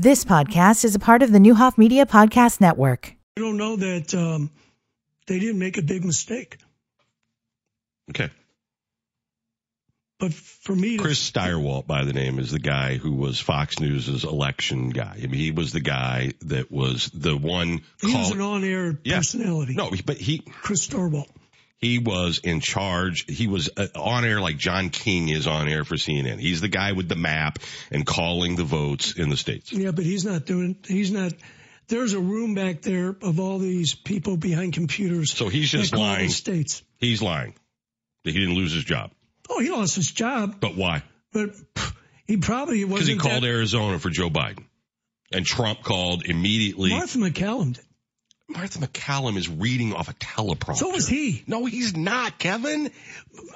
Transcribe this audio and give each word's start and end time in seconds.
This 0.00 0.24
podcast 0.24 0.84
is 0.84 0.94
a 0.94 1.00
part 1.00 1.24
of 1.24 1.32
the 1.32 1.40
Neuhoff 1.40 1.76
Media 1.76 2.06
Podcast 2.06 2.60
Network. 2.60 3.16
I 3.36 3.40
don't 3.40 3.56
know 3.56 3.74
that 3.74 4.14
um, 4.14 4.48
they 5.26 5.40
didn't 5.40 5.58
make 5.58 5.76
a 5.76 5.82
big 5.82 6.04
mistake. 6.04 6.56
Okay. 8.10 8.30
But 10.20 10.32
for 10.32 10.76
me, 10.76 10.98
to, 10.98 11.02
Chris 11.02 11.28
Stirewalt, 11.28 11.88
by 11.88 12.04
the 12.04 12.12
name, 12.12 12.38
is 12.38 12.52
the 12.52 12.60
guy 12.60 12.96
who 12.96 13.12
was 13.14 13.40
Fox 13.40 13.80
News's 13.80 14.22
election 14.22 14.90
guy. 14.90 15.14
I 15.20 15.26
mean, 15.26 15.34
he 15.34 15.50
was 15.50 15.72
the 15.72 15.80
guy 15.80 16.30
that 16.42 16.70
was 16.70 17.10
the 17.12 17.36
one 17.36 17.82
he 18.00 18.06
was 18.06 18.12
called. 18.14 18.34
an 18.34 18.40
on-air 18.40 19.00
Yeah. 19.02 19.16
personality. 19.16 19.74
no, 19.74 19.90
but 20.06 20.16
he 20.18 20.38
Chris 20.38 20.86
Stirewalt. 20.86 21.26
He 21.78 21.98
was 22.00 22.38
in 22.38 22.60
charge. 22.60 23.24
He 23.28 23.46
was 23.46 23.70
uh, 23.76 23.86
on 23.94 24.24
air 24.24 24.40
like 24.40 24.56
John 24.56 24.90
King 24.90 25.28
is 25.28 25.46
on 25.46 25.68
air 25.68 25.84
for 25.84 25.94
CNN. 25.94 26.38
He's 26.40 26.60
the 26.60 26.68
guy 26.68 26.92
with 26.92 27.08
the 27.08 27.16
map 27.16 27.60
and 27.90 28.04
calling 28.04 28.56
the 28.56 28.64
votes 28.64 29.14
in 29.16 29.28
the 29.28 29.36
states. 29.36 29.72
Yeah, 29.72 29.92
but 29.92 30.04
he's 30.04 30.24
not 30.24 30.44
doing. 30.44 30.76
He's 30.86 31.12
not. 31.12 31.32
There's 31.86 32.12
a 32.12 32.20
room 32.20 32.54
back 32.54 32.82
there 32.82 33.16
of 33.22 33.40
all 33.40 33.58
these 33.58 33.94
people 33.94 34.36
behind 34.36 34.74
computers. 34.74 35.32
So 35.32 35.48
he's 35.48 35.70
just 35.70 35.94
lying. 35.94 36.28
States. 36.28 36.82
He's 36.98 37.22
lying 37.22 37.54
that 38.24 38.32
he 38.32 38.40
didn't 38.40 38.56
lose 38.56 38.72
his 38.72 38.84
job. 38.84 39.12
Oh, 39.48 39.60
he 39.60 39.70
lost 39.70 39.94
his 39.96 40.10
job, 40.10 40.60
But 40.60 40.76
why? 40.76 41.02
but 41.32 41.50
he 42.26 42.36
probably 42.36 42.84
wasn't. 42.84 43.06
Because 43.06 43.08
he 43.08 43.16
called 43.16 43.42
that, 43.42 43.48
Arizona 43.48 43.98
for 43.98 44.10
Joe 44.10 44.28
Biden. 44.28 44.64
And 45.32 45.44
Trump 45.46 45.82
called 45.82 46.24
immediately. 46.24 46.90
Martha 46.90 47.18
McCallum 47.18 47.74
did. 47.74 47.84
Martha 48.48 48.78
McCallum 48.78 49.36
is 49.36 49.48
reading 49.48 49.92
off 49.92 50.08
a 50.08 50.14
teleprompter. 50.14 50.76
So 50.76 50.90
was 50.90 51.06
he. 51.06 51.44
No, 51.46 51.66
he's 51.66 51.94
not, 51.96 52.38
Kevin. 52.38 52.90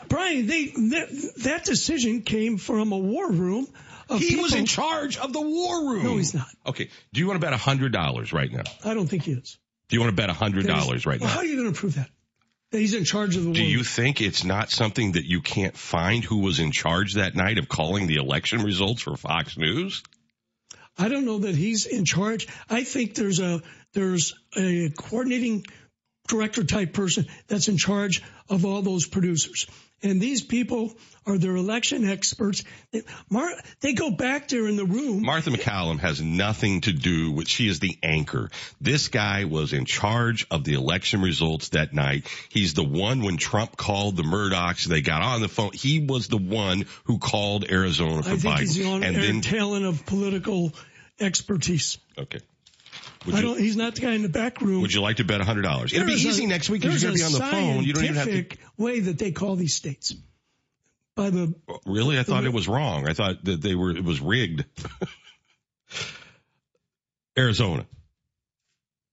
Brian, 0.08 0.46
they 0.46 0.66
that, 0.66 1.32
that 1.38 1.64
decision 1.64 2.22
came 2.22 2.58
from 2.58 2.92
a 2.92 2.98
war 2.98 3.30
room. 3.30 3.66
Of 4.08 4.20
He 4.20 4.30
people, 4.30 4.42
was 4.42 4.54
in 4.54 4.66
charge 4.66 5.16
of 5.16 5.32
the 5.32 5.40
war 5.40 5.92
room. 5.92 6.04
No, 6.04 6.16
he's 6.18 6.34
not. 6.34 6.48
Okay. 6.66 6.90
Do 7.12 7.20
you 7.20 7.26
want 7.26 7.40
to 7.40 7.46
bet 7.46 7.58
$100 7.58 8.32
right 8.32 8.52
now? 8.52 8.64
I 8.84 8.92
don't 8.94 9.06
think 9.06 9.22
he 9.22 9.32
is. 9.32 9.58
Do 9.88 9.96
you 9.96 10.00
want 10.00 10.14
to 10.14 10.16
bet 10.16 10.28
$100 10.28 11.06
right 11.06 11.20
well, 11.20 11.28
now? 11.28 11.34
How 11.34 11.38
are 11.38 11.44
you 11.44 11.56
going 11.56 11.72
to 11.72 11.78
prove 11.78 11.94
that? 11.94 12.10
That 12.72 12.78
he's 12.78 12.94
in 12.94 13.04
charge 13.04 13.36
of 13.36 13.42
the 13.44 13.48
war. 13.50 13.54
Do 13.54 13.60
room? 13.60 13.70
you 13.70 13.84
think 13.84 14.20
it's 14.20 14.44
not 14.44 14.70
something 14.70 15.12
that 15.12 15.24
you 15.24 15.40
can't 15.40 15.76
find 15.76 16.24
who 16.24 16.38
was 16.38 16.58
in 16.58 16.72
charge 16.72 17.14
that 17.14 17.34
night 17.34 17.58
of 17.58 17.68
calling 17.68 18.06
the 18.06 18.16
election 18.16 18.62
results 18.62 19.02
for 19.02 19.16
Fox 19.16 19.56
News? 19.56 20.02
I 20.98 21.08
don't 21.08 21.24
know 21.24 21.38
that 21.38 21.54
he's 21.54 21.86
in 21.86 22.04
charge. 22.04 22.48
I 22.68 22.84
think 22.84 23.14
there's 23.14 23.40
a 23.40 23.62
there's 23.94 24.34
a 24.56 24.90
coordinating 24.90 25.64
director 26.28 26.64
type 26.64 26.92
person 26.92 27.26
that's 27.48 27.68
in 27.68 27.76
charge 27.76 28.22
of 28.48 28.64
all 28.64 28.80
those 28.82 29.06
producers. 29.06 29.66
And 30.04 30.20
these 30.20 30.42
people 30.42 30.92
are 31.26 31.38
their 31.38 31.54
election 31.54 32.08
experts. 32.08 32.64
They, 32.90 33.02
Mar- 33.30 33.54
they 33.80 33.92
go 33.92 34.10
back 34.10 34.48
there 34.48 34.66
in 34.66 34.74
the 34.76 34.84
room. 34.84 35.22
Martha 35.22 35.50
McCallum 35.50 36.00
has 36.00 36.20
nothing 36.20 36.80
to 36.82 36.92
do 36.92 37.30
with, 37.30 37.48
she 37.48 37.68
is 37.68 37.78
the 37.78 37.96
anchor. 38.02 38.50
This 38.80 39.06
guy 39.08 39.44
was 39.44 39.72
in 39.72 39.84
charge 39.84 40.46
of 40.50 40.64
the 40.64 40.74
election 40.74 41.22
results 41.22 41.68
that 41.70 41.92
night. 41.92 42.26
He's 42.48 42.74
the 42.74 42.82
one 42.82 43.22
when 43.22 43.36
Trump 43.36 43.76
called 43.76 44.16
the 44.16 44.24
Murdochs, 44.24 44.84
they 44.86 45.02
got 45.02 45.22
on 45.22 45.40
the 45.40 45.48
phone. 45.48 45.70
He 45.72 46.00
was 46.04 46.26
the 46.26 46.36
one 46.38 46.84
who 47.04 47.18
called 47.18 47.70
Arizona 47.70 48.22
for 48.24 48.30
I 48.30 48.36
think 48.36 48.54
Biden. 48.56 48.58
he's 48.60 48.74
the 48.76 48.90
on 48.90 49.04
and 49.04 49.14
then, 49.16 49.40
talent 49.40 49.84
of 49.84 50.04
political 50.04 50.72
expertise. 51.20 51.98
okay. 52.18 52.40
Would 53.26 53.34
I 53.34 53.38
you, 53.38 53.44
don't. 53.44 53.58
He's 53.58 53.76
not 53.76 53.94
the 53.94 54.00
guy 54.00 54.12
in 54.12 54.22
the 54.22 54.28
back 54.28 54.60
room. 54.60 54.82
would 54.82 54.92
you 54.92 55.00
like 55.00 55.16
to 55.16 55.24
bet 55.24 55.40
$100? 55.40 55.92
It'll 55.92 56.06
be 56.06 56.12
easy 56.12 56.44
a- 56.44 56.48
next 56.48 56.70
week 56.70 56.82
because 56.82 57.02
you're 57.02 57.10
going 57.10 57.18
to 57.18 57.28
be 57.28 57.34
on 57.34 57.40
the 57.40 57.46
phone. 57.46 57.84
You 57.84 57.92
don't 57.92 58.04
even 58.04 58.16
have 58.16 58.26
to. 58.26 58.32
scientific 58.32 58.58
way 58.76 59.00
that 59.00 59.18
they 59.18 59.32
call 59.32 59.56
these 59.56 59.74
states. 59.74 60.14
By 61.14 61.30
the 61.30 61.54
oh, 61.68 61.78
Really? 61.86 62.18
I 62.18 62.22
thought 62.22 62.44
it 62.44 62.52
was 62.52 62.68
wrong. 62.68 63.06
I 63.06 63.12
thought 63.12 63.44
that 63.44 63.60
they 63.60 63.74
were, 63.74 63.90
it 63.90 64.04
was 64.04 64.20
rigged. 64.20 64.64
Arizona. 67.38 67.86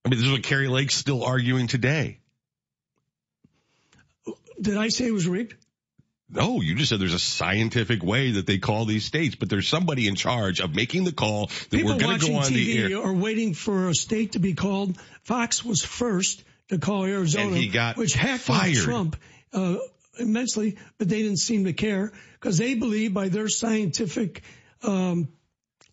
I 0.06 0.10
mean, 0.10 0.18
this 0.18 0.26
is 0.26 0.32
what 0.32 0.44
Kari 0.44 0.68
Lake's 0.68 0.96
still 0.96 1.24
arguing 1.24 1.68
today. 1.68 2.20
did 4.60 4.78
I 4.78 4.90
say 4.90 5.08
it 5.08 5.14
was 5.14 5.28
rigged? 5.28 5.56
No, 6.32 6.62
you 6.62 6.76
just 6.76 6.90
said 6.90 7.00
there's 7.00 7.14
a 7.14 7.20
scientific 7.20 8.04
way 8.04 8.32
that 8.32 8.46
they 8.46 8.60
call 8.60 8.86
these 8.86 9.04
states, 9.04 9.36
but 9.36 9.50
there's 9.50 9.68
somebody 9.68 10.08
in 10.08 10.16
charge 10.16 10.60
of 10.60 10.76
making 10.76 11.04
the 11.04 11.12
call 11.12 11.48
that 11.48 11.70
People 11.72 11.94
we're 11.94 12.00
going 12.00 12.20
to 12.20 12.28
go 12.28 12.36
on 12.36 12.54
the 12.54 12.78
TV 12.78 12.92
air. 12.92 13.04
are 13.04 13.14
waiting 13.14 13.56
for 13.56 13.90
a 13.90 13.96
state 13.96 14.34
to 14.34 14.40
be 14.40 14.54
called. 14.54 14.96
Fox 15.24 15.66
was 15.66 15.84
first 15.84 16.44
to 16.70 16.78
call 16.78 17.06
Arizona, 17.06 17.48
And 17.48 17.56
he 17.56 17.68
got 17.68 17.98
which 17.98 18.14
hacked 18.14 18.44
fired. 18.44 18.76
Trump 18.76 19.16
uh, 19.54 19.78
immensely, 20.20 20.78
but 21.00 21.10
they 21.10 21.24
didn't 21.24 21.38
seem 21.40 21.66
to 21.66 21.74
care 21.74 22.12
because 22.34 22.58
they 22.58 22.76
believe 22.76 23.14
by 23.14 23.30
their 23.30 23.50
scientific 23.50 24.44
um, 24.84 25.30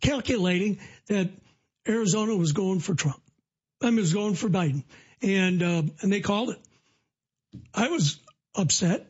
calculating 0.00 0.78
that 1.06 1.30
Arizona 1.88 2.36
was 2.36 2.52
going 2.52 2.80
for 2.80 2.94
Trump. 2.94 3.20
I 3.82 3.86
mean, 3.86 3.96
was 3.96 4.12
going 4.12 4.34
for 4.34 4.48
Biden, 4.48 4.84
and 5.22 5.62
uh, 5.62 5.82
and 6.00 6.12
they 6.12 6.20
called 6.20 6.50
it. 6.50 6.58
I 7.74 7.88
was 7.88 8.18
upset, 8.54 9.06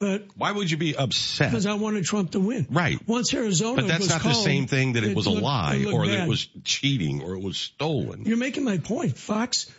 but 0.00 0.24
Why 0.34 0.50
would 0.50 0.70
you 0.70 0.78
be 0.78 0.96
upset? 0.96 1.50
because 1.50 1.66
I 1.66 1.74
wanted 1.74 2.04
Trump 2.04 2.30
to 2.32 2.40
win. 2.40 2.66
Right. 2.70 2.98
Once 3.06 3.32
Arizona. 3.34 3.76
But 3.76 3.86
that's 3.88 4.08
not 4.08 4.22
the 4.22 4.32
same 4.32 4.66
thing 4.66 4.94
that 4.94 5.04
it, 5.04 5.14
was 5.14 5.26
a 5.26 5.30
lie 5.30 5.74
it 5.74 5.80
looked 5.82 5.94
or 5.94 6.06
that 6.06 6.24
it 6.24 6.28
was 6.28 6.48
cheating 6.64 7.22
or 7.22 7.34
it 7.34 7.42
was 7.42 7.58
stolen. 7.58 8.24
You're 8.24 8.38
making 8.38 8.64
my 8.64 8.78
point. 8.78 9.16
Fox 9.18 9.70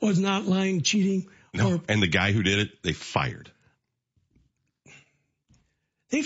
was 0.00 0.18
not 0.18 0.44
lying, 0.44 0.82
cheating, 0.82 1.28
No. 1.54 1.74
or 1.76 1.80
And 1.88 2.02
the 2.02 2.08
guy 2.08 2.32
who 2.32 2.42
did 2.42 2.58
it, 2.58 2.82
they 2.82 2.92
fired. 2.92 3.50
they. 6.10 6.24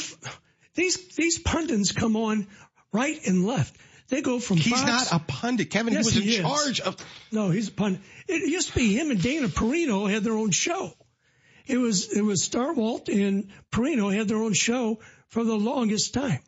These 0.75 0.97
these 1.17 1.39
pundits 1.39 1.93
come 1.93 2.15
on 2.17 2.47
right 2.93 3.19
and 3.27 3.45
left. 3.45 3.77
They 4.09 4.23
go 4.23 4.39
from 4.39 4.57
He's 4.59 4.73
Fox. 4.73 5.11
not 5.11 5.21
a 5.21 5.25
pundit, 5.25 5.71
Kevin. 5.71 5.93
Yes, 5.93 6.11
he 6.11 6.19
was 6.21 6.27
in 6.27 6.33
is. 6.33 6.51
charge 6.51 6.81
of. 6.81 6.97
no, 7.33 7.51
he's 7.51 7.69
a 7.69 7.73
pundit. 7.73 8.01
It 8.29 8.49
used 8.49 8.69
to 8.69 8.75
be 8.75 8.95
him 8.97 9.11
and 9.11 9.21
Dana 9.21 9.49
Perino 9.49 10.09
had 10.11 10.23
their 10.25 10.35
own 10.39 10.51
show. 10.51 10.93
It 11.69 11.79
was 11.79 12.13
it 12.13 12.23
was 12.23 12.49
Stirewalt 12.49 13.09
and 13.09 13.49
Perino 13.71 14.15
had 14.15 14.29
their 14.29 14.39
own 14.39 14.55
show 14.55 14.99
for 15.29 15.45
the 15.45 15.57
longest 15.57 16.15
time, 16.15 16.41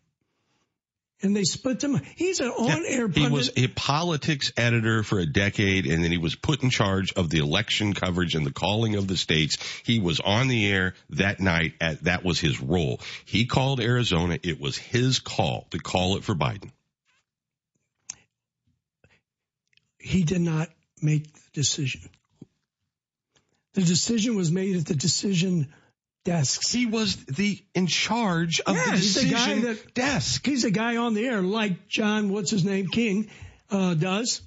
and 1.22 1.36
they 1.36 1.44
split 1.44 1.80
them. 1.80 2.00
He's 2.16 2.40
an 2.40 2.48
on-air 2.48 3.08
He 3.08 3.28
was 3.28 3.50
a 3.56 3.68
politics 3.68 4.52
editor 4.56 5.02
for 5.02 5.18
a 5.18 5.26
decade, 5.26 5.86
and 5.86 6.02
then 6.02 6.10
he 6.10 6.18
was 6.18 6.34
put 6.34 6.62
in 6.62 6.70
charge 6.70 7.12
of 7.12 7.28
the 7.28 7.38
election 7.38 7.92
coverage 7.92 8.34
and 8.34 8.46
the 8.46 8.52
calling 8.52 8.96
of 8.96 9.06
the 9.06 9.16
states. 9.16 9.58
He 9.84 9.98
was 9.98 10.20
on 10.20 10.48
the 10.48 10.66
air 10.66 10.94
that 11.10 11.38
night. 11.38 11.74
At, 11.80 12.04
that 12.04 12.24
was 12.24 12.40
his 12.40 12.60
role. 12.60 13.00
He 13.26 13.44
called 13.44 13.80
Arizona. 13.80 14.38
It 14.42 14.60
was 14.60 14.78
his 14.78 15.20
call 15.20 15.66
to 15.70 15.78
call 15.78 16.16
it 16.16 16.24
for 16.24 16.34
Biden. 16.34 16.70
he 20.00 20.24
did 20.24 20.40
not 20.40 20.68
make 21.02 21.32
the 21.32 21.40
decision. 21.52 22.00
The 23.74 23.82
decision 23.82 24.34
was 24.36 24.50
made 24.50 24.76
at 24.76 24.86
the 24.86 24.94
decision 24.94 25.72
desks. 26.24 26.72
He 26.72 26.86
was 26.86 27.16
the 27.24 27.62
in 27.74 27.86
charge 27.86 28.60
of 28.60 28.74
Yeah, 28.76 28.84
the 28.86 28.90
he's 28.92 29.14
the 29.14 29.20
decision 29.28 29.62
that- 29.62 29.94
desk. 29.94 30.44
He's 30.44 30.64
a 30.64 30.70
guy 30.70 30.96
on 30.96 31.14
the 31.14 31.24
air 31.26 31.40
like 31.42 31.88
John, 31.88 32.30
what's 32.30 32.50
his 32.50 32.64
name, 32.64 32.88
King, 32.88 33.30
uh, 33.70 33.94
does. 33.94 34.42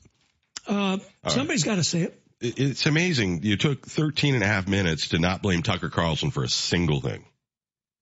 Uh, 0.68 0.98
somebody's 1.28 1.64
got 1.64 1.76
to 1.76 1.84
say 1.84 2.02
it. 2.04 2.22
It- 2.42 2.60
It's 2.60 2.86
amazing. 2.86 3.44
You 3.44 3.56
took 3.58 3.86
13 3.88 4.36
and 4.36 4.44
a 4.44 4.48
half 4.48 4.68
minutes 4.68 5.10
to 5.10 5.20
not 5.20 5.42
blame 5.42 5.64
Tucker 5.64 5.90
Carlson 5.90 6.30
for 6.32 6.44
a 6.44 6.50
single 6.50 7.00
thing, 7.02 7.24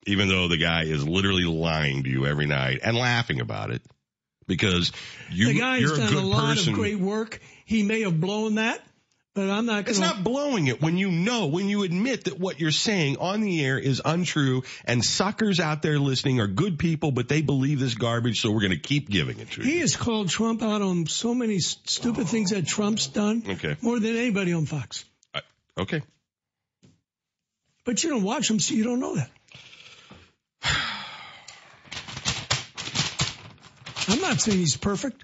even 0.08 0.28
though 0.28 0.48
the 0.48 0.58
guy 0.58 0.84
is 0.84 1.08
literally 1.08 1.46
lying 1.46 2.04
to 2.04 2.10
you 2.10 2.26
every 2.26 2.48
night 2.48 2.80
and 2.84 2.98
laughing 2.98 3.40
about 3.40 3.70
it 3.72 3.82
because 4.48 4.92
you, 5.32 5.48
The 5.48 5.60
guy's 5.60 5.82
you're 5.82 5.94
a 5.94 5.98
done 5.98 6.14
a 6.16 6.22
lot 6.22 6.56
person. 6.56 6.74
of 6.74 6.80
great 6.80 7.00
work. 7.00 7.40
He 7.66 7.84
may 7.84 8.02
have 8.02 8.20
blown 8.20 8.56
that, 8.56 8.84
but 9.34 9.50
I'm 9.50 9.66
not 9.66 9.88
It's 9.88 10.00
not 10.00 10.24
blowing 10.24 10.68
it 10.68 10.82
when 10.82 10.98
you 10.98 11.10
know, 11.10 11.48
when 11.48 11.70
you 11.70 11.84
admit 11.84 12.26
that 12.26 12.38
what 12.38 12.60
you're 12.60 12.72
saying 12.72 13.18
on 13.18 13.40
the 13.42 13.64
air 13.66 13.80
is 13.80 14.02
untrue 14.04 14.64
and 14.84 15.04
suckers 15.04 15.60
out 15.62 15.82
there 15.82 15.98
listening 16.00 16.42
are 16.42 16.48
good 16.48 16.78
people, 16.78 17.12
but 17.12 17.30
they 17.30 17.42
believe 17.42 17.80
this 17.80 17.96
garbage, 17.96 18.42
so 18.42 18.52
we're 18.52 18.60
going 18.60 18.72
to 18.72 18.78
keep 18.78 19.10
giving 19.10 19.40
it 19.40 19.52
to 19.52 19.64
you. 19.64 19.72
He 19.72 19.80
has 19.80 19.96
called 19.96 20.30
Trump 20.30 20.62
out 20.62 20.82
on 20.82 21.08
so 21.08 21.34
many 21.34 21.60
stupid 21.60 22.28
things 22.28 22.50
that 22.50 22.68
Trump's 22.68 23.08
done 23.08 23.44
Okay. 23.48 23.78
more 23.82 24.00
than 24.00 24.16
anybody 24.18 24.52
on 24.54 24.66
Fox. 24.66 25.06
I- 25.34 25.42
Okay. 25.78 26.02
But 27.86 28.04
you 28.04 28.10
don't 28.10 28.24
watch 28.24 28.50
him, 28.50 28.60
so 28.60 28.76
you 28.76 28.84
don't 28.84 29.00
know 29.00 29.16
that. 29.16 29.30
I'm 34.10 34.20
not 34.20 34.42
saying 34.42 34.58
he's 34.58 34.76
perfect, 34.76 35.24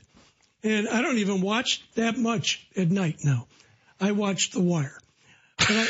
and 0.64 0.88
I 0.88 1.02
don't 1.02 1.18
even 1.18 1.42
watch 1.42 1.84
that 1.96 2.18
much 2.18 2.66
at 2.78 2.90
night 2.90 3.18
now. 3.24 3.48
I 4.00 4.12
watch 4.12 4.52
The 4.52 4.62
Wire. 4.62 4.98
But 5.58 5.72
I, 5.72 5.88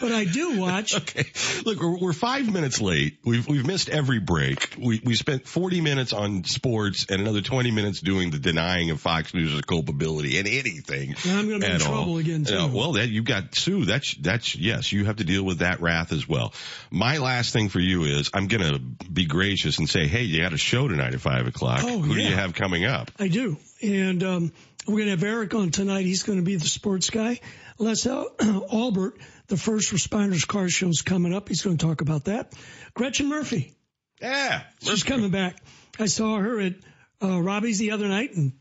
but 0.00 0.12
I 0.12 0.24
do 0.24 0.58
watch. 0.60 0.94
Okay. 1.00 1.24
Look, 1.64 1.80
we're, 1.80 1.98
we're 1.98 2.12
five 2.12 2.50
minutes 2.52 2.80
late. 2.80 3.18
We've, 3.24 3.46
we've 3.48 3.66
missed 3.66 3.88
every 3.88 4.20
break. 4.20 4.76
We, 4.78 5.00
we 5.04 5.14
spent 5.14 5.46
40 5.46 5.80
minutes 5.80 6.12
on 6.12 6.44
sports 6.44 7.06
and 7.08 7.20
another 7.20 7.40
20 7.40 7.70
minutes 7.70 8.00
doing 8.00 8.30
the 8.30 8.38
denying 8.38 8.90
of 8.90 9.00
Fox 9.00 9.34
News' 9.34 9.60
culpability 9.62 10.38
and 10.38 10.46
anything. 10.46 11.14
And 11.24 11.38
I'm 11.38 11.48
going 11.48 11.60
to 11.60 11.66
be 11.66 11.74
in 11.74 11.82
all. 11.82 11.88
trouble 11.88 12.18
again 12.18 12.44
too. 12.44 12.56
Uh, 12.56 12.68
well, 12.68 12.92
that 12.92 13.08
you 13.08 13.22
got 13.22 13.54
Sue. 13.54 13.84
That's 13.84 14.14
that's 14.14 14.54
yes. 14.54 14.92
You 14.92 15.06
have 15.06 15.16
to 15.16 15.24
deal 15.24 15.42
with 15.42 15.58
that 15.58 15.80
wrath 15.80 16.12
as 16.12 16.28
well. 16.28 16.52
My 16.90 17.18
last 17.18 17.52
thing 17.52 17.68
for 17.68 17.80
you 17.80 18.04
is 18.04 18.30
I'm 18.32 18.46
going 18.46 18.62
to 18.72 18.78
be 18.78 19.26
gracious 19.26 19.78
and 19.78 19.88
say, 19.88 20.06
hey, 20.06 20.22
you 20.22 20.40
got 20.42 20.52
a 20.52 20.58
show 20.58 20.86
tonight 20.86 21.14
at 21.14 21.20
five 21.20 21.46
o'clock. 21.46 21.80
Oh, 21.82 21.98
Who 21.98 22.14
do 22.14 22.20
you 22.20 22.34
have 22.34 22.54
coming 22.54 22.84
up? 22.84 23.10
I 23.18 23.28
do. 23.28 23.56
And 23.82 24.22
um, 24.22 24.52
we're 24.86 24.94
going 24.94 25.04
to 25.06 25.10
have 25.10 25.22
Eric 25.22 25.54
on 25.54 25.70
tonight. 25.70 26.06
He's 26.06 26.22
going 26.22 26.38
to 26.38 26.44
be 26.44 26.56
the 26.56 26.66
sports 26.68 27.10
guy. 27.10 27.40
Les 27.78 28.06
Al- 28.06 28.30
Albert, 28.72 29.18
the 29.48 29.56
first 29.56 29.92
responders 29.92 30.46
car 30.46 30.68
show 30.68 30.88
is 30.88 31.02
coming 31.02 31.34
up. 31.34 31.48
He's 31.48 31.62
going 31.62 31.76
to 31.76 31.86
talk 31.86 32.00
about 32.00 32.24
that. 32.24 32.52
Gretchen 32.94 33.28
Murphy, 33.28 33.74
Yeah, 34.20 34.62
she's 34.82 35.02
coming 35.04 35.30
back. 35.30 35.56
I 35.98 36.06
saw 36.06 36.38
her 36.38 36.60
at 36.60 36.74
uh, 37.22 37.40
Robbie's 37.40 37.78
the 37.78 37.90
other 37.92 38.08
night, 38.08 38.34
and 38.34 38.52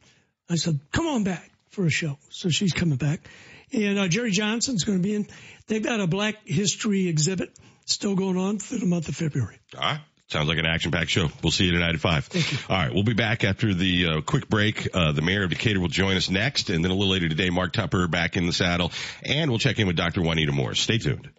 I 0.50 0.56
said, 0.56 0.80
"Come 0.92 1.08
on 1.08 1.24
back 1.24 1.50
for 1.70 1.86
a 1.86 1.90
show." 1.90 2.18
So 2.30 2.50
she's 2.50 2.74
coming 2.74 2.98
back. 2.98 3.22
And 3.72 3.98
uh, 4.00 4.08
Jerry 4.08 4.32
Johnson's 4.32 4.84
going 4.84 4.98
to 4.98 5.04
be 5.04 5.16
in. 5.16 5.28
They've 5.68 5.84
got 5.84 6.00
a 6.00 6.08
Black 6.08 6.36
History 6.46 7.08
exhibit 7.08 7.52
still 7.86 8.16
going 8.16 8.36
on 8.38 8.58
through 8.60 8.80
the 8.80 8.86
month 8.88 9.08
of 9.10 9.16
February. 9.16 9.60
Ah, 9.78 10.04
sounds 10.30 10.48
like 10.48 10.58
an 10.58 10.66
action-packed 10.66 11.10
show. 11.10 11.30
We'll 11.44 11.52
see 11.52 11.66
you 11.66 11.72
tonight 11.72 11.96
at 11.96 12.00
five. 12.02 12.30
All 12.70 12.78
right, 12.78 12.94
we'll 12.94 13.04
be 13.04 13.14
back 13.14 13.44
after 13.44 13.74
the 13.74 14.06
uh, 14.06 14.22
quick 14.22 14.48
break. 14.48 14.88
Uh, 14.94 15.12
the 15.12 15.22
mayor 15.22 15.44
of 15.44 15.50
Decatur 15.50 15.80
will 15.80 15.88
join 15.88 16.18
us 16.18 16.30
next, 16.30 16.70
and 16.70 16.84
then 16.84 16.92
a 16.92 16.94
little 16.94 17.12
later 17.12 17.28
today, 17.28 17.50
Mark 17.50 17.74
Tupper 17.74 18.08
back 18.08 18.38
in 18.38 18.46
the 18.46 18.54
saddle, 18.54 18.92
and 19.24 19.50
we'll 19.50 19.60
check 19.60 19.80
in 19.80 19.88
with 19.88 19.96
Dr. 19.96 20.22
Juanita 20.22 20.52
Moore. 20.52 20.76
Stay 20.76 21.00
tuned. 21.00 21.30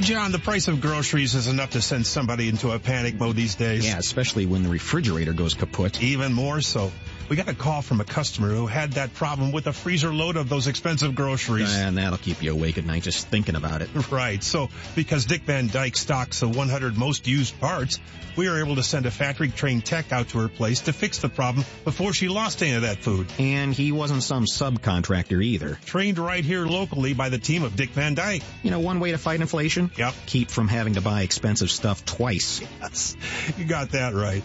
John, 0.00 0.32
the 0.32 0.40
price 0.40 0.66
of 0.66 0.80
groceries 0.80 1.36
is 1.36 1.46
enough 1.46 1.70
to 1.70 1.80
send 1.80 2.06
somebody 2.08 2.48
into 2.48 2.72
a 2.72 2.78
panic 2.80 3.14
mode 3.14 3.36
these 3.36 3.54
days. 3.54 3.86
Yeah, 3.86 3.98
especially 3.98 4.46
when 4.46 4.64
the 4.64 4.68
refrigerator 4.68 5.32
goes 5.32 5.54
kaput. 5.54 6.02
Even 6.02 6.32
more 6.32 6.60
so. 6.60 6.90
We 7.32 7.36
got 7.36 7.48
a 7.48 7.54
call 7.54 7.80
from 7.80 7.98
a 8.02 8.04
customer 8.04 8.50
who 8.50 8.66
had 8.66 8.92
that 8.92 9.14
problem 9.14 9.52
with 9.52 9.66
a 9.66 9.72
freezer 9.72 10.12
load 10.12 10.36
of 10.36 10.50
those 10.50 10.66
expensive 10.66 11.14
groceries. 11.14 11.74
And 11.74 11.96
that'll 11.96 12.18
keep 12.18 12.42
you 12.42 12.52
awake 12.52 12.76
at 12.76 12.84
night 12.84 13.04
just 13.04 13.26
thinking 13.28 13.54
about 13.54 13.80
it. 13.80 13.88
Right. 14.12 14.44
So, 14.44 14.68
because 14.94 15.24
Dick 15.24 15.44
Van 15.44 15.68
Dyke 15.68 15.96
stocks 15.96 16.40
the 16.40 16.48
100 16.48 16.98
most 16.98 17.26
used 17.26 17.58
parts, 17.58 17.98
we 18.36 18.50
were 18.50 18.62
able 18.62 18.76
to 18.76 18.82
send 18.82 19.06
a 19.06 19.10
factory 19.10 19.48
trained 19.48 19.86
tech 19.86 20.12
out 20.12 20.28
to 20.30 20.40
her 20.40 20.48
place 20.48 20.80
to 20.82 20.92
fix 20.92 21.20
the 21.20 21.30
problem 21.30 21.64
before 21.84 22.12
she 22.12 22.28
lost 22.28 22.62
any 22.62 22.72
of 22.72 22.82
that 22.82 22.98
food. 22.98 23.32
And 23.38 23.72
he 23.72 23.92
wasn't 23.92 24.22
some 24.22 24.44
subcontractor 24.44 25.42
either. 25.42 25.78
Trained 25.86 26.18
right 26.18 26.44
here 26.44 26.66
locally 26.66 27.14
by 27.14 27.30
the 27.30 27.38
team 27.38 27.62
of 27.62 27.74
Dick 27.76 27.90
Van 27.90 28.12
Dyke. 28.12 28.42
You 28.62 28.70
know, 28.70 28.80
one 28.80 29.00
way 29.00 29.12
to 29.12 29.18
fight 29.18 29.40
inflation? 29.40 29.90
Yep. 29.96 30.12
Keep 30.26 30.50
from 30.50 30.68
having 30.68 30.94
to 30.94 31.00
buy 31.00 31.22
expensive 31.22 31.70
stuff 31.70 32.04
twice. 32.04 32.60
Yes. 32.82 33.16
You 33.56 33.64
got 33.64 33.92
that 33.92 34.12
right. 34.12 34.42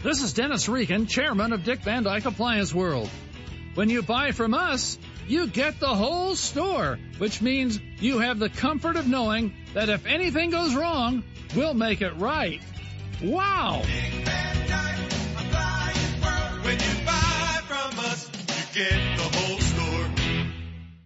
This 0.00 0.22
is 0.22 0.32
Dennis 0.32 0.68
Regan, 0.68 1.06
chairman 1.06 1.52
of 1.52 1.64
Dick 1.64 1.80
Van 1.80 2.04
Dyke 2.04 2.26
Appliance 2.26 2.72
World. 2.72 3.10
When 3.74 3.90
you 3.90 4.02
buy 4.02 4.30
from 4.30 4.54
us, 4.54 4.96
you 5.26 5.48
get 5.48 5.80
the 5.80 5.88
whole 5.88 6.36
store, 6.36 7.00
which 7.18 7.42
means 7.42 7.80
you 7.98 8.20
have 8.20 8.38
the 8.38 8.48
comfort 8.48 8.94
of 8.94 9.08
knowing 9.08 9.54
that 9.74 9.88
if 9.88 10.06
anything 10.06 10.50
goes 10.50 10.72
wrong, 10.76 11.24
we'll 11.56 11.74
make 11.74 12.00
it 12.00 12.12
right. 12.16 12.60
Wow! 13.22 13.82
When 16.62 16.78
you 16.78 17.04
buy 17.04 17.60
from 17.66 17.98
us, 17.98 18.30
you 18.30 18.80
get 18.80 19.16
the 19.16 19.22
whole. 19.22 19.37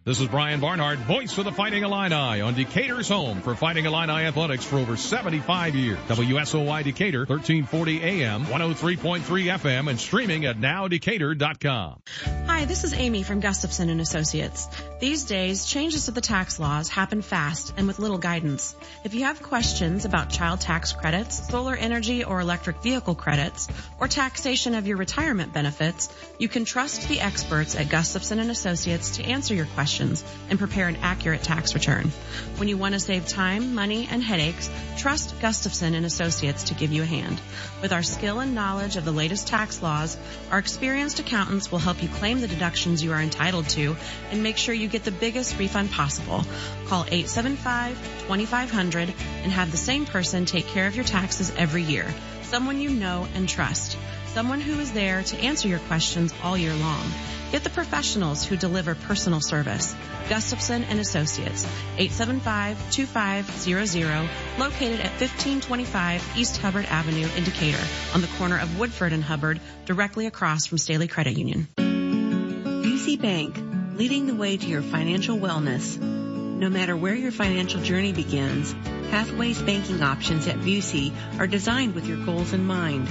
This 0.04 0.20
is 0.20 0.26
Brian 0.26 0.58
Barnhart, 0.58 0.99
voice 0.99 1.32
for 1.32 1.44
the 1.44 1.52
Fighting 1.52 1.84
Illini 1.84 2.40
on 2.40 2.54
Decatur's 2.54 3.08
home 3.08 3.40
for 3.40 3.54
Fighting 3.54 3.84
Illini 3.84 4.25
athletics 4.25 4.64
for 4.64 4.78
over 4.78 4.96
75 4.96 5.76
years. 5.76 5.96
WSOY 6.08 6.82
Decatur, 6.82 7.20
1340 7.20 8.02
AM, 8.02 8.44
103.3 8.46 9.20
FM, 9.20 9.88
and 9.88 10.00
streaming 10.00 10.44
at 10.44 10.56
nowdecatur.com. 10.56 12.00
Hi, 12.46 12.64
this 12.64 12.82
is 12.82 12.94
Amy 12.94 13.22
from 13.22 13.38
Gustafson 13.38 13.90
and 13.90 14.00
Associates. 14.00 14.66
These 14.99 15.22
days, 15.22 15.66
changes 15.66 16.06
to 16.06 16.10
the 16.10 16.20
tax 16.20 16.58
laws 16.58 16.88
happen 16.88 17.22
fast 17.22 17.72
and 17.76 17.87
with 17.87 18.00
little 18.00 18.19
guidance. 18.19 18.75
If 19.05 19.14
you 19.14 19.22
have 19.26 19.40
questions 19.40 20.05
about 20.05 20.31
child 20.31 20.60
tax 20.60 20.93
credits, 20.93 21.46
solar 21.46 21.76
energy 21.76 22.25
or 22.25 22.40
electric 22.40 22.82
vehicle 22.82 23.14
credits, 23.14 23.69
or 24.00 24.08
taxation 24.08 24.75
of 24.75 24.88
your 24.88 24.96
retirement 24.96 25.52
benefits, 25.52 26.08
you 26.40 26.48
can 26.48 26.64
trust 26.64 27.08
the 27.08 27.20
experts 27.20 27.76
at 27.76 27.88
Gustafson 27.88 28.40
and 28.40 28.50
Associates 28.50 29.19
to 29.19 29.22
answer 29.22 29.55
your 29.55 29.66
questions 29.66 29.92
and 30.00 30.59
prepare 30.59 30.89
an 30.89 30.97
accurate 31.03 31.43
tax 31.43 31.75
return. 31.75 32.11
When 32.56 32.69
you 32.69 32.79
want 32.79 32.94
to 32.94 33.00
save 33.00 33.29
time, 33.29 33.75
money, 33.75 34.09
and 34.11 34.23
headaches, 34.23 34.71
trust 34.97 35.39
Gustafson 35.41 35.94
and 35.94 36.06
Associates 36.06 36.65
to 36.65 36.75
give 36.75 36.93
you 36.93 37.03
a 37.03 37.06
hand. 37.06 37.41
With 37.81 37.93
our 37.93 38.03
skill 38.03 38.41
and 38.41 38.55
knowledge 38.55 38.97
of 38.97 39.05
the 39.05 39.12
latest 39.12 39.49
tax 39.49 39.83
laws, 39.83 40.17
our 40.50 40.59
experienced 40.59 41.21
accountants 41.21 41.71
will 41.71 41.79
help 41.79 42.03
you 42.03 42.09
claim 42.09 42.41
the 42.41 42.49
deductions 42.49 43.03
you 43.03 43.12
are 43.12 43.21
entitled 43.21 43.69
to 43.71 43.97
and 44.31 44.43
make 44.43 44.56
sure 44.56 44.75
you 44.75 44.89
get 44.89 45.05
the 45.05 45.11
biggest 45.11 45.59
refund 45.59 45.91
possible. 45.91 46.44
Call 46.87 47.05
875-2500 47.05 49.15
and 49.43 49.53
have 49.53 49.71
the 49.71 49.77
same 49.77 50.06
person 50.06 50.44
take 50.44 50.67
care 50.69 50.87
of 50.87 50.97
your 50.97 51.05
taxes 51.05 51.53
every 51.56 51.83
year. 51.83 52.06
Someone 52.43 52.81
you 52.81 52.91
know 52.91 53.27
and 53.35 53.49
trust. 53.49 53.97
Someone 54.27 54.61
who 54.61 54.79
is 54.81 54.93
there 54.93 55.23
to 55.23 55.39
answer 55.39 55.69
your 55.69 55.79
questions 55.81 56.33
all 56.43 56.56
year 56.56 56.75
long. 56.75 57.05
Get 57.52 57.62
the 57.64 57.70
professionals 57.70 58.44
who 58.46 58.56
deliver 58.56 58.94
personal 58.94 59.43
service. 59.43 59.94
Gustafson 60.31 60.84
and 60.84 60.99
Associates, 60.99 61.66
875-2500, 61.99 64.58
located 64.58 65.00
at 65.00 65.10
1525 65.20 66.38
East 66.38 66.56
Hubbard 66.56 66.87
Avenue 66.87 67.28
in 67.37 67.44
Decatur, 67.44 67.84
on 68.14 68.22
the 68.22 68.26
corner 68.38 68.58
of 68.58 68.78
Woodford 68.78 69.12
and 69.12 69.22
Hubbard, 69.22 69.60
directly 69.84 70.25
across 70.25 70.64
from 70.64 70.78
Staley 70.78 71.08
Credit 71.08 71.37
Union. 71.37 71.69
Busey 71.76 73.20
Bank, 73.20 73.58
leading 73.98 74.26
the 74.26 74.34
way 74.34 74.56
to 74.56 74.66
your 74.66 74.81
financial 74.81 75.37
wellness. 75.37 76.00
No 76.00 76.70
matter 76.70 76.96
where 76.96 77.14
your 77.14 77.32
financial 77.32 77.82
journey 77.82 78.14
begins, 78.14 78.72
Pathways 79.10 79.60
banking 79.60 80.02
options 80.02 80.48
at 80.48 80.60
Busey 80.60 81.12
are 81.38 81.46
designed 81.46 81.94
with 81.94 82.06
your 82.06 82.25
goals 82.25 82.55
in 82.55 82.64
mind. 82.64 83.08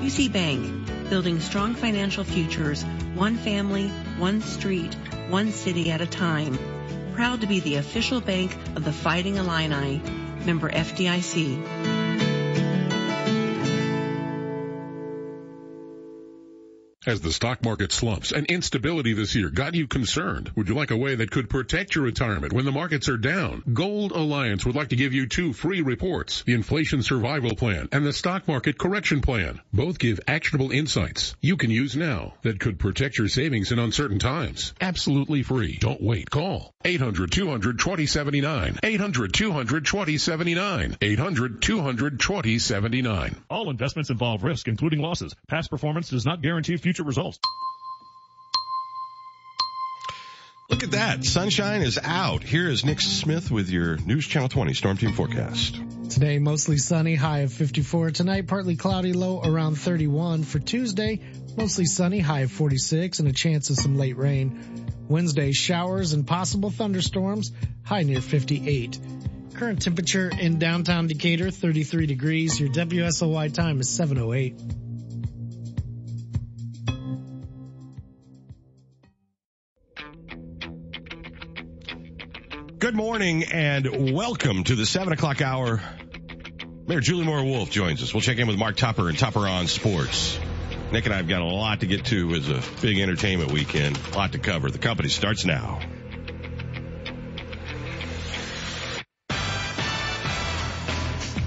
Busey 0.00 0.32
Bank, 0.32 0.99
building 1.10 1.40
strong 1.40 1.74
financial 1.74 2.24
futures, 2.24 2.84
one 3.14 3.36
family, 3.36 3.88
one 4.16 4.40
street, 4.40 4.94
one 5.28 5.50
city 5.50 5.90
at 5.90 6.00
a 6.00 6.06
time. 6.06 6.56
Proud 7.12 7.40
to 7.42 7.46
be 7.46 7.60
the 7.60 7.74
official 7.74 8.20
bank 8.20 8.56
of 8.76 8.84
the 8.84 8.92
Fighting 8.92 9.36
Illini. 9.36 10.00
Member 10.46 10.70
FDIC. 10.70 11.99
As 17.10 17.20
the 17.20 17.32
stock 17.32 17.64
market 17.64 17.90
slumps 17.90 18.30
and 18.30 18.46
instability 18.46 19.14
this 19.14 19.34
year 19.34 19.50
got 19.50 19.74
you 19.74 19.88
concerned, 19.88 20.52
would 20.54 20.68
you 20.68 20.76
like 20.76 20.92
a 20.92 20.96
way 20.96 21.16
that 21.16 21.32
could 21.32 21.50
protect 21.50 21.96
your 21.96 22.04
retirement 22.04 22.52
when 22.52 22.64
the 22.64 22.70
markets 22.70 23.08
are 23.08 23.16
down? 23.16 23.64
Gold 23.72 24.12
Alliance 24.12 24.64
would 24.64 24.76
like 24.76 24.90
to 24.90 24.96
give 24.96 25.12
you 25.12 25.26
two 25.26 25.52
free 25.52 25.80
reports, 25.80 26.44
the 26.44 26.54
Inflation 26.54 27.02
Survival 27.02 27.56
Plan 27.56 27.88
and 27.90 28.06
the 28.06 28.12
Stock 28.12 28.46
Market 28.46 28.78
Correction 28.78 29.22
Plan. 29.22 29.60
Both 29.72 29.98
give 29.98 30.20
actionable 30.28 30.70
insights 30.70 31.34
you 31.40 31.56
can 31.56 31.72
use 31.72 31.96
now 31.96 32.34
that 32.42 32.60
could 32.60 32.78
protect 32.78 33.18
your 33.18 33.26
savings 33.26 33.72
in 33.72 33.80
uncertain 33.80 34.20
times. 34.20 34.72
Absolutely 34.80 35.42
free. 35.42 35.78
Don't 35.80 36.00
wait. 36.00 36.30
Call 36.30 36.72
800-200-2079. 36.84 38.82
800-200-2079. 38.82 40.96
800-200-2079. 40.98 43.36
All 43.50 43.68
investments 43.68 44.10
involve 44.10 44.44
risk, 44.44 44.68
including 44.68 45.00
losses. 45.00 45.34
Past 45.48 45.70
performance 45.70 46.10
does 46.10 46.24
not 46.24 46.40
guarantee 46.40 46.76
future 46.76 46.99
results. 47.06 47.38
Look 50.70 50.84
at 50.84 50.92
that. 50.92 51.24
Sunshine 51.24 51.82
is 51.82 51.98
out. 52.00 52.44
Here 52.44 52.68
is 52.68 52.84
Nick 52.84 53.00
Smith 53.00 53.50
with 53.50 53.68
your 53.70 53.96
News 53.96 54.24
Channel 54.26 54.48
20 54.48 54.72
Storm 54.74 54.96
Team 54.96 55.12
forecast. 55.12 55.80
Today, 56.10 56.38
mostly 56.38 56.78
sunny, 56.78 57.16
high 57.16 57.40
of 57.40 57.52
54. 57.52 58.12
Tonight, 58.12 58.46
partly 58.46 58.76
cloudy, 58.76 59.12
low 59.12 59.42
around 59.42 59.74
31. 59.74 60.44
For 60.44 60.60
Tuesday, 60.60 61.20
mostly 61.56 61.86
sunny, 61.86 62.20
high 62.20 62.40
of 62.40 62.52
46 62.52 63.18
and 63.18 63.28
a 63.28 63.32
chance 63.32 63.70
of 63.70 63.76
some 63.76 63.96
late 63.96 64.16
rain. 64.16 64.86
Wednesday, 65.08 65.50
showers 65.50 66.12
and 66.12 66.24
possible 66.24 66.70
thunderstorms, 66.70 67.50
high 67.82 68.04
near 68.04 68.20
58. 68.20 68.98
Current 69.54 69.82
temperature 69.82 70.30
in 70.40 70.60
downtown 70.60 71.08
Decatur, 71.08 71.50
33 71.50 72.06
degrees. 72.06 72.60
Your 72.60 72.70
WSOY 72.70 73.52
time 73.52 73.80
is 73.80 73.90
708. 73.90 74.89
Good 82.90 82.96
morning 82.96 83.44
and 83.44 84.12
welcome 84.12 84.64
to 84.64 84.74
the 84.74 84.84
7 84.84 85.12
o'clock 85.12 85.40
hour. 85.40 85.80
Mayor 86.88 86.98
Julie 86.98 87.24
Moore 87.24 87.44
Wolfe 87.44 87.70
joins 87.70 88.02
us. 88.02 88.12
We'll 88.12 88.20
check 88.20 88.38
in 88.38 88.48
with 88.48 88.58
Mark 88.58 88.74
Tupper 88.74 89.08
and 89.08 89.16
Tupper 89.16 89.46
on 89.46 89.68
Sports. 89.68 90.36
Nick 90.90 91.04
and 91.04 91.14
I 91.14 91.18
have 91.18 91.28
got 91.28 91.40
a 91.40 91.44
lot 91.44 91.78
to 91.80 91.86
get 91.86 92.06
to 92.06 92.34
It's 92.34 92.48
a 92.48 92.60
big 92.82 92.98
entertainment 92.98 93.52
weekend, 93.52 93.96
a 94.12 94.16
lot 94.18 94.32
to 94.32 94.40
cover. 94.40 94.72
The 94.72 94.78
company 94.78 95.08
starts 95.08 95.44
now. 95.44 95.78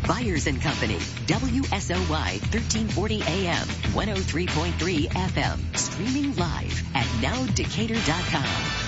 Byers 0.07 0.47
and 0.47 0.61
Company, 0.61 0.95
WSOY 1.27 2.39
1340 2.53 3.21
AM, 3.21 3.67
103.3 3.67 5.07
FM, 5.09 5.77
streaming 5.77 6.35
live 6.37 6.95
at 6.95 7.05
nowdecatur.com. 7.21 8.82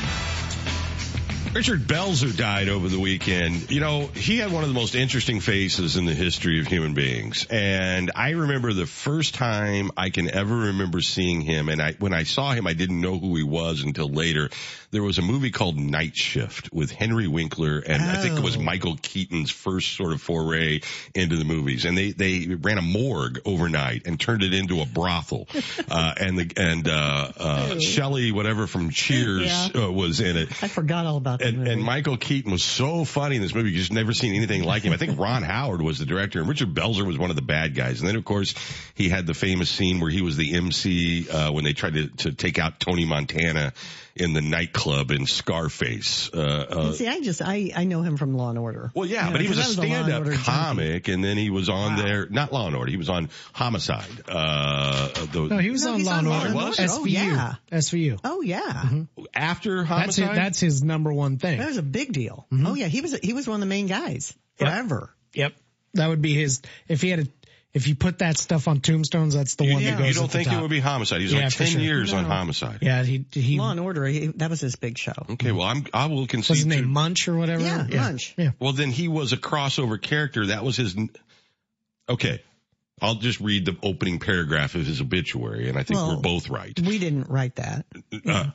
Richard 1.55 1.83
Belzer 1.87 2.35
died 2.35 2.67
over 2.67 2.89
the 2.89 2.99
weekend. 2.99 3.71
You 3.71 3.79
know, 3.79 4.07
he 4.07 4.39
had 4.39 4.51
one 4.51 4.63
of 4.63 4.67
the 4.69 4.75
most 4.75 4.93
interesting 4.93 5.39
faces 5.39 5.95
in 5.95 6.03
the 6.03 6.13
history 6.13 6.59
of 6.59 6.67
human 6.67 6.93
beings. 6.93 7.47
And 7.49 8.11
I 8.13 8.31
remember 8.31 8.73
the 8.73 8.85
first 8.85 9.35
time 9.35 9.89
I 9.95 10.09
can 10.09 10.29
ever 10.29 10.53
remember 10.53 10.99
seeing 10.99 11.39
him. 11.39 11.69
And 11.69 11.81
I, 11.81 11.93
when 11.93 12.13
I 12.13 12.23
saw 12.23 12.51
him, 12.51 12.67
I 12.67 12.73
didn't 12.73 12.99
know 12.99 13.17
who 13.17 13.37
he 13.37 13.43
was 13.43 13.83
until 13.83 14.09
later. 14.09 14.49
There 14.91 15.01
was 15.01 15.17
a 15.17 15.21
movie 15.21 15.49
called 15.51 15.77
Night 15.77 16.17
Shift 16.17 16.73
with 16.73 16.91
Henry 16.91 17.27
Winkler 17.27 17.79
and 17.79 18.01
I 18.03 18.15
think 18.21 18.37
it 18.37 18.43
was 18.43 18.57
Oh. 18.57 18.61
Michael 18.61 18.97
Keaton's 19.01 19.51
first 19.51 19.95
sort 19.95 20.11
of 20.13 20.21
foray 20.21 20.81
into 21.13 21.37
the 21.37 21.43
movies. 21.45 21.85
And 21.85 21.97
they, 21.97 22.11
they 22.11 22.47
ran 22.47 22.77
a 22.77 22.81
morgue 22.81 23.39
overnight 23.45 24.07
and 24.07 24.19
turned 24.19 24.43
it 24.43 24.53
into 24.53 24.81
a 24.81 24.85
brothel. 24.85 25.47
Uh, 25.87 26.13
and 26.17 26.37
the, 26.39 26.51
and, 26.57 26.87
uh, 26.87 27.31
uh, 27.37 27.79
Shelley, 27.79 28.31
whatever 28.31 28.65
from 28.65 28.89
Cheers, 28.89 29.45
Yeah. 29.45 29.83
uh, 29.85 29.91
was 29.91 30.19
in 30.19 30.35
it. 30.35 30.49
I 30.63 30.67
forgot 30.67 31.05
all 31.05 31.17
about 31.17 31.39
that 31.39 31.44
And, 31.45 31.67
and 31.67 31.83
Michael 31.83 32.17
Keaton 32.17 32.51
was 32.51 32.63
so 32.63 33.05
funny 33.05 33.35
in 33.35 33.41
this 33.41 33.53
movie. 33.53 33.71
You 33.71 33.77
just 33.77 33.93
never 33.93 34.13
seen 34.13 34.33
anything 34.33 34.63
like 34.63 34.83
him. 34.83 34.93
I 34.93 34.97
think 34.97 35.19
Ron 35.19 35.43
Howard 35.43 35.81
was 35.81 35.99
the 35.99 36.05
director 36.05 36.39
and 36.39 36.49
Richard 36.49 36.73
Belzer 36.73 37.05
was 37.05 37.17
one 37.17 37.29
of 37.29 37.35
the 37.35 37.41
bad 37.41 37.75
guys. 37.75 37.99
And 37.99 38.07
then 38.07 38.15
of 38.15 38.25
course 38.25 38.55
he 38.95 39.09
had 39.09 39.27
the 39.27 39.33
famous 39.33 39.69
scene 39.69 39.99
where 39.99 40.09
he 40.09 40.21
was 40.21 40.37
the 40.37 40.55
MC, 40.55 41.29
uh, 41.29 41.51
when 41.51 41.63
they 41.63 41.73
tried 41.73 41.93
to, 41.93 42.07
to 42.07 42.31
take 42.31 42.57
out 42.57 42.79
Tony 42.79 43.05
Montana 43.05 43.73
in 44.15 44.31
the 44.33 44.41
nightclub 44.41 45.11
in 45.11 45.25
Scarface. 45.25 46.29
Uh, 46.33 46.37
uh, 46.69 46.91
See, 46.93 47.07
I 47.07 47.19
just 47.19 47.41
I 47.41 47.71
I 47.75 47.83
know 47.83 48.01
him 48.01 48.15
from 48.15 48.33
Law 48.35 48.49
and 48.49 48.57
Order. 48.57 48.91
well, 48.93 49.05
yeah, 49.05 49.21
You 49.21 49.25
know, 49.27 49.31
but 49.33 49.41
he 49.41 49.47
was 49.49 49.57
a 49.57 49.61
'cause 49.61 49.77
I 49.79 49.81
Law 49.81 49.85
and 49.87 49.93
stand-up 50.05 50.19
Order 50.19 50.31
junkie. 50.31 50.45
comic, 50.45 51.07
and 51.09 51.23
then 51.23 51.37
he 51.37 51.49
was 51.49 51.67
on 51.69 51.97
there, 51.97 52.27
not 52.29 52.53
Law 52.53 52.67
and 52.67 52.75
Order, 52.75 52.91
he 52.91 52.97
was 52.97 53.09
on 53.09 53.29
Homicide. 53.53 54.05
Uh, 54.27 55.09
the, 55.31 55.47
No, 55.49 55.57
he 55.57 55.69
was 55.69 55.83
No, 55.83 55.91
on 55.93 55.97
he's 55.97 56.07
Law 56.07 56.17
and 56.19 56.27
Order. 56.27 56.49
Law 56.49 56.65
and 56.67 56.69
Order. 56.69 56.81
SVU. 56.81 56.97
Oh, 57.01 57.05
yeah. 57.05 57.53
SVU. 57.71 58.19
Oh 58.23 58.41
yeah, 58.41 58.89
after 59.33 59.83
That's 59.83 60.15
his, 60.15 60.25
Homicide? 60.25 60.37
that's 60.37 60.59
his 60.59 60.83
number 60.83 61.11
one 61.11 61.37
thing. 61.37 61.57
that 61.59 61.67
was 61.67 61.77
a 61.77 61.83
big 61.83 62.13
deal. 62.13 62.47
Mm-hmm. 62.51 62.67
Oh 62.67 62.73
yeah, 62.75 62.87
he 62.87 63.01
was 63.01 63.17
he 63.19 63.33
was 63.33 63.47
one 63.47 63.55
of 63.55 63.59
the 63.61 63.65
main 63.65 63.87
guys 63.87 64.33
forever. 64.55 65.09
Yep. 65.33 65.53
That 65.95 66.07
would 66.09 66.21
be 66.21 66.33
his, 66.33 66.61
if 66.89 67.01
he 67.01 67.09
had 67.09 67.19
a, 67.19 67.27
if 67.75 67.87
you 67.87 67.93
put 67.93 68.19
that 68.19 68.37
stuff 68.37 68.67
on 68.69 68.79
tombstones, 68.79 69.35
that's 69.35 69.55
the 69.55 69.65
you, 69.65 69.73
one 69.73 69.81
you 69.83 69.91
that 69.91 69.97
goes 69.99 70.07
You 70.07 70.13
don't 70.15 70.23
at 70.23 70.31
the 70.31 70.37
think 70.45 70.51
it 70.57 70.61
would 70.61 70.69
be 70.71 70.79
Homicide? 70.79 71.19
He's 71.21 71.33
Yeah, 71.33 71.41
like 71.43 71.51
for 71.51 71.57
10 71.59 71.67
sure. 71.67 71.81
years 71.81 72.13
on 72.13 72.23
Homicide. 72.23 72.79
Yeah, 72.81 73.03
he, 73.03 73.25
he, 73.31 73.59
Law 73.59 73.71
and 73.71 73.79
Order, 73.81 74.05
he, 74.05 74.27
that 74.27 74.49
was 74.49 74.61
his 74.61 74.77
big 74.77 74.97
show. 74.97 75.11
Okay, 75.31 75.51
well, 75.51 75.67
I'm, 75.67 75.85
I 75.93 76.05
will 76.07 76.25
concede. 76.25 76.51
what's 76.51 76.63
his 76.63 76.63
to- 76.63 76.69
name? 76.81 76.87
Munch 76.91 77.27
or 77.27 77.35
whatever? 77.35 77.61
Yeah, 77.61 77.85
Munch. 77.93 78.33
Yeah. 78.37 78.51
Well, 78.59 78.71
then 78.71 78.89
he 78.91 79.07
was 79.09 79.33
a 79.33 79.37
crossover 79.37 80.01
character. 80.01 80.47
That 80.47 80.63
was 80.63 80.77
his. 80.77 80.95
Okay. 82.09 82.41
I'll 83.01 83.15
just 83.15 83.41
read 83.41 83.65
the 83.65 83.75
opening 83.83 84.19
paragraph 84.19 84.75
of 84.75 84.85
his 84.85 85.01
obituary, 85.01 85.67
and 85.67 85.77
I 85.77 85.83
think 85.83 85.99
Well, 85.99 86.15
we're 86.15 86.21
both 86.21 86.49
right. 86.49 86.79
We 86.79 86.97
didn't 86.97 87.29
write 87.29 87.55
that. 87.57 87.85
Uh, 88.25 88.51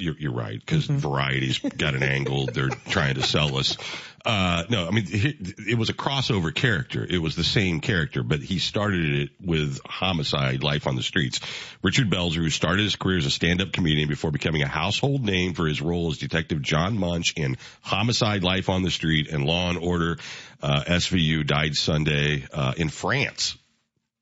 you're, 0.00 0.16
you're 0.18 0.32
right, 0.32 0.58
because 0.58 0.86
Variety's 0.86 1.58
got 1.58 1.94
an 1.94 2.02
angle 2.02 2.46
they're 2.46 2.68
trying 2.68 3.14
to 3.14 3.22
sell 3.22 3.56
us. 3.56 3.76
Uh, 4.24 4.64
no, 4.68 4.86
I 4.86 4.90
mean, 4.90 5.06
it, 5.08 5.54
it 5.70 5.78
was 5.78 5.88
a 5.88 5.94
crossover 5.94 6.54
character. 6.54 7.06
It 7.08 7.18
was 7.18 7.36
the 7.36 7.44
same 7.44 7.80
character, 7.80 8.22
but 8.22 8.40
he 8.40 8.58
started 8.58 9.14
it 9.14 9.30
with 9.42 9.80
Homicide, 9.86 10.62
Life 10.62 10.86
on 10.86 10.96
the 10.96 11.02
Streets. 11.02 11.40
Richard 11.82 12.10
Belzer, 12.10 12.36
who 12.36 12.50
started 12.50 12.82
his 12.82 12.96
career 12.96 13.18
as 13.18 13.26
a 13.26 13.30
stand-up 13.30 13.72
comedian 13.72 14.08
before 14.08 14.30
becoming 14.30 14.62
a 14.62 14.68
household 14.68 15.24
name 15.24 15.54
for 15.54 15.66
his 15.66 15.80
role 15.80 16.10
as 16.10 16.18
Detective 16.18 16.60
John 16.60 16.98
Munch 16.98 17.32
in 17.36 17.56
Homicide, 17.80 18.42
Life 18.42 18.68
on 18.68 18.82
the 18.82 18.90
Street 18.90 19.28
and 19.28 19.44
Law 19.44 19.70
and 19.70 19.78
Order, 19.78 20.18
uh, 20.62 20.82
SVU, 20.86 21.46
died 21.46 21.74
Sunday, 21.74 22.46
uh, 22.52 22.74
in 22.76 22.90
France. 22.90 23.56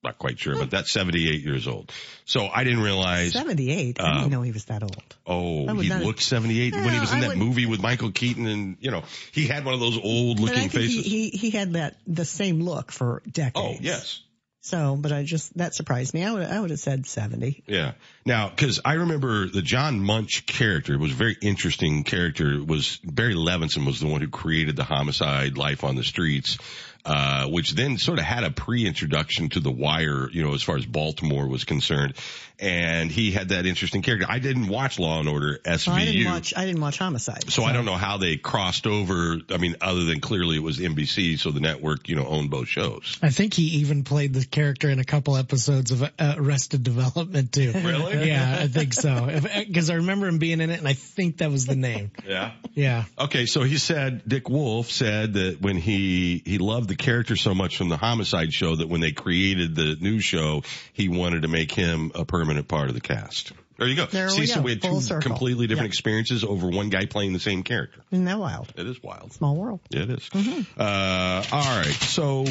Not 0.05 0.17
quite 0.17 0.39
sure, 0.39 0.55
but 0.55 0.71
that's 0.71 0.93
78 0.93 1.43
years 1.43 1.67
old. 1.67 1.93
So 2.25 2.47
I 2.47 2.63
didn't 2.63 2.83
realize. 2.83 3.33
78. 3.33 4.01
I 4.01 4.05
Um, 4.11 4.17
didn't 4.19 4.31
know 4.31 4.43
he 4.43 4.53
was 4.53 4.67
that 4.67 4.83
old. 4.85 5.17
Oh, 5.27 5.67
he 5.75 5.89
not- 5.89 6.03
looked 6.05 6.23
78 6.23 6.73
when 6.75 6.95
he 6.95 7.01
was 7.01 7.11
in 7.11 7.19
I 7.19 7.21
that 7.23 7.29
would- 7.31 7.39
movie 7.39 7.67
with 7.67 7.81
Michael 7.83 8.13
Keaton 8.13 8.47
and, 8.47 8.77
you 8.81 8.93
know, 8.93 9.03
he 9.33 9.47
had 9.49 9.65
one 9.65 9.75
of 9.75 9.81
those 9.81 9.99
old 9.99 10.39
looking 10.39 10.69
think 10.69 10.73
he, 10.73 10.79
faces. 10.97 11.05
he 11.05 11.29
he 11.31 11.51
had 11.51 11.73
that 11.73 11.97
the 12.07 12.25
same 12.25 12.61
look 12.61 12.93
for 12.93 13.23
decades. 13.29 13.57
oh, 13.57 13.77
yes. 13.81 14.21
So, 14.61 14.97
but 15.01 15.13
I 15.13 15.23
just 15.23 15.57
that 15.57 15.75
surprised 15.75 16.13
me. 16.15 16.25
I 16.25 16.33
would 16.33 16.43
I 16.43 16.61
would 16.61 16.71
have 16.71 16.81
said 16.81 17.07
70. 17.07 17.63
Yeah. 17.67 17.93
Now, 18.27 18.51
cause 18.51 18.81
I 18.85 18.95
remember 18.95 19.49
the 19.49 19.63
John 19.63 19.99
Munch 20.01 20.47
character 20.47 20.99
was 20.99 21.13
a 21.13 21.15
very 21.15 21.37
interesting 21.41 22.05
character. 22.05 22.53
It 22.55 22.67
was 22.67 22.99
Barry 23.03 23.35
Levinson 23.35 23.87
was 23.87 23.99
the 24.01 24.07
one 24.09 24.21
who 24.21 24.29
created 24.29 24.77
the 24.77 24.85
homicide 24.85 25.57
life 25.57 25.85
on 25.85 25.95
the 25.97 26.05
streets. 26.05 26.59
Uh, 27.05 27.47
which 27.47 27.73
then 27.73 27.97
sort 27.97 28.19
of 28.19 28.25
had 28.25 28.45
a 28.45 28.51
pre-introduction 28.51 29.49
to 29.49 29.61
the 29.61 29.71
wire, 29.71 30.29
you 30.31 30.43
know, 30.43 30.53
as 30.53 30.63
far 30.63 30.77
as 30.77 30.85
Baltimore 30.85 31.47
was 31.47 31.65
concerned. 31.65 32.15
And 32.61 33.11
he 33.11 33.31
had 33.31 33.51
that 33.51 33.67
interesting 33.67 34.03
character. 34.03 34.27
I 34.29 34.41
didn't 34.41 34.69
watch 34.69 34.99
Law 34.99 35.21
and 35.21 35.29
Order 35.29 35.59
SVU. 35.65 35.79
So 35.79 35.93
I 35.93 36.05
didn't 36.05 36.33
watch 36.33 36.55
I 36.57 36.67
didn't 36.67 36.81
watch 36.81 36.99
Homicide. 36.99 37.51
So 37.51 37.63
I 37.63 37.73
don't 37.73 37.85
know 37.85 37.97
how 37.97 38.17
they 38.17 38.37
crossed 38.37 38.87
over. 38.87 39.37
I 39.51 39.59
mean, 39.59 39.77
other 39.81 40.05
than 40.05 40.21
clearly 40.21 40.57
it 40.57 40.63
was 40.63 40.79
NBC, 40.79 41.39
so 41.39 41.51
the 41.51 41.61
network, 41.61 42.09
you 42.09 42.17
know, 42.17 42.27
owned 42.27 42.51
both 42.51 42.67
shows. 42.67 43.19
I 43.23 43.31
think 43.31 43.55
he 43.55 43.63
even 43.81 44.03
played 44.03 44.35
the 44.35 44.45
character 44.45 44.91
in 44.91 44.99
a 44.99 45.05
couple 45.05 45.37
episodes 45.37 45.93
of 45.93 46.03
uh, 46.03 46.09
Arrested 46.37 46.83
Development 46.83 47.53
too. 47.53 47.73
Really? 47.89 48.29
Yeah, 48.29 48.59
I 48.61 48.67
think 48.67 48.93
so. 48.93 49.41
Because 49.57 49.89
I 49.89 49.95
remember 49.95 50.27
him 50.27 50.39
being 50.39 50.61
in 50.61 50.69
it, 50.69 50.79
and 50.79 50.87
I 50.87 50.93
think 50.93 51.39
that 51.39 51.51
was 51.51 51.65
the 51.65 51.77
name. 51.77 52.11
Yeah. 52.29 52.53
Yeah. 52.75 53.05
Okay, 53.19 53.47
so 53.47 53.63
he 53.63 53.79
said 53.79 54.23
Dick 54.29 54.51
Wolf 54.51 54.91
said 54.91 55.35
that 55.35 55.63
when 55.63 55.77
he 55.77 56.43
he 56.45 56.59
loved 56.59 56.89
the 56.89 56.97
character 56.97 57.37
so 57.37 57.55
much 57.55 57.79
from 57.79 57.89
the 57.89 57.97
Homicide 57.97 58.53
show 58.53 58.77
that 58.77 58.89
when 58.89 59.01
they 59.01 59.13
created 59.13 59.75
the 59.75 59.97
new 59.99 60.21
show, 60.21 60.63
he 60.93 61.09
wanted 61.09 61.43
to 61.43 61.49
make 61.49 61.73
him 61.73 62.13
a 62.15 62.27
permanent 62.27 62.48
part 62.69 62.89
of 62.89 62.95
the 62.95 63.01
cast. 63.01 63.53
There 63.79 63.87
you 63.87 63.95
go. 63.95 64.07
There 64.07 64.29
See, 64.29 64.41
we 64.41 64.47
so 64.47 64.57
go. 64.57 64.63
we 64.63 64.71
had 64.73 64.81
Full 64.83 64.97
two 64.97 65.01
circle. 65.03 65.31
completely 65.31 65.67
different 65.69 65.87
Yeah. 65.87 65.91
experiences 65.91 66.43
over 66.43 66.69
one 66.69 66.89
guy 66.91 67.07
playing 67.07 67.33
the 67.33 67.39
same 67.39 67.63
character. 67.63 68.01
Isn't 68.11 68.25
that 68.25 68.39
wild? 68.39 68.73
It 68.77 68.87
is 68.89 69.01
wild. 69.03 69.33
Small 69.35 69.55
world. 69.57 69.81
It 69.93 70.11
is. 70.11 70.29
Mm-hmm. 70.31 70.81
Uh, 70.81 71.45
all 71.53 71.79
right. 71.79 71.87
So, 71.87 72.45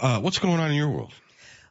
uh, 0.00 0.20
what's 0.20 0.38
going 0.40 0.58
on 0.58 0.70
in 0.70 0.76
your 0.76 0.88
world? 0.88 1.12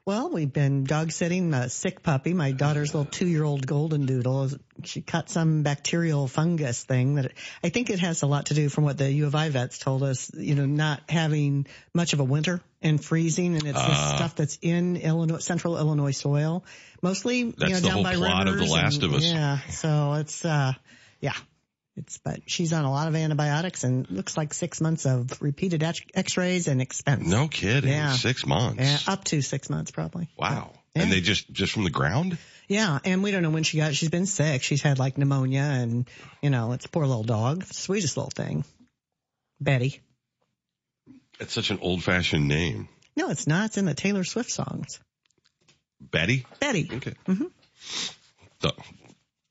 Well, 0.06 0.30
we've 0.30 0.54
been 0.54 0.84
dog 0.84 1.12
sitting 1.12 1.52
a 1.56 1.68
sick 1.68 2.04
puppy. 2.04 2.36
My 2.36 2.52
daughter's 2.52 2.94
little 2.94 3.10
two-year-old 3.10 3.66
golden 3.66 4.06
doodle. 4.06 4.52
She 4.84 5.02
caught 5.02 5.32
some 5.32 5.64
bacterial 5.64 6.28
fungus 6.28 6.84
thing 6.84 7.16
that 7.16 7.32
I 7.64 7.70
think 7.70 7.90
it 7.90 7.98
has 8.02 8.22
a 8.22 8.28
lot 8.28 8.46
to 8.48 8.54
do 8.54 8.70
from 8.70 8.84
what 8.84 9.00
the 9.00 9.12
U 9.12 9.26
of 9.26 9.34
I 9.34 9.50
vets 9.50 9.80
told 9.80 10.04
us. 10.04 10.32
You 10.36 10.54
know, 10.54 10.68
not 10.68 11.02
having 11.10 11.66
much 11.92 12.14
of 12.14 12.20
a 12.20 12.24
winter 12.24 12.62
and 12.84 13.04
freezing, 13.04 13.56
and 13.56 13.66
it's 13.66 13.84
this 13.84 13.98
stuff 13.98 14.36
that's 14.36 14.60
in 14.62 14.96
Illinois, 14.98 15.40
central 15.40 15.76
Illinois 15.76 16.12
soil, 16.12 16.64
mostly 17.02 17.40
you 17.40 17.54
know, 17.58 17.80
down 17.80 18.04
by 18.04 18.12
rivers. 18.12 18.22
That's 18.22 18.22
the 18.22 18.22
whole 18.22 18.44
plot 18.44 18.48
of 18.48 18.58
The 18.60 18.66
Last 18.66 18.96
and- 19.02 19.04
of 19.06 19.14
Us. 19.16 19.26
Yeah, 19.26 19.58
so 19.72 20.14
it's 20.14 20.46
uh, 20.46 20.74
yeah. 21.20 21.34
It's, 21.98 22.18
but 22.18 22.42
she's 22.48 22.74
on 22.74 22.84
a 22.84 22.92
lot 22.92 23.08
of 23.08 23.16
antibiotics 23.16 23.86
and 23.86 24.10
looks 24.12 24.36
like 24.36 24.54
six 24.54 24.82
months 24.82 25.06
of 25.06 25.42
repeated 25.42 25.82
x-rays 25.82 26.68
and 26.68 26.82
expense. 26.82 27.26
No 27.26 27.48
kidding. 27.48 27.90
Yeah. 27.90 28.12
Six 28.12 28.46
months. 28.46 28.82
Yeah, 28.82 29.14
up 29.14 29.24
to 29.26 29.42
six 29.42 29.70
months 29.70 29.92
probably. 29.92 30.28
Wow. 30.38 30.72
And 30.94 31.12
they 31.12 31.22
just 31.22 31.52
just 31.52 31.74
from 31.74 31.84
the 31.84 31.90
ground? 31.90 32.38
Yeah, 32.68 33.00
and 33.04 33.22
we 33.22 33.32
don't 33.32 33.44
know 33.44 33.50
when 33.50 33.64
she 33.64 33.78
got. 33.78 33.94
She's 33.96 34.10
been 34.10 34.26
sick. 34.26 34.64
She's 34.64 34.82
had 34.82 34.98
like 34.98 35.18
pneumonia 35.18 35.62
and, 35.62 36.10
you 36.42 36.50
know, 36.50 36.72
it's 36.72 36.86
a 36.86 36.90
poor 36.90 37.06
little 37.06 37.24
dog. 37.24 37.64
Sweetest 37.66 38.18
little 38.18 38.32
thing. 38.32 38.66
Betty. 39.60 40.02
It's 41.40 41.54
such 41.54 41.70
an 41.70 41.80
old 41.82 42.04
fashioned 42.04 42.48
name. 42.48 42.88
No, 43.16 43.30
it's 43.30 43.48
not. 43.48 43.68
It's 43.68 43.78
in 43.78 43.86
the 43.86 43.94
Taylor 43.94 44.24
Swift 44.24 44.52
songs. 44.52 45.00
Betty? 46.02 46.46
Betty. 46.60 46.90
Okay. 46.92 47.14
Mm-hmm. 47.28 47.46
So, 48.62 48.72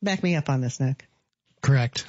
Back 0.02 0.22
me 0.22 0.36
up 0.36 0.50
on 0.50 0.60
this, 0.60 0.80
Nick. 0.80 1.06
Correct. 1.64 2.04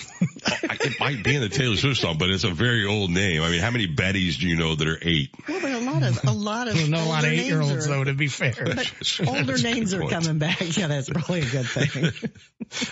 It 0.47 0.99
might 0.99 1.23
be 1.23 1.33
in 1.33 1.41
the 1.41 1.47
Taylor 1.47 1.77
Swift 1.77 2.01
song, 2.01 2.17
but 2.17 2.29
it's 2.29 2.43
a 2.43 2.49
very 2.49 2.85
old 2.85 3.09
name. 3.09 3.41
I 3.41 3.49
mean, 3.49 3.61
how 3.61 3.71
many 3.71 3.87
Bettys 3.87 4.37
do 4.37 4.49
you 4.49 4.57
know 4.57 4.75
that 4.75 4.85
are 4.85 4.99
eight? 5.01 5.33
Well, 5.47 5.61
but 5.61 5.71
a 5.71 5.79
lot 5.79 6.03
of, 6.03 6.23
a 6.25 6.31
lot 6.31 6.67
of, 6.67 6.75
I 6.75 6.79
don't 6.79 6.93
a 6.93 7.05
lot 7.05 7.23
of 7.23 7.29
older 7.29 7.41
eight-year-olds 7.41 7.71
names 7.71 7.87
though, 7.87 8.03
to 8.03 8.13
be 8.13 8.27
fair. 8.27 8.53
But 8.53 8.93
older 9.25 9.57
names 9.57 9.93
are 9.93 10.01
point. 10.01 10.11
coming 10.11 10.39
back. 10.39 10.61
Yeah, 10.75 10.87
that's 10.87 11.09
probably 11.09 11.39
a 11.41 11.45
good 11.45 11.67
thing. 11.67 12.31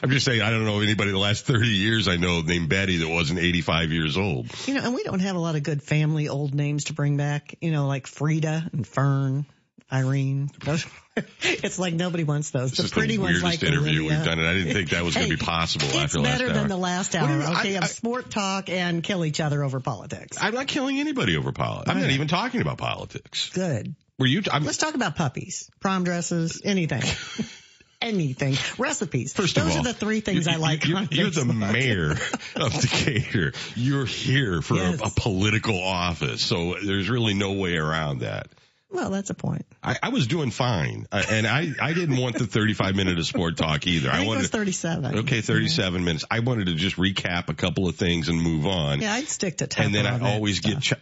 I'm 0.02 0.10
just 0.10 0.26
saying, 0.26 0.42
I 0.42 0.52
don't 0.52 0.64
know 0.64 0.80
anybody 0.80 1.12
the 1.12 1.18
last 1.18 1.46
30 1.46 1.68
years 1.68 2.08
I 2.08 2.16
know 2.16 2.40
named 2.42 2.70
Betty 2.70 2.98
that 2.98 3.10
wasn't 3.10 3.40
85 3.40 3.92
years 3.92 4.18
old. 4.18 4.48
You 4.66 4.76
know, 4.76 4.82
and 4.86 4.94
we 4.94 5.04
don't 5.04 5.20
have 5.20 5.36
a 5.36 5.40
lot 5.40 5.56
of 5.56 5.64
good 5.64 5.84
family 5.84 6.30
old 6.30 6.56
names 6.56 6.86
to 6.86 6.94
bring 6.94 7.18
back. 7.18 7.56
You 7.60 7.72
know, 7.72 7.88
like 7.88 8.08
Frida 8.08 8.70
and 8.72 8.88
Fern, 8.88 9.46
Irene. 9.92 10.50
Those, 10.64 10.86
it's 11.42 11.78
like 11.78 11.94
nobody 11.94 12.24
wants 12.24 12.50
those. 12.50 12.72
This 12.72 12.78
the 12.80 12.84
is 12.86 12.90
the 12.92 12.96
pretty 12.98 13.18
ones 13.18 13.44
like 13.44 13.62
interview 13.62 14.02
we've 14.02 14.24
done, 14.24 14.40
and 14.40 14.48
I 14.48 14.54
didn't 14.54 14.74
think 14.74 14.90
that 14.92 15.04
was 15.04 15.14
going 15.16 15.30
to 15.30 15.38
be 15.38 15.44
possible 15.44 15.86
It's 15.86 15.96
after 15.96 16.20
last 16.20 16.40
better 16.40 16.54
than 16.54 16.66
uh, 16.66 16.68
the 16.70 16.78
last 16.78 17.16
hour. 17.16 17.30
you 17.30 17.44
okay, 17.60 17.76
I- 17.76 17.78
of 17.78 17.84
I- 17.84 17.88
sport 17.88 18.32
talk 18.32 18.70
and 18.70 19.04
kill 19.04 19.24
each 19.24 19.40
other 19.40 19.64
over 19.64 19.80
politics. 19.80 20.38
I'm 20.42 20.54
not 20.56 20.68
killing 20.68 21.00
anybody 21.00 21.38
over 21.38 21.52
politics. 21.52 21.92
I'm 21.92 22.02
not 22.02 22.10
even 22.10 22.28
talking 22.28 22.62
about 22.62 22.78
politics. 22.80 23.50
Good. 23.52 23.96
Were 24.18 24.26
you? 24.26 24.42
Let's 24.42 24.78
talk 24.78 24.96
about 24.96 25.16
puppies, 25.16 25.70
prom 25.80 26.04
dresses, 26.04 26.62
anything. 26.66 27.04
anything. 28.02 28.56
Recipes. 28.78 29.34
First 29.34 29.58
of 29.58 29.64
Those 29.66 29.74
all, 29.74 29.80
are 29.82 29.84
the 29.84 29.94
three 29.94 30.20
things 30.20 30.48
I 30.48 30.56
like. 30.56 30.86
you- 30.86 30.96
on 30.98 31.08
You're 31.12 31.30
the 31.30 31.46
mayor 31.46 32.12
of 32.56 32.74
Decatur. 32.82 33.54
You're 33.76 34.06
here 34.06 34.62
for 34.62 34.76
Yes. 34.76 35.00
a, 35.02 35.06
a 35.06 35.10
political 35.10 35.82
office, 35.82 36.44
so 36.44 36.76
there's 36.84 37.10
really 37.10 37.34
no 37.34 37.54
way 37.54 37.76
around 37.78 38.20
that. 38.20 38.48
Well, 38.94 39.10
that's 39.10 39.32
a 39.32 39.34
point. 39.34 39.66
I, 39.84 39.98
I 40.04 40.10
was 40.10 40.28
doing 40.28 40.52
fine, 40.52 41.08
uh, 41.12 41.24
and 41.28 41.48
I, 41.48 41.72
I 41.82 41.94
didn't 41.94 42.18
want 42.18 42.38
the 42.38 42.46
35 42.46 42.96
minute 42.96 43.18
of 43.18 43.26
sport 43.26 43.58
talk 43.58 43.88
either. 43.88 44.12
I 44.12 44.22
it 44.22 44.28
wanted 44.28 44.42
was 44.42 44.50
37. 44.52 45.18
okay 45.20 45.42
37 45.42 46.04
minutes. 46.04 46.26
I 46.30 46.40
wanted 46.40 46.68
to 46.68 46.76
just 46.76 46.98
recap 46.98 47.50
a 47.50 47.56
couple 47.56 47.88
of 47.88 47.96
things 47.96 48.30
and 48.30 48.40
move 48.40 48.68
on. 48.68 49.02
Yeah, 49.02 49.14
I'd 49.14 49.28
stick 49.28 49.58
to 49.58 49.82
and 49.82 49.94
then 49.96 50.06
I 50.06 50.34
always 50.36 50.60
get. 50.60 50.80
Ch- 50.82 50.94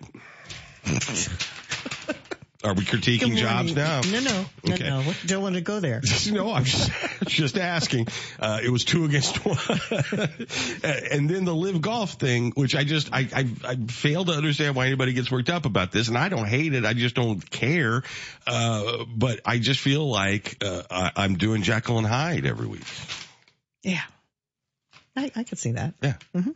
Are 2.64 2.74
we 2.74 2.84
critiquing 2.84 3.36
jobs 3.38 3.76
now? 3.76 4.02
No, 4.02 4.20
no, 4.20 4.46
no, 4.66 4.74
Okay. 4.74 4.88
no. 4.90 5.14
Don't 5.26 5.42
want 5.42 5.56
to 5.56 5.62
go 5.62 5.80
there. 5.80 6.02
No, 6.32 6.54
I'm 6.54 6.64
just, 6.64 6.92
just 7.28 7.58
asking. 7.58 8.08
Uh, 8.40 8.60
it 8.64 8.70
was 8.70 8.86
two 8.86 9.06
against 9.06 9.44
one. 9.44 9.58
and 11.12 11.30
then 11.30 11.46
the 11.46 11.54
live 11.56 11.82
golf 11.82 12.14
thing, 12.14 12.52
which 12.52 12.76
I 12.76 12.84
just, 12.84 13.10
I, 13.12 13.28
I, 13.36 13.48
I 13.66 13.76
fail 13.88 14.24
to 14.26 14.32
understand 14.32 14.76
why 14.76 14.86
anybody 14.86 15.14
gets 15.14 15.32
worked 15.32 15.50
up 15.50 15.66
about 15.66 15.92
this. 15.92 16.08
And 16.08 16.18
I 16.18 16.30
don't 16.30 16.48
hate 16.48 16.74
it. 16.74 16.86
I 16.86 16.94
just 16.94 17.16
don't 17.16 17.42
care. 17.50 18.04
Uh, 18.46 19.06
but 19.14 19.42
I 19.46 19.58
just 19.58 19.80
feel 19.80 20.08
like, 20.10 20.64
uh, 20.64 20.84
I, 20.90 21.12
I'm 21.18 21.38
doing 21.38 21.64
Jekyll 21.64 21.98
and 21.98 22.08
Hyde 22.08 22.46
every 22.46 22.68
week. 22.68 22.86
Yeah. 23.84 24.02
I, 25.16 25.32
I 25.36 25.44
could 25.44 25.58
see 25.58 25.72
that. 25.72 25.96
Yeah. 26.02 26.16
hmm 26.34 26.52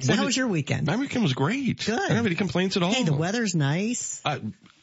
So 0.00 0.14
how 0.14 0.24
was 0.24 0.36
your 0.36 0.48
weekend? 0.48 0.86
My 0.86 0.96
weekend 0.96 1.22
was 1.24 1.34
great. 1.34 1.84
Good. 1.84 1.94
I 1.94 2.08
don't 2.08 2.16
have 2.16 2.26
any 2.26 2.34
complaints 2.34 2.76
at 2.76 2.82
all. 2.82 2.92
Hey, 2.92 3.04
the 3.04 3.12
weather's 3.14 3.54
nice. 3.54 4.20
Uh, 4.24 4.38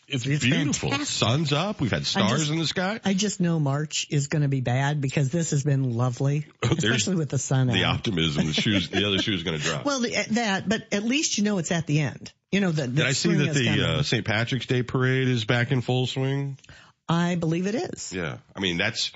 it's, 0.07 0.25
It's 0.25 0.43
beautiful. 0.43 0.89
fantastic. 0.89 1.07
Sun's 1.27 1.53
up. 1.53 1.79
We've 1.81 1.91
had 1.91 2.05
stars 2.05 2.39
just- 2.39 2.51
in 2.51 2.59
the 2.59 2.67
sky. 2.67 2.99
I 3.03 3.13
just 3.13 3.39
know 3.39 3.59
March 3.59 4.07
is 4.09 4.27
going 4.27 4.41
to 4.41 4.47
be 4.47 4.61
bad 4.61 4.99
because 5.01 5.29
this 5.29 5.51
has 5.51 5.63
been 5.63 5.93
lovely, 5.93 6.45
especially 6.63 7.15
with 7.15 7.29
the 7.29 7.37
sun 7.39 7.67
the 7.67 7.83
out. 7.85 7.95
optimism. 7.95 8.45
The 8.45 8.53
shoes, 8.53 8.89
the 8.89 9.05
other 9.07 9.17
shoe's 9.21 9.43
going 9.43 9.57
to 9.57 9.63
drop. 9.63 9.85
Well, 9.85 10.01
the, 10.01 10.11
that, 10.31 10.67
but 10.69 10.83
at 10.91 11.03
least 11.03 11.37
you 11.37 11.43
know 11.45 11.57
it's 11.57 11.71
at 11.71 11.87
the 11.87 12.01
end. 12.01 12.31
You 12.51 12.59
know 12.59 12.71
that. 12.71 12.93
Did 12.93 13.05
I 13.05 13.13
see 13.13 13.33
that 13.35 13.53
the 13.53 13.87
uh, 13.87 14.03
St. 14.03 14.25
Patrick's 14.25 14.65
Day 14.65 14.83
parade 14.83 15.27
is 15.29 15.45
back 15.45 15.71
in 15.71 15.81
full 15.81 16.05
swing? 16.07 16.57
I 17.07 17.35
believe 17.35 17.65
it 17.67 17.75
is. 17.75 18.11
Yeah. 18.13 18.37
I 18.55 18.59
mean, 18.59 18.77
that's, 18.77 19.11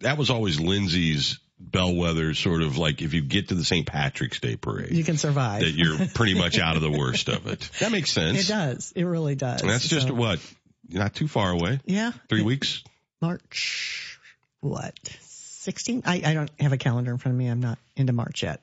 that 0.00 0.18
was 0.18 0.28
always 0.30 0.60
Lindsay's 0.60 1.38
bellwether 1.58 2.34
sort 2.34 2.62
of 2.62 2.76
like 2.78 3.00
if 3.02 3.14
you 3.14 3.22
get 3.22 3.48
to 3.48 3.54
the 3.54 3.64
St. 3.64 3.86
Patrick's 3.86 4.40
Day 4.40 4.56
parade, 4.56 4.90
You 4.92 5.04
can 5.04 5.16
survive. 5.16 5.60
that 5.62 5.70
you're 5.72 5.98
pretty 6.14 6.34
much 6.34 6.58
out 6.58 6.76
of 6.76 6.82
the 6.82 6.90
worst 6.90 7.28
of 7.28 7.46
it. 7.46 7.68
That 7.80 7.92
makes 7.92 8.12
sense. 8.12 8.44
It 8.44 8.48
does. 8.52 8.92
It 8.94 9.04
really 9.04 9.34
does. 9.34 9.60
And 9.62 9.70
that's 9.70 9.88
just 9.88 10.08
So, 10.08 10.14
what? 10.14 10.40
Not 10.88 11.14
too 11.14 11.28
far 11.28 11.50
away. 11.50 11.80
Yeah. 11.86 12.12
Three 12.28 12.42
weeks? 12.42 12.82
March, 13.22 14.18
what? 14.60 14.98
16? 15.22 16.02
I, 16.04 16.20
I 16.24 16.34
don't 16.34 16.50
have 16.60 16.72
a 16.72 16.76
calendar 16.76 17.10
in 17.12 17.18
front 17.18 17.34
of 17.34 17.38
me. 17.38 17.46
I'm 17.48 17.60
not 17.60 17.78
into 17.96 18.12
March 18.12 18.42
yet. 18.42 18.60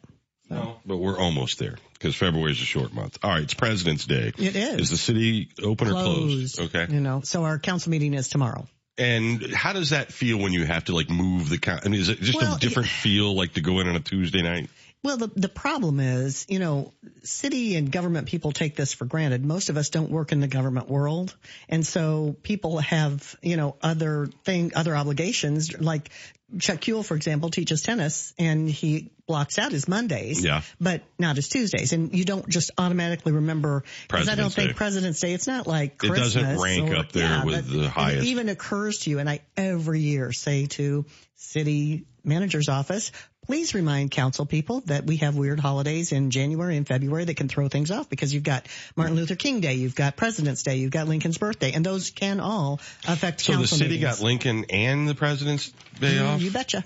No. 0.50 0.76
But 0.86 0.98
we're 0.98 1.18
almost 1.18 1.58
there 1.60 1.78
because 1.94 2.16
February 2.16 2.52
is 2.52 2.62
a 2.62 2.66
short 2.66 2.94
month. 2.94 3.18
All 3.24 3.32
right. 3.32 3.42
It's 3.44 3.54
President's 3.54 4.06
Day. 4.06 4.34
It 4.38 4.56
is. 4.56 4.80
Is 4.82 4.90
the 4.90 4.98
city 4.98 5.50
open 5.64 5.88
or 5.88 5.92
Closed. 5.92 6.58
closed? 6.58 6.76
Okay. 6.76 6.94
You 6.94 7.00
know, 7.00 7.22
so 7.24 7.44
our 7.46 7.58
council 7.58 7.90
meeting 7.90 8.14
is 8.14 8.28
tomorrow. 8.28 8.68
And 8.98 9.54
how 9.54 9.74
does 9.74 9.92
that 9.92 10.12
feel 10.12 10.38
when 10.38 10.54
you 10.54 10.66
have 10.66 10.86
to 10.86 10.96
like 10.96 11.10
move 11.10 11.50
the, 11.50 11.58
co- 11.58 11.80
I 11.84 11.88
mean, 11.88 12.00
is 12.02 12.10
it 12.10 12.20
just 12.20 12.40
Well, 12.40 12.56
a 12.56 12.60
different 12.60 12.90
feel 12.90 13.34
like 13.36 13.54
to 13.54 13.62
go 13.62 13.80
in 13.80 13.88
on 13.88 13.96
a 13.96 14.00
Tuesday 14.00 14.42
night? 14.42 14.70
Well, 15.03 15.17
the, 15.17 15.27
the 15.36 15.50
problem 15.50 16.00
is, 16.00 16.46
you 16.48 16.60
know, 16.60 16.93
city 17.24 17.75
and 17.75 17.91
government 17.91 18.27
people 18.27 18.51
take 18.51 18.75
this 18.75 18.93
for 18.93 19.05
granted. 19.05 19.43
Most 19.43 19.70
of 19.70 19.77
us 19.77 19.89
don't 19.89 20.12
work 20.12 20.31
in 20.31 20.41
the 20.41 20.48
government 20.48 20.89
world. 20.89 21.36
And 21.70 21.86
so 21.86 22.36
people 22.43 22.77
have, 22.79 23.36
you 23.41 23.58
know, 23.58 23.75
other 23.81 24.27
thing, 24.43 24.74
other 24.75 24.96
obligations. 24.96 25.79
Like 25.81 26.12
Chuck 26.60 26.81
Kuhle, 26.81 27.03
for 27.03 27.15
example, 27.15 27.50
teaches 27.50 27.81
tennis 27.81 28.34
and 28.38 28.70
he 28.70 29.10
blocks 29.25 29.58
out 29.58 29.72
his 29.72 29.88
Mondays. 29.88 30.46
Yeah. 30.46 30.62
But 30.79 31.01
not 31.17 31.36
his 31.36 31.50
Tuesdays. 31.50 31.93
And 31.93 32.13
you 32.13 32.24
don't 32.24 32.48
just 32.48 32.70
automatically 32.77 33.31
remember, 33.31 33.84
because 34.08 34.29
I 34.29 34.36
don't 34.36 34.53
President's 34.53 34.55
think 34.55 34.75
President's 34.75 35.20
Day, 35.20 35.34
it's 35.34 35.48
not 35.48 35.65
like 35.65 35.98
Christmas 35.98 36.36
It 36.36 36.41
doesn't 36.41 36.62
rank 36.62 36.91
or- 36.91 36.98
up 36.98 37.12
there 37.12 37.24
yeah, 37.24 37.43
with 37.46 37.67
the 37.72 37.86
it 37.86 37.89
highest. 37.89 38.27
even 38.27 38.50
occurs 38.50 39.00
to 39.00 39.10
you, 39.10 39.17
and 39.17 39.27
I 39.27 39.39
every 39.58 40.01
year 40.01 40.31
say 40.31 40.67
to 40.67 41.05
city 41.38 42.05
manager's 42.24 42.70
office, 42.70 43.12
please 43.51 43.75
remind 43.75 44.12
council 44.12 44.46
people 44.46 44.79
that 44.86 45.05
we 45.05 45.17
have 45.17 45.36
weird 45.36 45.60
holidays 45.60 46.13
in 46.13 46.31
January 46.31 46.77
and 46.77 46.88
February 46.88 47.25
that 47.25 47.36
can 47.36 47.50
throw 47.50 47.67
things 47.67 47.91
off 47.91 48.10
because 48.10 48.34
you've 48.34 48.46
got 48.46 48.65
Martin 48.96 49.17
Luther 49.17 49.36
King 49.36 49.60
Day, 49.60 49.74
you've 49.74 49.93
got 49.93 50.15
President's 50.15 50.63
Day, 50.63 50.77
you've 50.77 50.91
got 50.91 51.10
Lincoln's 51.10 51.38
birthday, 51.38 51.74
and 51.74 51.86
those 51.86 52.12
can 52.12 52.39
all 52.39 52.79
affect 53.05 53.41
So 53.41 53.51
the 53.51 53.58
council 53.58 53.79
city 53.79 53.96
meetings. 53.96 54.20
got 54.20 54.24
Lincoln 54.24 54.65
and 54.70 55.05
the 55.05 55.15
President's 55.15 55.70
Day 56.00 56.15
Mm, 56.15 56.34
off? 56.34 56.41
You 56.41 56.51
betcha. 56.51 56.86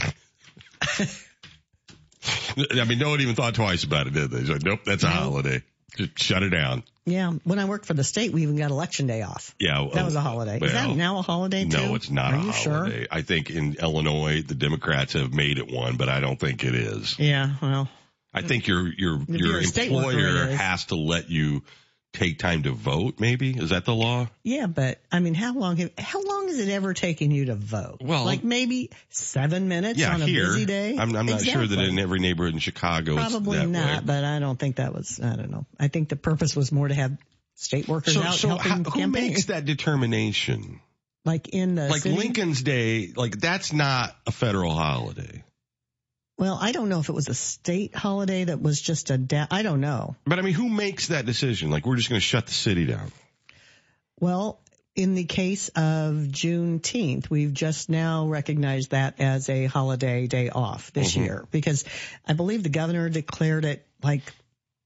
I 2.80 2.84
mean, 2.84 3.00
no 3.00 3.08
one 3.08 3.20
even 3.20 3.34
thought 3.34 3.56
twice 3.56 3.82
about 3.82 4.06
it, 4.06 4.12
did 4.12 4.30
they? 4.30 4.38
It's 4.38 4.50
like, 4.50 4.62
nope, 4.62 4.80
that's 4.86 5.02
a 5.02 5.10
holiday. 5.10 5.64
Just 5.96 6.18
shut 6.18 6.42
it 6.42 6.50
down. 6.50 6.82
Yeah, 7.06 7.32
when 7.44 7.58
I 7.58 7.64
worked 7.64 7.86
for 7.86 7.94
the 7.94 8.04
state, 8.04 8.32
we 8.32 8.42
even 8.42 8.56
got 8.56 8.70
election 8.70 9.06
day 9.06 9.22
off. 9.22 9.54
Yeah. 9.58 9.88
That 9.94 10.04
was 10.04 10.14
a 10.14 10.20
holiday. 10.20 10.58
Is 10.60 10.72
that 10.72 10.94
now 10.94 11.18
a 11.18 11.22
holiday 11.22 11.64
too? 11.64 11.76
No, 11.76 11.94
it's 11.94 12.10
not 12.10 12.34
Are 12.34 12.36
a 12.36 12.42
you 12.42 12.52
holiday. 12.52 13.06
I 13.10 13.22
think 13.22 13.50
in 13.50 13.76
Illinois, 13.80 14.42
the 14.42 14.54
Democrats 14.54 15.14
have 15.14 15.32
made 15.32 15.58
it 15.58 15.72
one, 15.72 15.96
but 15.96 16.08
I 16.08 16.20
don't 16.20 16.38
think 16.38 16.64
it 16.64 16.74
is. 16.74 17.18
Yeah, 17.18 17.54
well, 17.62 17.88
I 18.34 18.42
think 18.42 18.66
your, 18.66 18.86
your, 18.92 19.22
If 19.22 19.28
your 19.28 19.38
you're 19.38 19.58
a 19.60 19.64
state 19.64 19.90
worker, 19.90 20.10
employer 20.10 20.46
has 20.48 20.84
to 20.86 20.96
let 20.96 21.30
you 21.30 21.62
take 22.18 22.38
time 22.38 22.64
to 22.64 22.72
vote, 22.72 23.20
maybe? 23.20 23.50
Is 23.50 23.70
that 23.70 23.84
the 23.84 23.94
law? 23.94 24.28
yeah, 24.42 24.66
but 24.66 25.00
I 25.10 25.20
mean, 25.20 25.34
how 25.34 25.54
long 25.54 25.76
have, 25.78 25.90
how 25.98 26.22
long 26.22 26.48
has 26.48 26.58
it 26.58 26.68
ever 26.68 26.92
taken 26.94 27.30
you 27.30 27.46
to 27.46 27.54
vote? 27.54 27.98
Well- 28.00 28.24
like 28.24 28.44
maybe 28.44 28.90
seven 29.08 29.68
minutes 29.68 29.98
yeah, 29.98 30.14
on 30.14 30.22
a 30.22 30.26
here. 30.26 30.46
busy 30.46 30.66
day. 30.66 30.96
I'm, 30.98 31.14
I'm 31.16 31.26
not 31.26 31.42
sure 31.42 31.66
that 31.66 31.78
in 31.78 31.98
every 31.98 32.18
neighborhood 32.18 32.54
in 32.54 32.60
Chicago 32.60 33.16
Probably 33.16 33.64
not, 33.66 34.00
way. 34.00 34.06
but 34.06 34.24
I 34.24 34.38
don't 34.38 34.58
think 34.58 34.76
that 34.76 34.92
was. 34.92 35.20
I 35.22 35.36
don't 35.36 35.50
know. 35.50 35.66
I 35.78 35.88
think 35.88 36.08
the 36.08 36.16
purpose 36.16 36.54
was 36.56 36.70
more 36.72 36.88
to 36.88 36.94
have 36.94 37.16
state 37.54 37.88
workers 37.88 38.14
So, 38.14 38.22
out 38.22 38.34
so 38.34 38.48
helping 38.48 38.84
how, 38.84 38.90
who 38.90 39.06
makes 39.08 39.46
that 39.46 39.64
determination? 39.64 40.80
like 41.24 41.48
in 41.48 41.74
the 41.74 41.88
like 41.88 42.02
city? 42.02 42.16
Lincoln's 42.16 42.62
Day, 42.62 43.12
like 43.14 43.38
that's 43.38 43.72
not 43.72 44.16
a 44.26 44.30
federal 44.32 44.72
holiday. 44.74 45.44
Well, 46.38 46.56
I 46.60 46.70
don't 46.72 46.88
know 46.88 47.00
if 47.00 47.08
it 47.08 47.12
was 47.14 47.28
a 47.28 47.34
state 47.34 47.94
holiday 47.96 48.44
that 48.44 48.62
was 48.62 48.80
just 48.80 49.10
a. 49.10 49.18
Da- 49.18 49.48
I 49.50 49.62
don't 49.62 49.80
know. 49.80 50.14
But 50.24 50.38
I 50.38 50.42
mean, 50.42 50.54
who 50.54 50.68
makes 50.68 51.08
that 51.08 51.26
decision? 51.26 51.70
Like, 51.70 51.84
we're 51.84 51.96
just 51.96 52.08
going 52.08 52.20
to 52.20 52.24
shut 52.26 52.46
the 52.46 52.52
city 52.54 52.86
down. 52.86 53.10
Well, 54.20 54.60
in 54.94 55.14
the 55.14 55.24
case 55.24 55.68
of 55.70 56.14
Juneteenth, 56.14 57.28
we've 57.28 57.52
just 57.52 57.88
now 57.88 58.26
recognized 58.28 58.90
that 58.92 59.20
as 59.20 59.48
a 59.48 59.66
holiday 59.66 60.26
day 60.28 60.48
off 60.50 60.92
this 60.92 61.14
Mhm. 61.14 61.24
year 61.24 61.44
because 61.50 61.84
I 62.26 62.32
believe 62.34 62.62
the 62.62 62.68
governor 62.68 63.08
declared 63.08 63.64
it 63.64 63.86
like 64.02 64.22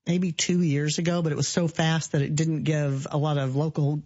maybe 0.07 0.33
two 0.33 0.62
years 0.62 0.99
ago, 0.99 1.23
but 1.23 1.33
it 1.33 1.37
was 1.37 1.49
so 1.49 1.69
fast 1.69 2.12
that 2.12 2.23
it 2.23 2.35
didn't 2.35 2.65
give 2.65 3.07
a 3.11 3.17
lot 3.19 3.38
of 3.38 3.57
local 3.57 4.03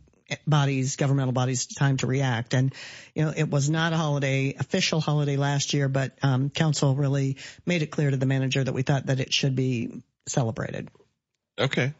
bodies, 0.46 0.96
governmental 0.96 1.32
bodies 1.32 1.66
time 1.66 1.96
to 1.98 2.06
react. 2.06 2.54
And, 2.54 2.74
you 3.14 3.24
know, 3.24 3.32
it 3.36 3.48
was 3.48 3.70
not 3.70 3.92
a 3.92 3.96
holiday, 3.96 4.54
official 4.58 5.00
holiday 5.00 5.36
last 5.36 5.72
year, 5.72 5.88
but, 5.88 6.12
um, 6.22 6.50
council 6.50 6.94
really 6.94 7.36
made 7.64 7.82
it 7.82 7.86
clear 7.86 8.10
to 8.10 8.16
the 8.16 8.26
manager 8.26 8.62
that 8.62 8.72
we 8.72 8.82
thought 8.82 9.06
that 9.06 9.20
it 9.20 9.32
should 9.32 9.54
be 9.54 10.02
celebrated. 10.26 10.88
Okay. 11.58 11.94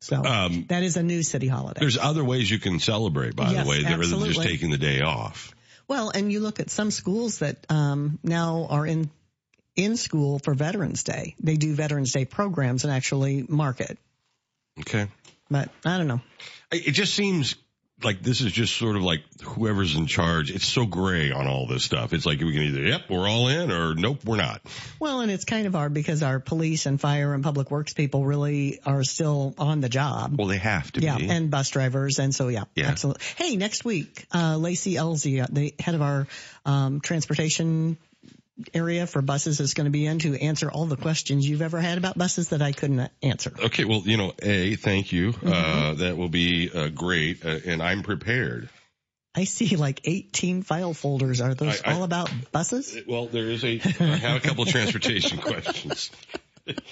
So 0.00 0.24
Um, 0.24 0.66
that 0.68 0.82
is 0.82 0.96
a 0.96 1.02
new 1.02 1.22
city 1.22 1.48
holiday. 1.48 1.80
There's 1.80 1.98
other 1.98 2.24
ways 2.24 2.50
you 2.50 2.58
can 2.58 2.78
celebrate, 2.78 3.34
by 3.34 3.50
Yes, 3.50 3.64
the 3.64 3.70
way, 3.70 3.82
rather 3.82 4.06
than 4.06 4.24
just 4.26 4.42
taking 4.42 4.70
the 4.70 4.78
day 4.78 5.00
off. 5.00 5.54
Well, 5.88 6.10
and 6.10 6.32
you 6.32 6.40
look 6.40 6.60
at 6.60 6.70
some 6.70 6.90
schools 6.90 7.38
that 7.38 7.64
um, 7.68 8.18
now 8.22 8.66
are 8.70 8.86
in 8.86 9.10
in 9.74 9.96
school 9.96 10.38
for 10.38 10.54
Veterans 10.54 11.02
Day. 11.02 11.34
They 11.38 11.56
do 11.56 11.74
Veterans 11.74 12.12
Day 12.12 12.24
programs 12.24 12.84
and 12.84 12.92
actually 12.92 13.44
market. 13.46 13.98
Okay. 14.80 15.06
But 15.50 15.70
I 15.84 15.98
don't 15.98 16.08
know. 16.08 16.20
It 16.72 16.92
just 16.92 17.14
seems 17.14 17.54
like 18.02 18.20
this 18.20 18.42
is 18.42 18.52
just 18.52 18.76
sort 18.76 18.96
of 18.96 19.02
like 19.02 19.20
whoever's 19.42 19.96
in 19.96 20.06
charge. 20.06 20.50
It's 20.50 20.66
so 20.66 20.84
gray 20.84 21.30
on 21.32 21.46
all 21.46 21.66
this 21.66 21.84
stuff. 21.84 22.12
It's 22.12 22.26
like 22.26 22.40
we 22.40 22.52
can 22.52 22.62
either, 22.62 22.82
yep, 22.82 23.02
we're 23.08 23.26
all 23.28 23.48
in 23.48 23.70
or 23.72 23.94
nope, 23.94 24.24
we're 24.24 24.36
not. 24.36 24.60
Well, 25.00 25.20
and 25.20 25.30
it's 25.30 25.44
kind 25.44 25.66
of 25.66 25.72
hard 25.72 25.94
because 25.94 26.22
our 26.22 26.38
police 26.38 26.84
and 26.86 27.00
fire 27.00 27.32
and 27.32 27.42
public 27.42 27.70
works 27.70 27.94
people 27.94 28.24
really 28.26 28.80
are 28.84 29.02
still 29.02 29.54
on 29.56 29.80
the 29.80 29.88
job. 29.88 30.36
Well, 30.38 30.48
they 30.48 30.58
have 30.58 30.92
to 30.92 31.00
be. 31.00 31.06
yeah, 31.06 31.16
be. 31.16 31.28
and 31.28 31.50
bus 31.50 31.70
drivers, 31.70 32.18
and 32.18 32.34
so 32.34 32.48
yeah, 32.48 32.64
Yeah. 32.74 32.88
absolutely. 32.88 33.22
Hey, 33.36 33.56
next 33.56 33.84
week, 33.84 34.26
uh, 34.34 34.56
Lacey 34.58 34.94
Elzy, 34.94 35.42
uh, 35.42 35.46
the 35.50 35.74
head 35.78 35.94
of 35.94 36.02
our 36.02 36.26
um, 36.66 37.00
transportation 37.00 37.96
area 38.72 39.06
for 39.06 39.20
buses, 39.22 39.60
is 39.60 39.74
going 39.74 39.84
to 39.84 39.90
be 39.90 40.06
in 40.06 40.18
to 40.20 40.34
answer 40.40 40.70
all 40.70 40.86
the 40.86 40.96
questions 40.96 41.48
you've 41.48 41.62
ever 41.62 41.80
had 41.80 41.98
about 41.98 42.16
buses 42.16 42.48
that 42.50 42.62
I 42.62 42.72
couldn't 42.72 43.10
answer. 43.22 43.52
Okay, 43.66 43.84
well, 43.84 44.02
you 44.04 44.16
know, 44.16 44.32
A, 44.40 44.76
thank 44.76 45.12
you. 45.12 45.32
Mm-hmm. 45.32 45.48
Uh, 45.52 45.94
that 45.94 46.16
will 46.16 46.28
be 46.28 46.70
uh, 46.74 46.88
great, 46.88 47.44
uh, 47.44 47.58
and 47.66 47.82
I'm 47.82 48.02
prepared. 48.02 48.68
I 49.34 49.44
see 49.44 49.76
like 49.76 50.00
18 50.04 50.62
file 50.62 50.94
folders. 50.94 51.42
Are 51.42 51.52
those 51.54 51.82
I- 51.84 51.90
I- 51.90 51.94
all 51.94 52.02
about 52.04 52.30
buses? 52.52 52.96
Well, 53.06 53.26
there 53.26 53.50
is 53.50 53.62
a, 53.64 53.80
I 54.00 54.04
have 54.16 54.36
a 54.36 54.40
couple 54.48 54.62
of 54.62 54.70
transportation 54.70 55.38
questions. 55.42 56.10
It 56.66 56.82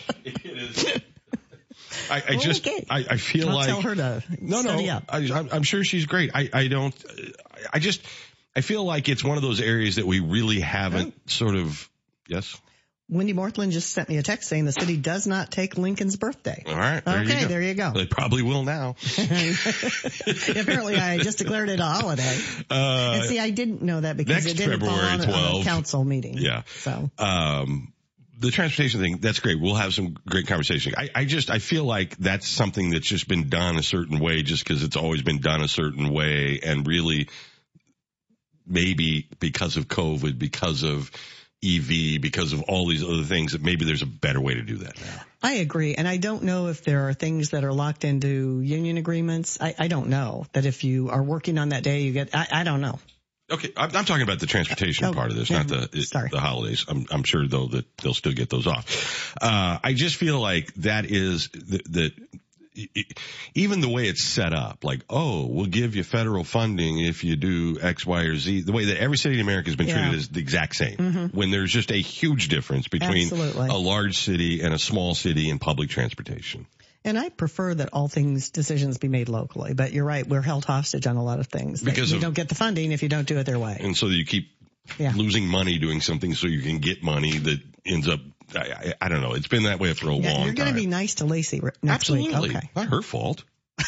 is, 0.44 0.84
I, 2.10 2.22
I 2.28 2.36
just, 2.36 2.66
Okay. 2.66 2.84
I, 2.90 3.04
I 3.10 3.16
feel 3.16 3.48
I'll 3.48 3.54
like 3.56 3.66
tell 3.68 3.80
her 3.82 3.94
to 3.94 4.22
no, 4.40 4.60
no. 4.62 4.76
I, 5.08 5.16
I'm- 5.18 5.48
I'm 5.52 5.62
sure 5.62 5.82
she's 5.84 6.04
great. 6.06 6.30
I, 6.34 6.50
I 6.52 6.68
don't, 6.68 6.94
I 7.72 7.78
just, 7.78 8.02
I 8.56 8.60
feel 8.60 8.84
like 8.84 9.08
it's 9.08 9.24
one 9.24 9.36
of 9.36 9.42
those 9.42 9.60
areas 9.60 9.96
that 9.96 10.06
we 10.06 10.20
really 10.20 10.60
haven't 10.60 11.30
sort 11.30 11.56
of, 11.56 11.88
yes. 12.28 12.60
Wendy 13.08 13.34
Morthland 13.34 13.72
just 13.72 13.90
sent 13.90 14.08
me 14.08 14.16
a 14.16 14.22
text 14.22 14.48
saying 14.48 14.64
the 14.64 14.72
city 14.72 14.96
does 14.96 15.26
not 15.26 15.50
take 15.50 15.76
Lincoln's 15.76 16.16
birthday. 16.16 16.62
All 16.66 16.74
right. 16.74 17.04
There 17.04 17.20
Okay, 17.20 17.42
you 17.42 17.48
there 17.48 17.60
you 17.60 17.74
go. 17.74 17.92
They 17.92 18.06
probably 18.06 18.42
will 18.42 18.62
now. 18.62 18.96
Apparently, 20.26 20.96
I 20.96 21.18
just 21.18 21.38
declared 21.38 21.68
it 21.68 21.80
a 21.80 21.84
holiday. 21.84 22.38
Uh, 22.70 23.12
and 23.16 23.24
see, 23.24 23.38
I 23.38 23.50
didn't 23.50 23.82
know 23.82 24.00
that 24.00 24.16
because 24.16 24.46
it 24.46 24.56
didn't 24.56 24.80
February 24.80 24.98
fall 24.98 25.10
on 25.10 25.20
a, 25.20 25.32
on 25.32 25.60
a 25.60 25.64
council 25.64 26.02
meeting. 26.02 26.38
Yeah. 26.38 26.62
So 26.66 27.10
um, 27.18 27.92
the 28.38 28.50
transportation 28.50 29.00
thing, 29.00 29.18
that's 29.18 29.40
great. 29.40 29.60
We'll 29.60 29.74
have 29.74 29.92
some 29.92 30.16
great 30.26 30.46
conversation. 30.46 30.94
I, 30.96 31.10
I 31.14 31.24
just, 31.26 31.50
I 31.50 31.58
feel 31.58 31.84
like 31.84 32.16
that's 32.16 32.48
something 32.48 32.90
that's 32.90 33.06
just 33.06 33.28
been 33.28 33.50
done 33.50 33.76
a 33.76 33.82
certain 33.82 34.18
way 34.18 34.42
just 34.42 34.64
because 34.64 34.82
it's 34.82 34.96
always 34.96 35.22
been 35.22 35.40
done 35.40 35.60
a 35.60 35.68
certain 35.68 36.10
way 36.10 36.60
and 36.62 36.86
really 36.86 37.28
maybe 38.66 39.28
because 39.40 39.76
of 39.76 39.88
COVID, 39.88 40.38
because 40.38 40.82
of 40.82 41.10
EV, 41.64 42.20
because 42.20 42.52
of 42.52 42.62
all 42.62 42.86
these 42.88 43.02
other 43.02 43.22
things 43.22 43.52
that 43.52 43.62
maybe 43.62 43.84
there's 43.84 44.02
a 44.02 44.06
better 44.06 44.40
way 44.40 44.54
to 44.54 44.62
do 44.62 44.76
that 44.78 45.00
now. 45.00 45.22
I 45.42 45.54
agree. 45.54 45.94
And 45.94 46.06
I 46.06 46.18
don't 46.18 46.42
know 46.42 46.68
if 46.68 46.84
there 46.84 47.08
are 47.08 47.14
things 47.14 47.50
that 47.50 47.64
are 47.64 47.72
locked 47.72 48.04
into 48.04 48.60
union 48.60 48.98
agreements. 48.98 49.58
I, 49.60 49.74
I 49.78 49.88
don't 49.88 50.08
know 50.08 50.46
that 50.52 50.66
if 50.66 50.84
you 50.84 51.08
are 51.10 51.22
working 51.22 51.58
on 51.58 51.70
that 51.70 51.82
day, 51.82 52.02
you 52.02 52.12
get, 52.12 52.34
I, 52.34 52.46
I 52.52 52.64
don't 52.64 52.80
know. 52.80 52.98
Okay, 53.50 53.70
I'm, 53.76 53.94
I'm 53.94 54.04
talking 54.06 54.22
about 54.22 54.40
the 54.40 54.46
transportation 54.46 55.04
Oh, 55.06 55.12
part 55.12 55.30
of 55.30 55.36
this, 55.36 55.50
not 55.50 55.68
the 55.68 55.88
sorry. 56.02 56.30
the 56.30 56.40
holidays. 56.40 56.86
I'm, 56.88 57.04
I'm 57.10 57.24
sure 57.24 57.46
though 57.46 57.66
that 57.68 57.84
they'll 57.98 58.14
still 58.14 58.32
get 58.32 58.48
those 58.48 58.66
off. 58.66 59.36
Uh, 59.40 59.78
I 59.84 59.92
just 59.92 60.16
feel 60.16 60.40
like 60.40 60.72
that 60.76 61.04
is 61.04 61.48
that 61.50 62.12
even 63.54 63.80
the 63.80 63.88
way 63.88 64.06
it's 64.08 64.22
set 64.22 64.52
up, 64.52 64.84
like, 64.84 65.02
oh, 65.08 65.46
we'll 65.46 65.66
give 65.66 65.94
you 65.96 66.02
federal 66.04 66.44
funding 66.44 66.98
if 67.00 67.24
you 67.24 67.36
do 67.36 67.78
X, 67.80 68.04
Y, 68.06 68.22
or 68.22 68.36
Z. 68.36 68.62
The 68.62 68.72
way 68.72 68.86
that 68.86 68.98
every 69.00 69.16
city 69.16 69.36
in 69.36 69.40
America 69.40 69.68
has 69.68 69.76
been 69.76 69.86
Yeah. 69.88 70.00
treated 70.02 70.18
is 70.18 70.28
the 70.28 70.40
exact 70.40 70.76
same. 70.76 70.96
Mhm. 70.96 71.34
When 71.34 71.50
there's 71.50 71.72
just 71.72 71.90
a 71.90 72.00
huge 72.00 72.48
difference 72.48 72.88
between 72.88 73.22
Absolutely. 73.28 73.68
a 73.68 73.74
large 73.74 74.18
city 74.18 74.60
and 74.62 74.74
a 74.74 74.78
small 74.78 75.14
city 75.14 75.50
in 75.50 75.58
public 75.58 75.90
transportation. 75.90 76.66
And 77.06 77.18
I 77.18 77.28
prefer 77.28 77.74
that 77.74 77.90
all 77.92 78.08
things 78.08 78.48
decisions 78.48 78.96
be 78.96 79.08
made 79.08 79.28
locally, 79.28 79.74
but 79.74 79.92
you're 79.92 80.06
right. 80.06 80.26
We're 80.26 80.40
held 80.40 80.64
hostage 80.64 81.06
on 81.06 81.16
a 81.16 81.22
lot 81.22 81.38
of 81.38 81.48
things. 81.48 81.82
Because 81.82 82.10
you 82.10 82.16
of- 82.16 82.22
don't 82.22 82.34
get 82.34 82.48
the 82.48 82.54
funding 82.54 82.92
if 82.92 83.02
you 83.02 83.10
don't 83.10 83.28
do 83.28 83.36
it 83.38 83.44
their 83.44 83.58
way. 83.58 83.76
And 83.78 83.94
so 83.94 84.06
you 84.06 84.24
keep 84.24 84.48
Yeah. 84.98 85.12
losing 85.16 85.46
money 85.46 85.78
doing 85.78 86.00
something 86.00 86.34
so 86.34 86.46
you 86.46 86.60
can 86.60 86.78
get 86.78 87.02
money 87.02 87.38
that 87.38 87.60
ends 87.86 88.08
up, 88.08 88.20
I, 88.54 88.60
I, 88.60 88.94
I 89.02 89.08
don't 89.08 89.22
know. 89.22 89.32
It's 89.34 89.48
been 89.48 89.62
that 89.64 89.80
way 89.80 89.92
for 89.94 90.10
a 90.10 90.14
Yeah, 90.14 90.26
long 90.28 90.36
time. 90.36 90.44
you're 90.46 90.54
going 90.54 90.68
to 90.68 90.74
be 90.74 90.86
nice 90.86 91.16
to 91.16 91.24
Lacey 91.24 91.60
next 91.82 92.10
Absolutely. 92.10 92.48
week. 92.48 92.56
Okay. 92.56 92.70
Not 92.76 92.88
her 92.88 93.02
fault. 93.02 93.44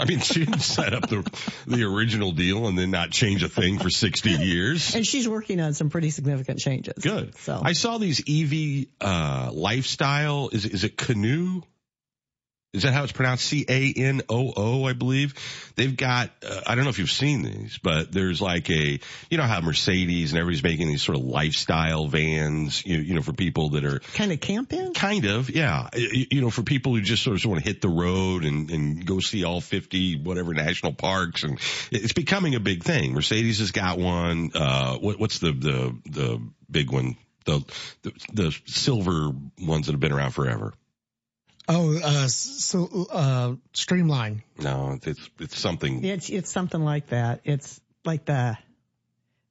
I 0.00 0.06
mean, 0.06 0.18
she 0.20 0.44
didn't 0.44 0.60
set 0.60 0.92
up 0.92 1.08
the 1.08 1.22
the 1.66 1.84
original 1.84 2.32
deal 2.32 2.66
and 2.66 2.76
then 2.76 2.90
not 2.90 3.10
change 3.10 3.42
a 3.44 3.48
thing 3.48 3.78
for 3.78 3.90
60 3.90 4.30
years. 4.42 4.94
And 4.94 5.06
she's 5.06 5.28
working 5.28 5.60
on 5.60 5.72
some 5.74 5.88
pretty 5.88 6.10
significant 6.10 6.58
changes. 6.58 6.94
Good. 7.02 7.36
So 7.38 7.60
I 7.62 7.74
saw 7.74 7.98
these 7.98 8.20
EV 8.28 8.86
uh 9.00 9.50
lifestyle. 9.52 10.48
Is 10.52 10.64
is 10.66 10.82
it 10.84 10.96
Canoo? 10.96 11.62
Is 12.74 12.82
that 12.82 12.92
how 12.92 13.04
it's 13.04 13.12
pronounced? 13.12 13.44
C 13.44 13.64
A 13.68 13.92
N 13.96 14.22
O 14.28 14.52
O, 14.56 14.84
I 14.84 14.94
believe. 14.94 15.34
They've 15.76 15.96
got. 15.96 16.30
Uh, 16.44 16.60
I 16.66 16.74
don't 16.74 16.82
know 16.82 16.90
if 16.90 16.98
you've 16.98 17.10
seen 17.10 17.42
these, 17.42 17.78
but 17.80 18.10
there's 18.10 18.42
like 18.42 18.68
a. 18.68 18.98
You 19.30 19.38
know 19.38 19.44
how 19.44 19.60
Mercedes 19.60 20.32
and 20.32 20.40
everybody's 20.40 20.64
making 20.64 20.88
these 20.88 21.02
sort 21.02 21.16
of 21.16 21.24
lifestyle 21.24 22.08
vans. 22.08 22.84
You, 22.84 22.98
you 22.98 23.14
know, 23.14 23.22
for 23.22 23.32
people 23.32 23.70
that 23.70 23.84
are 23.84 24.00
kind 24.14 24.32
of 24.32 24.40
camping. 24.40 24.92
Kind 24.92 25.24
of, 25.24 25.50
yeah. 25.50 25.88
You, 25.94 26.26
you 26.32 26.40
know, 26.40 26.50
for 26.50 26.64
people 26.64 26.96
who 26.96 27.00
just 27.00 27.22
sort 27.22 27.36
of 27.36 27.48
want 27.48 27.62
to 27.62 27.68
hit 27.68 27.80
the 27.80 27.88
road 27.88 28.44
and, 28.44 28.68
and 28.70 29.06
go 29.06 29.20
see 29.20 29.44
all 29.44 29.60
50 29.60 30.22
whatever 30.22 30.52
national 30.52 30.94
parks, 30.94 31.44
and 31.44 31.60
it's 31.92 32.12
becoming 32.12 32.56
a 32.56 32.60
big 32.60 32.82
thing. 32.82 33.12
Mercedes 33.12 33.60
has 33.60 33.70
got 33.70 33.98
one. 33.98 34.50
Uh, 34.52 34.96
what, 34.96 35.20
what's 35.20 35.38
the 35.38 35.52
the 35.52 35.96
the 36.10 36.42
big 36.68 36.90
one? 36.90 37.16
The, 37.44 37.62
the 38.02 38.12
the 38.32 38.58
silver 38.66 39.30
ones 39.62 39.86
that 39.86 39.92
have 39.92 40.00
been 40.00 40.12
around 40.12 40.32
forever. 40.32 40.74
Oh, 41.68 41.98
uh, 41.98 42.28
so, 42.28 43.06
uh, 43.10 43.54
streamline. 43.72 44.42
No, 44.58 44.98
it's 45.02 45.30
it's 45.40 45.58
something. 45.58 46.04
It's 46.04 46.28
it's 46.28 46.50
something 46.50 46.84
like 46.84 47.08
that. 47.08 47.40
It's 47.44 47.80
like 48.04 48.26
the 48.26 48.58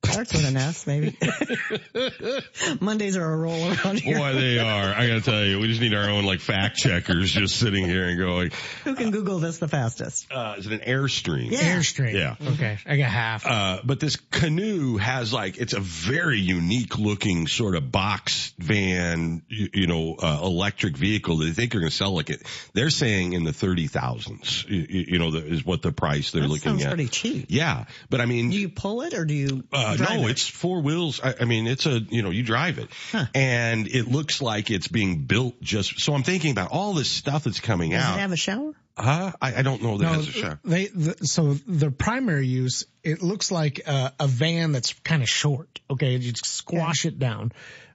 starts 0.06 0.34
with 0.34 0.46
an 0.46 0.58
S, 0.58 0.86
maybe. 0.88 1.18
Mondays 2.80 3.18
are 3.18 3.34
a 3.34 3.38
roll 3.38 3.72
around 3.74 4.00
here. 4.00 4.18
Boy, 4.18 4.34
they 4.34 4.60
are. 4.60 4.94
I 4.94 5.08
gotta 5.08 5.22
tell 5.22 5.44
you, 5.44 5.60
we 5.60 5.68
just 5.68 5.82
need 5.82 5.94
our 5.94 6.10
own 6.10 6.26
like 6.26 6.40
fact 6.40 6.78
checkers 6.78 7.32
just 7.32 7.58
sitting 7.58 7.86
here 7.86 8.06
and 8.08 8.18
going, 8.18 8.52
Who 8.84 8.96
can 8.96 9.12
Google 9.12 9.40
this 9.40 9.58
the 9.58 9.68
fastest? 9.68 10.32
uh, 10.32 10.56
is 10.58 10.68
it 10.68 10.74
an 10.74 10.80
Airstream? 10.80 11.52
Yeah. 11.52 11.76
Airstream. 11.78 12.14
Yeah. 12.14 12.36
Okay. 12.54 12.78
I 12.86 12.98
got 12.98 13.10
half. 13.10 13.46
Uh, 13.46 13.80
but 13.84 14.00
this 14.00 14.16
Canoo 14.18 14.98
has 15.00 15.34
like, 15.34 15.58
it's 15.58 15.74
a 15.74 15.80
very 15.80 16.40
unique 16.40 16.98
looking 16.98 17.48
sort 17.48 17.76
of 17.76 17.92
box 17.92 18.54
van, 18.60 19.42
you, 19.48 19.70
you 19.74 19.88
know, 19.88 20.16
uh, 20.22 20.40
electric 20.44 20.98
vehicle 20.98 21.38
that 21.38 21.46
they 21.46 21.52
think 21.52 21.76
are 21.76 21.80
going 21.80 21.90
to 21.90 21.96
sell 21.96 22.14
like 22.14 22.30
it. 22.30 22.44
They're 22.74 22.90
saying 22.90 23.34
in 23.34 23.44
the 23.44 23.52
30,000s, 23.52 24.68
you, 24.70 25.06
you 25.10 25.20
know, 25.20 25.32
the, 25.32 25.46
is 25.46 25.66
what 25.66 25.82
the 25.82 25.92
price 25.92 26.32
they're 26.32 26.42
That 26.44 26.48
looking 26.50 26.64
sounds 26.72 26.84
at. 26.86 26.90
pretty 26.90 27.08
cheap. 27.08 27.46
Yeah. 27.50 27.86
But 28.10 28.22
I 28.22 28.26
mean, 28.26 28.50
Do 28.50 28.58
you 28.60 28.70
pull 28.70 29.02
it 29.02 29.14
or 29.14 29.26
do 29.26 29.34
you 29.34 29.64
uh, 29.72 29.93
drive 29.98 30.20
no, 30.22 30.28
it? 30.28 30.32
it's 30.32 30.48
four 30.48 30.82
wheels. 30.82 31.20
I, 31.24 31.36
I 31.42 31.46
mean, 31.46 31.68
it's 31.68 31.86
a, 31.86 32.00
you 32.00 32.22
know, 32.22 32.30
you 32.30 32.44
drive 32.44 32.80
it 32.80 32.90
and 33.34 33.88
it 33.88 34.08
looks 34.08 34.42
like 34.42 34.72
it's 34.72 34.88
being 34.88 35.24
built 35.26 35.62
just, 35.62 36.00
so 36.00 36.14
I'm 36.14 36.24
thinking 36.24 36.52
about 36.52 36.72
all 36.72 36.94
this 36.94 37.10
stuff 37.10 37.44
that's 37.46 37.60
coming 37.60 37.92
Does 37.92 38.02
out. 38.04 38.08
Does 38.08 38.16
it 38.18 38.22
have 38.22 38.32
a 38.32 38.36
shower? 38.38 38.74
huh? 38.96 39.32
I, 39.42 39.56
I 39.56 39.62
don't 39.64 39.82
know 39.82 39.98
that 39.98 40.04
No, 40.04 40.14
has 40.14 40.28
a 40.28 40.32
shower. 40.32 40.60
they 40.64 40.88
the, 40.88 41.26
so 41.26 41.54
the 41.54 41.90
primary 41.92 42.48
use 42.48 42.86
it 43.04 43.22
looks 43.22 43.52
like 43.52 43.82
a, 43.88 44.14
a 44.20 44.28
van 44.28 44.72
that's 44.72 44.94
kind 45.04 45.24
of 45.24 45.30
short. 45.30 45.80
Okay, 45.90 46.12
you 46.14 46.32
just 46.32 46.46
squash 46.46 47.06
it 47.06 47.20
down. 47.20 47.52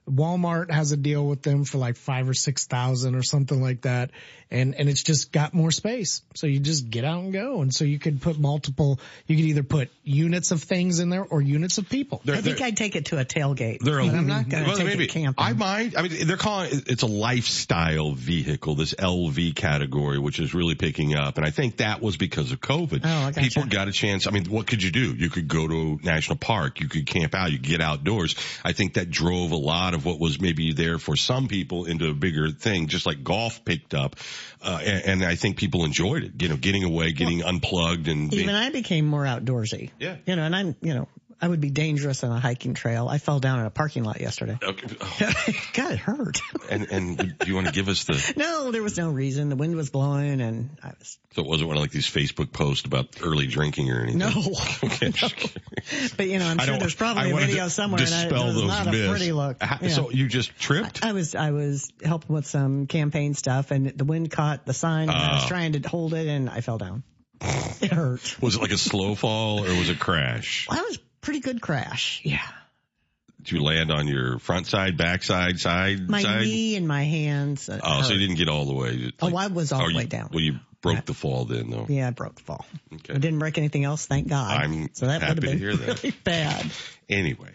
Walmart 0.09 0.71
has 0.71 0.91
a 0.91 0.97
deal 0.97 1.25
with 1.25 1.41
them 1.41 1.63
for 1.63 1.77
like 1.77 1.95
five 1.95 2.27
or 2.27 2.33
six 2.33 2.65
thousand 2.65 3.15
or 3.15 3.23
something 3.23 3.61
like 3.61 3.81
that, 3.81 4.11
and 4.51 4.75
and 4.75 4.89
it's 4.89 5.03
just 5.03 5.31
got 5.31 5.53
more 5.53 5.71
space, 5.71 6.21
so 6.35 6.47
you 6.47 6.59
just 6.59 6.89
get 6.89 7.05
out 7.05 7.23
and 7.23 7.31
go, 7.31 7.61
and 7.61 7.73
so 7.73 7.85
you 7.85 7.99
could 7.99 8.21
put 8.21 8.39
multiple. 8.39 8.99
You 9.27 9.35
could 9.35 9.45
either 9.45 9.63
put 9.63 9.89
units 10.03 10.51
of 10.51 10.63
things 10.63 10.99
in 10.99 11.09
there 11.09 11.23
or 11.23 11.41
units 11.41 11.77
of 11.77 11.87
people. 11.89 12.21
I 12.27 12.41
think 12.41 12.61
I'd 12.61 12.77
take 12.77 12.95
it 12.95 13.05
to 13.07 13.19
a 13.19 13.25
tailgate. 13.25 13.79
They're 13.79 13.99
a, 13.99 14.05
but 14.05 14.15
I'm 14.15 14.27
not 14.27 14.49
going 14.49 14.63
to 14.63 14.69
well, 14.69 14.77
take 14.77 14.87
maybe. 14.87 15.03
it 15.05 15.11
camping. 15.11 15.45
I 15.45 15.53
might. 15.53 15.97
I 15.97 16.01
mean, 16.01 16.27
they're 16.27 16.37
calling 16.37 16.71
it, 16.71 16.89
it's 16.89 17.03
a 17.03 17.07
lifestyle 17.07 18.11
vehicle, 18.13 18.75
this 18.75 18.93
LV 18.95 19.55
category, 19.55 20.17
which 20.17 20.39
is 20.39 20.53
really 20.53 20.75
picking 20.75 21.15
up. 21.15 21.37
And 21.37 21.45
I 21.45 21.51
think 21.51 21.77
that 21.77 22.01
was 22.01 22.17
because 22.17 22.51
of 22.51 22.59
COVID. 22.59 23.01
Oh, 23.03 23.07
I 23.07 23.31
gotcha. 23.31 23.41
People 23.41 23.65
got 23.65 23.87
a 23.87 23.91
chance. 23.91 24.27
I 24.27 24.31
mean, 24.31 24.45
what 24.45 24.67
could 24.67 24.81
you 24.81 24.91
do? 24.91 25.13
You 25.13 25.29
could 25.29 25.47
go 25.47 25.67
to 25.67 25.99
a 26.01 26.05
national 26.05 26.37
park. 26.37 26.79
You 26.79 26.87
could 26.87 27.05
camp 27.05 27.35
out. 27.35 27.51
You 27.51 27.57
could 27.57 27.67
get 27.67 27.81
outdoors. 27.81 28.35
I 28.63 28.73
think 28.73 28.95
that 28.95 29.11
drove 29.11 29.51
a 29.51 29.57
lot 29.57 29.93
of 29.93 29.98
what 30.05 30.19
was 30.19 30.39
maybe 30.39 30.73
there 30.73 30.99
for 30.99 31.15
some 31.15 31.47
people 31.47 31.85
into 31.85 32.09
a 32.09 32.13
bigger 32.13 32.49
thing, 32.51 32.87
just 32.87 33.05
like 33.05 33.23
golf 33.23 33.63
picked 33.65 33.93
up. 33.93 34.15
Uh, 34.61 34.79
and, 34.83 35.21
and 35.21 35.25
I 35.25 35.35
think 35.35 35.57
people 35.57 35.85
enjoyed 35.85 36.23
it, 36.23 36.41
you 36.41 36.49
know, 36.49 36.57
getting 36.57 36.83
away, 36.83 37.11
getting 37.11 37.43
unplugged 37.43 38.07
and 38.07 38.29
being, 38.29 38.43
Even 38.43 38.55
I 38.55 38.69
became 38.69 39.05
more 39.05 39.23
outdoorsy. 39.23 39.91
Yeah. 39.99 40.17
You 40.25 40.35
know, 40.35 40.43
and 40.43 40.55
I'm, 40.55 40.75
you 40.81 40.93
know, 40.93 41.07
I 41.41 41.47
would 41.47 41.61
be 41.61 41.69
dangerous 41.69 42.23
on 42.23 42.31
a 42.31 42.39
hiking 42.39 42.73
trail. 42.73 43.07
I 43.07 43.17
fell 43.17 43.39
down 43.39 43.59
in 43.59 43.65
a 43.65 43.69
parking 43.69 44.03
lot 44.03 44.19
yesterday. 44.19 44.57
Okay. 44.61 44.87
God, 45.73 45.91
it 45.93 45.99
hurt. 45.99 46.41
and, 46.69 46.91
and 46.91 47.17
do 47.39 47.47
you 47.47 47.55
want 47.55 47.67
to 47.67 47.73
give 47.73 47.87
us 47.87 48.03
the, 48.03 48.33
No, 48.37 48.71
there 48.71 48.83
was 48.83 48.97
no 48.97 49.09
reason. 49.09 49.47
The 49.49 49.55
wind 49.55 49.75
was 49.75 49.89
blowing 49.89 50.41
and 50.41 50.69
I 50.83 50.89
was, 50.99 51.17
so 51.33 51.41
it 51.43 51.47
wasn't 51.47 51.69
one 51.69 51.77
of 51.77 51.81
like 51.81 51.91
these 51.91 52.09
Facebook 52.09 52.51
posts 52.51 52.85
about 52.85 53.07
early 53.23 53.47
drinking 53.47 53.89
or 53.91 54.01
anything? 54.01 54.19
no. 54.19 54.29
Okay. 54.83 55.11
But 56.17 56.27
you 56.27 56.39
know, 56.39 56.47
I'm 56.47 56.59
I 56.59 56.65
sure 56.65 56.77
there's 56.77 56.95
probably 56.95 57.31
a 57.31 57.35
video 57.35 57.65
to 57.65 57.69
somewhere 57.69 58.01
and 58.01 58.13
I, 58.13 58.19
it 58.19 58.29
dispel 58.29 58.45
was 58.47 58.55
those 58.55 58.67
not 58.67 58.87
a 58.87 58.91
myths. 58.91 59.09
pretty 59.09 59.31
look. 59.31 59.57
Yeah. 59.61 59.87
So 59.89 60.09
you 60.11 60.27
just 60.27 60.57
tripped? 60.59 61.03
I 61.05 61.13
was 61.13 61.35
I 61.35 61.51
was 61.51 61.91
helping 62.03 62.35
with 62.35 62.45
some 62.47 62.85
campaign 62.87 63.33
stuff, 63.33 63.71
and 63.71 63.87
the 63.87 64.05
wind 64.05 64.31
caught 64.31 64.65
the 64.65 64.73
sign, 64.73 65.09
and 65.09 65.17
I 65.17 65.33
was 65.35 65.43
Ah. 65.45 65.47
trying 65.47 65.73
to 65.73 65.87
hold 65.87 66.13
it, 66.13 66.27
and 66.27 66.49
I 66.49 66.61
fell 66.61 66.77
down. 66.77 67.03
It 67.81 67.91
hurt. 67.91 68.41
Was 68.41 68.55
it 68.55 68.61
like 68.61 68.71
a 68.71 68.77
slow 68.77 69.15
fall 69.15 69.63
or 69.65 69.69
was 69.77 69.89
it 69.89 69.99
crash? 69.99 70.67
Well, 70.69 70.77
that 70.77 70.85
was 70.87 70.97
a 70.97 70.99
pretty 71.21 71.39
good 71.39 71.61
crash. 71.61 72.21
Yeah, 72.23 72.41
Did 73.41 73.51
you 73.53 73.63
land 73.63 73.91
on 73.91 74.07
your 74.07 74.39
front 74.39 74.67
side, 74.67 74.97
back 74.97 75.23
side, 75.23 75.59
side, 75.59 76.09
my 76.09 76.21
side? 76.21 76.41
knee 76.41 76.75
and 76.75 76.87
my 76.87 77.03
hands. 77.03 77.69
oh, 77.71 78.01
so 78.03 78.13
you 78.13 78.19
didn't 78.19 78.37
get 78.37 78.49
all 78.49 78.65
the 78.65 78.73
way. 78.75 79.11
Oh, 79.21 79.35
I 79.35 79.47
was 79.47 79.71
all 79.71 79.81
oh, 79.81 79.85
the 79.85 79.91
you- 79.91 79.97
way 79.97 80.05
down. 80.05 80.29
Well, 80.31 80.41
you 80.43 80.59
broke 80.81 81.03
the 81.05 81.13
fall 81.13 81.43
then 81.45 81.69
though. 81.69 81.85
Yeah, 81.89 82.07
I 82.07 82.11
broke 82.11 82.35
the 82.35 82.43
fall. 82.43 82.65
Okay. 82.93 83.13
I 83.13 83.17
didn't 83.17 83.39
break 83.39 83.57
anything 83.57 83.83
else, 83.83 84.05
thank 84.05 84.27
God. 84.29 84.55
I'm 84.63 84.89
so 84.93 85.07
that 85.07 85.15
would 85.21 85.27
have 85.27 85.37
happy 85.43 85.47
to 85.47 85.57
hear 85.57 85.75
that. 85.75 86.03
really 86.03 86.15
bad. 86.23 86.65
Anyway, 87.11 87.49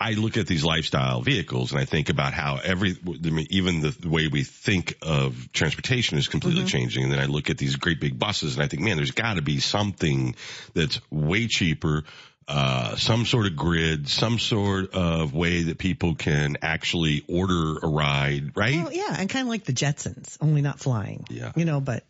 I 0.00 0.12
look 0.12 0.36
at 0.36 0.46
these 0.46 0.62
lifestyle 0.62 1.20
vehicles 1.20 1.72
and 1.72 1.80
I 1.80 1.84
think 1.84 2.10
about 2.10 2.32
how 2.32 2.60
every, 2.62 2.92
I 2.92 3.30
mean, 3.30 3.48
even 3.50 3.80
the 3.80 3.92
way 4.08 4.28
we 4.28 4.44
think 4.44 4.94
of 5.02 5.50
transportation 5.52 6.16
is 6.16 6.28
completely 6.28 6.60
Mm-hmm. 6.60 6.68
changing. 6.68 7.02
And 7.02 7.12
then 7.12 7.18
I 7.18 7.24
look 7.24 7.50
at 7.50 7.58
these 7.58 7.74
great 7.74 7.98
big 7.98 8.20
buses 8.20 8.54
and 8.54 8.62
I 8.62 8.68
think, 8.68 8.84
man, 8.84 8.96
there's 8.98 9.10
got 9.10 9.34
to 9.34 9.42
be 9.42 9.58
something 9.58 10.36
that's 10.74 11.00
way 11.10 11.48
cheaper, 11.48 12.04
uh, 12.50 12.96
some 12.96 13.24
sort 13.26 13.46
of 13.46 13.54
grid, 13.54 14.08
some 14.08 14.40
sort 14.40 14.92
of 14.92 15.32
way 15.32 15.62
that 15.62 15.78
people 15.78 16.16
can 16.16 16.56
actually 16.62 17.22
order 17.28 17.78
a 17.78 17.86
ride, 17.86 18.56
right? 18.56 18.74
Well, 18.74 18.92
yeah, 18.92 19.14
and 19.16 19.30
kind 19.30 19.42
of 19.46 19.48
like 19.48 19.64
the 19.64 19.72
Jetsons, 19.72 20.36
only 20.40 20.60
not 20.60 20.80
flying. 20.80 21.24
Yeah. 21.30 21.52
You 21.54 21.64
know, 21.64 21.80
but 21.80 22.04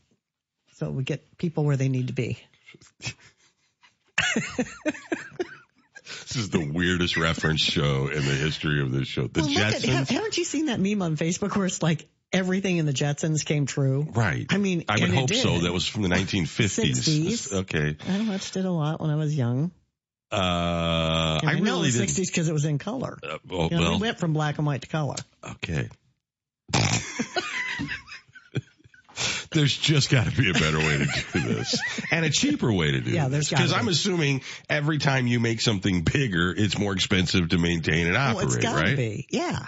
so 0.76 0.90
we 0.90 1.04
get 1.04 1.36
people 1.36 1.64
where 1.64 1.76
they 1.76 1.90
need 1.90 2.06
to 2.06 2.14
be. 2.14 2.38
This 6.26 6.36
is 6.36 6.50
the 6.50 6.70
weirdest 6.72 7.16
reference 7.16 7.60
show 7.60 8.06
in 8.06 8.24
the 8.24 8.34
history 8.34 8.80
of 8.80 8.90
this 8.90 9.08
show. 9.08 9.26
The 9.26 9.42
well, 9.42 9.50
look 9.50 9.58
at, 9.58 9.74
Jetsons. 9.74 10.08
haven't 10.08 10.38
you 10.38 10.44
seen 10.44 10.66
that 10.66 10.80
meme 10.80 11.02
on 11.02 11.16
Facebook 11.16 11.54
where 11.54 11.66
it's 11.66 11.82
like 11.82 12.08
everything 12.32 12.78
in 12.78 12.86
the 12.86 12.92
Jetsons 12.92 13.44
came 13.44 13.66
true? 13.66 14.06
Right. 14.10 14.46
I 14.48 14.56
mean, 14.56 14.84
I 14.88 15.00
would 15.00 15.10
hope 15.10 15.34
so. 15.34 15.58
That 15.60 15.72
was 15.72 15.86
from 15.86 16.02
the 16.02 16.08
1950s. 16.08 17.48
60s. 17.48 17.52
Okay. 17.60 17.96
I 18.08 18.28
watched 18.28 18.56
it 18.56 18.64
a 18.64 18.70
lot 18.70 19.00
when 19.00 19.10
I 19.10 19.16
was 19.16 19.34
young. 19.36 19.70
Uh, 20.32 21.38
And 21.42 21.50
I 21.50 21.54
I, 21.54 21.58
know 21.58 21.76
really 21.78 21.90
didn't. 21.90 22.08
60s 22.08 22.26
because 22.26 22.48
it 22.48 22.52
was 22.52 22.64
in 22.64 22.78
color. 22.78 23.18
Uh, 23.22 23.38
well, 23.48 23.68
You 23.70 23.76
know, 23.76 23.82
well, 23.82 23.92
we 23.96 24.02
went 24.02 24.18
from 24.18 24.32
black 24.32 24.58
and 24.58 24.66
white 24.66 24.82
to 24.82 24.88
color. 24.88 25.16
okay. 25.52 25.88
There's 29.52 29.76
just 29.76 30.10
got 30.10 30.26
to 30.26 30.30
be 30.36 30.48
a 30.48 30.52
better 30.54 30.78
way 30.78 30.98
to 30.98 31.06
do 31.32 31.40
this 31.40 31.78
and 32.12 32.24
a 32.24 32.30
cheaper 32.30 32.72
way 32.72 32.92
to 32.92 33.00
do 33.00 33.10
Yeah, 33.10 33.26
this. 33.28 33.48
Because 33.50 33.72
I'm 33.72 33.88
assuming 33.88 34.42
every 34.68 34.98
time 34.98 35.26
you 35.26 35.40
make 35.40 35.60
something 35.60 36.02
bigger, 36.02 36.54
it's 36.56 36.78
more 36.78 36.92
expensive 36.92 37.48
to 37.50 37.58
maintain 37.58 38.06
and 38.06 38.16
operate, 38.16 38.46
it's 38.46 38.56
got 38.58 38.76
to 38.78 38.82
right? 38.84 38.96
be. 38.96 39.26
Yeah. 39.30 39.66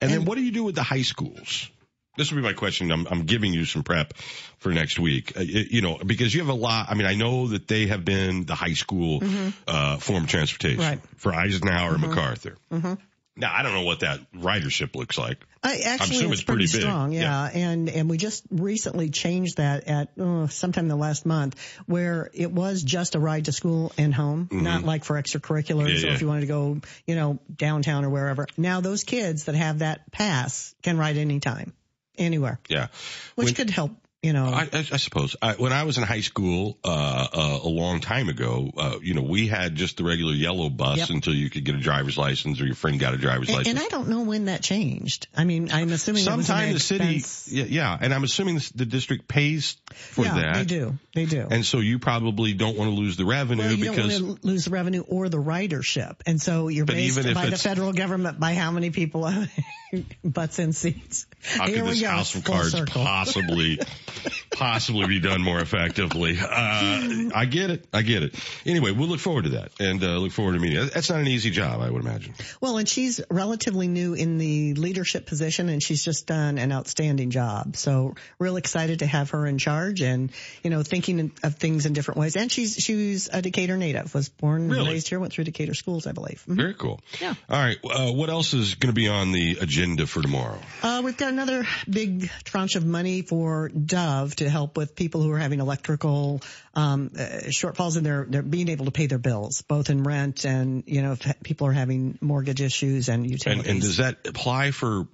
And, 0.00 0.10
then 0.10 0.24
what 0.24 0.36
do 0.36 0.42
you 0.42 0.50
do 0.52 0.64
with 0.64 0.74
the 0.74 0.82
high 0.82 1.02
schools? 1.02 1.68
This 2.16 2.30
will 2.30 2.36
be 2.38 2.42
my 2.42 2.52
question. 2.52 2.92
I'm, 2.92 3.06
I'm 3.06 3.22
giving 3.24 3.52
you 3.54 3.64
some 3.64 3.82
prep 3.82 4.14
for 4.58 4.70
next 4.70 4.98
week. 4.98 5.32
Uh, 5.36 5.40
you 5.40 5.80
know, 5.80 5.98
because 6.04 6.34
you 6.34 6.40
have 6.40 6.50
a 6.50 6.54
lot. 6.54 6.86
I 6.90 6.94
mean, 6.94 7.06
I 7.06 7.14
know 7.14 7.48
that 7.48 7.66
they 7.68 7.86
have 7.86 8.04
been 8.04 8.44
the 8.44 8.54
high 8.54 8.74
school 8.74 9.22
uh, 9.66 9.96
form 9.96 10.24
of 10.24 10.28
transportation 10.30 10.80
Right. 10.80 11.00
for 11.16 11.32
Eisenhower 11.34 11.92
and 11.94 12.00
MacArthur. 12.02 12.56
hmm 12.70 12.94
Now, 13.34 13.50
I 13.54 13.62
don't 13.62 13.72
know 13.72 13.84
what 13.84 14.00
that 14.00 14.20
ridership 14.34 14.94
looks 14.94 15.16
like. 15.16 15.38
I, 15.64 15.78
actually, 15.86 16.16
assuming 16.16 16.32
it's, 16.32 16.40
it's 16.40 16.42
pretty 16.42 16.64
pretty, 16.66 16.78
big. 16.78 16.82
strong, 16.82 17.12
yeah. 17.12 17.48
And 17.54 17.88
and 17.88 18.10
we 18.10 18.18
just 18.18 18.42
recently 18.50 19.08
changed 19.10 19.56
that 19.58 19.84
at 19.88 20.08
uh, 20.20 20.48
sometime 20.48 20.84
in 20.86 20.88
the 20.88 20.96
last 20.96 21.24
month, 21.24 21.56
where 21.86 22.28
it 22.34 22.50
was 22.52 22.82
just 22.82 23.14
a 23.14 23.20
ride 23.20 23.44
to 23.46 23.52
school 23.52 23.92
and 23.96 24.12
home, 24.12 24.48
Mhm. 24.50 24.62
not 24.62 24.82
like 24.84 25.04
for 25.04 25.14
extracurriculars 25.22 26.02
Yeah, 26.02 26.10
or 26.10 26.12
if 26.14 26.20
you 26.20 26.26
wanted 26.26 26.42
to 26.42 26.46
go, 26.48 26.80
you 27.06 27.14
know, 27.14 27.38
downtown 27.56 28.04
or 28.04 28.10
wherever. 28.10 28.46
Now 28.58 28.80
those 28.82 29.04
kids 29.04 29.44
that 29.44 29.54
have 29.54 29.78
that 29.78 30.10
pass 30.12 30.74
can 30.82 30.98
ride 30.98 31.16
anytime, 31.16 31.72
anywhere, 32.18 32.58
Yeah. 32.68 32.88
which 33.34 33.46
When- 33.46 33.54
could 33.54 33.70
help. 33.70 33.92
You 34.22 34.32
know, 34.32 34.46
I, 34.46 34.68
I, 34.72 34.78
I 34.78 34.96
suppose 34.98 35.34
I, 35.42 35.54
when 35.54 35.72
I 35.72 35.82
was 35.82 35.98
in 35.98 36.04
high 36.04 36.20
school 36.20 36.78
uh, 36.84 37.26
uh, 37.32 37.58
a 37.64 37.68
long 37.68 37.98
time 37.98 38.28
ago, 38.28 38.70
uh, 38.76 38.98
you 39.02 39.14
know, 39.14 39.22
we 39.22 39.48
had 39.48 39.74
just 39.74 39.96
the 39.96 40.04
regular 40.04 40.32
yellow 40.32 40.68
bus 40.70 40.98
Yep. 40.98 41.10
until 41.10 41.34
you 41.34 41.50
could 41.50 41.64
get 41.64 41.74
a 41.74 41.80
driver's 41.80 42.16
license 42.16 42.60
or 42.60 42.66
your 42.66 42.76
friend 42.76 43.00
got 43.00 43.14
a 43.14 43.16
driver's 43.16 43.48
and, 43.48 43.58
license. 43.58 43.80
and 43.80 43.84
I 43.84 43.88
don't 43.88 44.08
know 44.08 44.22
when 44.22 44.44
that 44.44 44.62
changed. 44.62 45.26
I 45.36 45.42
mean, 45.42 45.72
I'm 45.72 45.90
assuming 45.90 46.24
it 46.24 46.30
was 46.36 46.38
an 46.38 46.44
Sometime 46.44 46.72
the 46.72 46.78
city, 46.78 47.24
yeah, 47.48 47.64
yeah, 47.64 47.98
and 48.00 48.14
I'm 48.14 48.22
assuming 48.22 48.56
the, 48.56 48.72
the 48.76 48.86
district 48.86 49.26
pays 49.26 49.76
for 49.90 50.24
yeah, 50.24 50.34
that. 50.34 50.54
they 50.54 50.64
do, 50.66 50.98
they 51.16 51.24
do. 51.24 51.48
And 51.50 51.66
so 51.66 51.78
you 51.80 51.98
probably 51.98 52.52
don't 52.52 52.76
want 52.78 52.90
to 52.92 52.94
lose 52.94 53.16
the 53.16 53.24
revenue 53.24 53.64
Well, 53.64 53.72
you 53.72 53.90
because 53.90 54.18
don't 54.18 54.28
want 54.28 54.42
to 54.42 54.46
lose 54.46 54.66
the 54.66 54.70
revenue 54.70 55.02
or 55.08 55.30
the 55.30 55.42
ridership, 55.42 56.18
and 56.26 56.40
so 56.40 56.68
you're 56.68 56.86
based 56.86 57.34
by 57.34 57.50
the 57.50 57.58
federal 57.58 57.92
government 57.92 58.38
by 58.38 58.54
how 58.54 58.70
many 58.70 58.90
people 58.90 59.26
have 59.26 59.50
butts 60.24 60.60
in 60.60 60.72
seats. 60.72 61.26
how 61.42 61.66
Here 61.66 61.82
could 61.82 61.90
this 61.92 62.02
house 62.02 62.34
of 62.36 62.44
cards 62.44 62.74
possibly, 62.86 63.80
possibly 64.50 65.06
be 65.06 65.20
done 65.20 65.42
more 65.42 65.60
effectively? 65.60 66.38
Uh, 66.40 67.30
I 67.34 67.46
get 67.48 67.70
it. 67.70 67.86
I 67.92 68.02
get 68.02 68.22
it. 68.22 68.34
Anyway, 68.66 68.90
we'll 68.92 69.08
look 69.08 69.20
forward 69.20 69.44
to 69.44 69.50
that 69.50 69.72
and 69.80 70.02
uh, 70.02 70.18
look 70.18 70.32
forward 70.32 70.52
to 70.54 70.58
meeting. 70.58 70.88
That's 70.92 71.10
not 71.10 71.20
an 71.20 71.26
easy 71.28 71.50
job, 71.50 71.80
I 71.80 71.90
would 71.90 72.02
imagine. 72.02 72.34
Well, 72.60 72.78
and 72.78 72.88
she's 72.88 73.20
relatively 73.30 73.88
new 73.88 74.14
in 74.14 74.38
the 74.38 74.74
leadership 74.74 75.26
position, 75.26 75.68
and 75.68 75.82
she's 75.82 76.04
just 76.04 76.26
done 76.26 76.58
an 76.58 76.72
outstanding 76.72 77.30
job. 77.30 77.76
So, 77.76 78.14
real 78.38 78.56
excited 78.56 79.00
to 79.00 79.06
have 79.06 79.30
her 79.30 79.46
in 79.46 79.58
charge, 79.58 80.00
and 80.02 80.30
you 80.62 80.70
know, 80.70 80.82
thinking 80.82 81.32
of 81.42 81.56
things 81.56 81.86
in 81.86 81.92
different 81.92 82.18
ways. 82.20 82.36
And 82.36 82.50
she's 82.50 82.76
she's 82.76 83.28
a 83.32 83.42
Decatur 83.42 83.76
native, 83.76 84.14
was 84.14 84.28
born 84.28 84.62
and 84.62 84.70
Really? 84.72 84.90
raised 84.90 85.08
here, 85.08 85.18
went 85.20 85.32
through 85.32 85.44
Decatur 85.44 85.74
schools, 85.74 86.06
I 86.06 86.12
believe. 86.12 86.44
Mhm. 86.48 86.56
Very 86.56 86.74
cool. 86.74 87.00
Yeah. 87.20 87.34
All 87.48 87.58
right. 87.58 87.78
Uh, 87.84 88.12
what 88.12 88.30
else 88.30 88.54
is 88.54 88.74
going 88.74 88.92
to 88.92 88.94
be 88.94 89.08
on 89.08 89.32
the 89.32 89.58
agenda 89.60 90.06
for 90.06 90.22
tomorrow? 90.22 90.58
Uh, 90.82 91.02
we've 91.04 91.16
got 91.16 91.30
another 91.32 91.66
big 91.88 92.30
tranche 92.44 92.76
of 92.76 92.84
money 92.84 93.22
for 93.22 93.70
To 94.02 94.48
help 94.48 94.76
with 94.76 94.96
people 94.96 95.22
who 95.22 95.30
are 95.32 95.38
having 95.38 95.60
electrical 95.60 96.40
um, 96.74 97.10
uh, 97.16 97.20
shortfalls 97.50 97.96
in 97.96 98.04
their, 98.04 98.24
their 98.24 98.42
being 98.42 98.68
able 98.68 98.86
to 98.86 98.90
pay 98.90 99.06
their 99.06 99.18
bills, 99.18 99.62
both 99.62 99.90
in 99.90 100.02
rent 100.02 100.44
and 100.44 100.82
you 100.86 101.02
know 101.02 101.12
if 101.12 101.42
people 101.42 101.66
are 101.68 101.72
having 101.72 102.18
mortgage 102.20 102.60
issues 102.60 103.08
and 103.08 103.28
utilities. 103.28 103.64
And, 103.64 103.74
and 103.74 103.80
does 103.80 103.98
that 103.98 104.26
apply 104.26 104.72
for? 104.72 105.06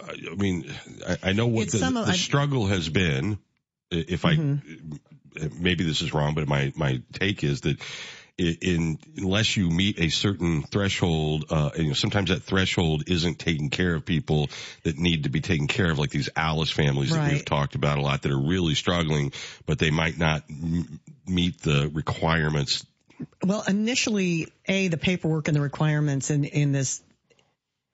I 0.00 0.34
mean, 0.36 0.72
I, 1.06 1.16
I 1.30 1.32
know 1.32 1.48
what 1.48 1.70
the, 1.70 1.78
the 1.78 2.12
struggle 2.12 2.66
has 2.66 2.88
been. 2.88 3.38
If 3.90 4.24
I 4.24 4.36
Mm-hmm. 4.36 5.62
maybe 5.62 5.84
this 5.84 6.02
is 6.02 6.12
wrong, 6.14 6.34
but 6.34 6.46
my 6.48 6.72
my 6.76 7.02
take 7.12 7.42
is 7.44 7.62
that 7.62 7.78
in 8.38 8.98
unless 9.16 9.56
you 9.56 9.70
meet 9.70 9.98
a 9.98 10.10
certain 10.10 10.62
threshold, 10.62 11.46
uh, 11.50 11.70
and 11.74 11.84
you 11.84 11.88
know, 11.88 11.94
sometimes 11.94 12.30
that 12.30 12.42
threshold 12.42 13.04
isn't 13.08 13.38
taking 13.38 13.70
care 13.70 13.94
of 13.94 14.04
people 14.04 14.50
that 14.82 14.98
need 14.98 15.24
to 15.24 15.30
be 15.30 15.40
taken 15.40 15.66
care 15.66 15.90
of, 15.90 15.98
like 15.98 16.10
these 16.10 16.28
ALICE 16.36 16.70
families 16.70 17.10
that 17.10 17.30
we've 17.30 17.44
talked 17.44 17.74
about 17.74 17.98
a 17.98 18.02
lot 18.02 18.22
that 18.22 18.32
are 18.32 18.38
really 18.38 18.74
struggling, 18.74 19.32
but 19.64 19.78
they 19.78 19.90
might 19.90 20.18
not 20.18 20.44
m- 20.50 21.00
meet 21.26 21.60
the 21.62 21.90
requirements. 21.92 22.84
Well, 23.42 23.64
initially, 23.66 24.48
a 24.66 24.88
the 24.88 24.98
paperwork 24.98 25.48
and 25.48 25.56
the 25.56 25.62
requirements 25.62 26.30
in 26.30 26.44
in 26.44 26.72
this 26.72 27.02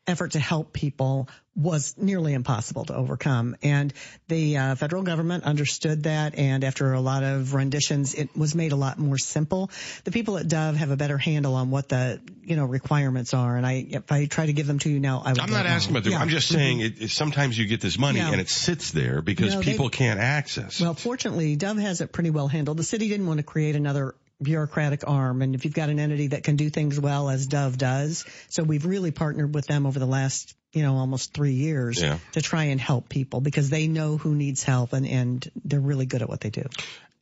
effort 0.07 0.33
to 0.33 0.41
help 0.41 0.73
people 0.73 1.29
was 1.55 1.95
nearly 1.99 2.33
impossible 2.33 2.87
to 2.87 2.95
overcome. 2.95 3.57
And 3.63 3.93
the 4.27 4.57
uh, 4.57 4.75
federal 4.75 5.03
government 5.03 5.45
understood 5.45 6.05
that. 6.05 6.37
And 6.39 6.65
after 6.65 6.93
a 6.95 7.01
lot 7.01 7.23
of 7.23 7.53
renditions, 7.53 8.15
it 8.15 8.35
was 8.37 8.55
made 8.55 8.73
a 8.73 8.77
lot 8.77 8.99
more 8.99 9.19
simple. 9.19 9.71
The 10.05 10.11
people 10.11 10.39
at 10.39 10.49
Dove 10.49 10.77
have 10.77 10.91
a 10.91 10.97
better 10.97 11.19
handle 11.19 11.55
on 11.55 11.71
what 11.71 11.91
the, 11.91 12.21
you 12.43 12.57
know, 12.57 12.65
requirements 12.65 13.35
are. 13.35 13.57
And 13.57 13.67
I, 13.67 13.87
if 13.91 14.11
I 14.11 14.25
try 14.27 14.47
to 14.47 14.53
give 14.53 14.67
them 14.67 14.79
to 14.81 14.89
you 14.91 14.99
now, 14.99 15.23
I 15.25 15.33
would 15.33 15.41
I'm 15.41 15.51
not 15.51 15.67
asking 15.67 15.93
about 15.95 16.05
the. 16.05 16.11
Yeah. 16.13 16.21
I'm 16.21 16.31
just 16.31 16.49
saying 16.49 16.81
it, 16.81 17.03
it, 17.03 17.11
sometimes 17.11 17.59
you 17.59 17.67
get 17.67 17.81
this 17.83 17.99
money 17.99 18.19
Yeah. 18.19 18.33
and 18.33 18.41
it 18.41 18.49
sits 18.49 18.91
there 18.93 19.21
because 19.21 19.55
No, 19.55 19.61
they- 19.61 19.73
people 19.73 19.91
can't 19.91 20.21
access. 20.21 20.81
Well, 20.81 20.95
fortunately, 20.95 21.55
Dove 21.57 21.77
has 21.79 22.01
it 22.01 22.13
pretty 22.13 22.31
well 22.31 22.49
handled. 22.49 22.79
The 22.79 22.83
city 22.85 23.09
didn't 23.09 23.27
want 23.27 23.39
to 23.39 23.45
create 23.45 23.77
another 23.77 24.15
bureaucratic 24.43 25.07
arm. 25.07 25.43
And 25.43 25.55
if 25.55 25.65
you've 25.65 25.75
got 25.75 25.89
an 25.89 25.99
entity 25.99 26.29
that 26.29 26.43
can 26.45 26.57
do 26.57 26.71
things 26.71 26.99
well 26.99 27.29
as 27.31 27.47
Dove 27.47 27.79
does, 27.79 28.25
so 28.49 28.63
we've 28.63 28.85
really 28.87 29.11
partnered 29.11 29.55
with 29.55 29.67
them 29.67 29.87
over 29.87 29.99
the 29.99 30.07
last, 30.07 30.55
you 30.73 30.83
know, 30.83 30.97
almost 30.97 31.33
three 31.35 31.53
years 31.55 32.01
Yeah. 32.01 32.19
to 32.33 32.43
try 32.43 32.65
and 32.65 32.81
help 32.81 33.09
people 33.09 33.41
because 33.41 33.71
they 33.71 33.87
know 33.89 34.17
who 34.17 34.35
needs 34.35 34.63
help 34.63 34.93
and, 34.93 35.07
and 35.07 35.51
they're 35.65 35.81
really 35.81 36.07
good 36.07 36.23
at 36.23 36.29
what 36.29 36.41
they 36.41 36.51
do. 36.51 36.65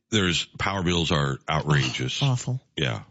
There's 0.09 0.45
power 0.59 0.83
bills 0.83 1.11
are 1.11 1.37
outrageous. 1.49 2.21
Awful. 2.21 2.59
Yeah. 2.75 3.01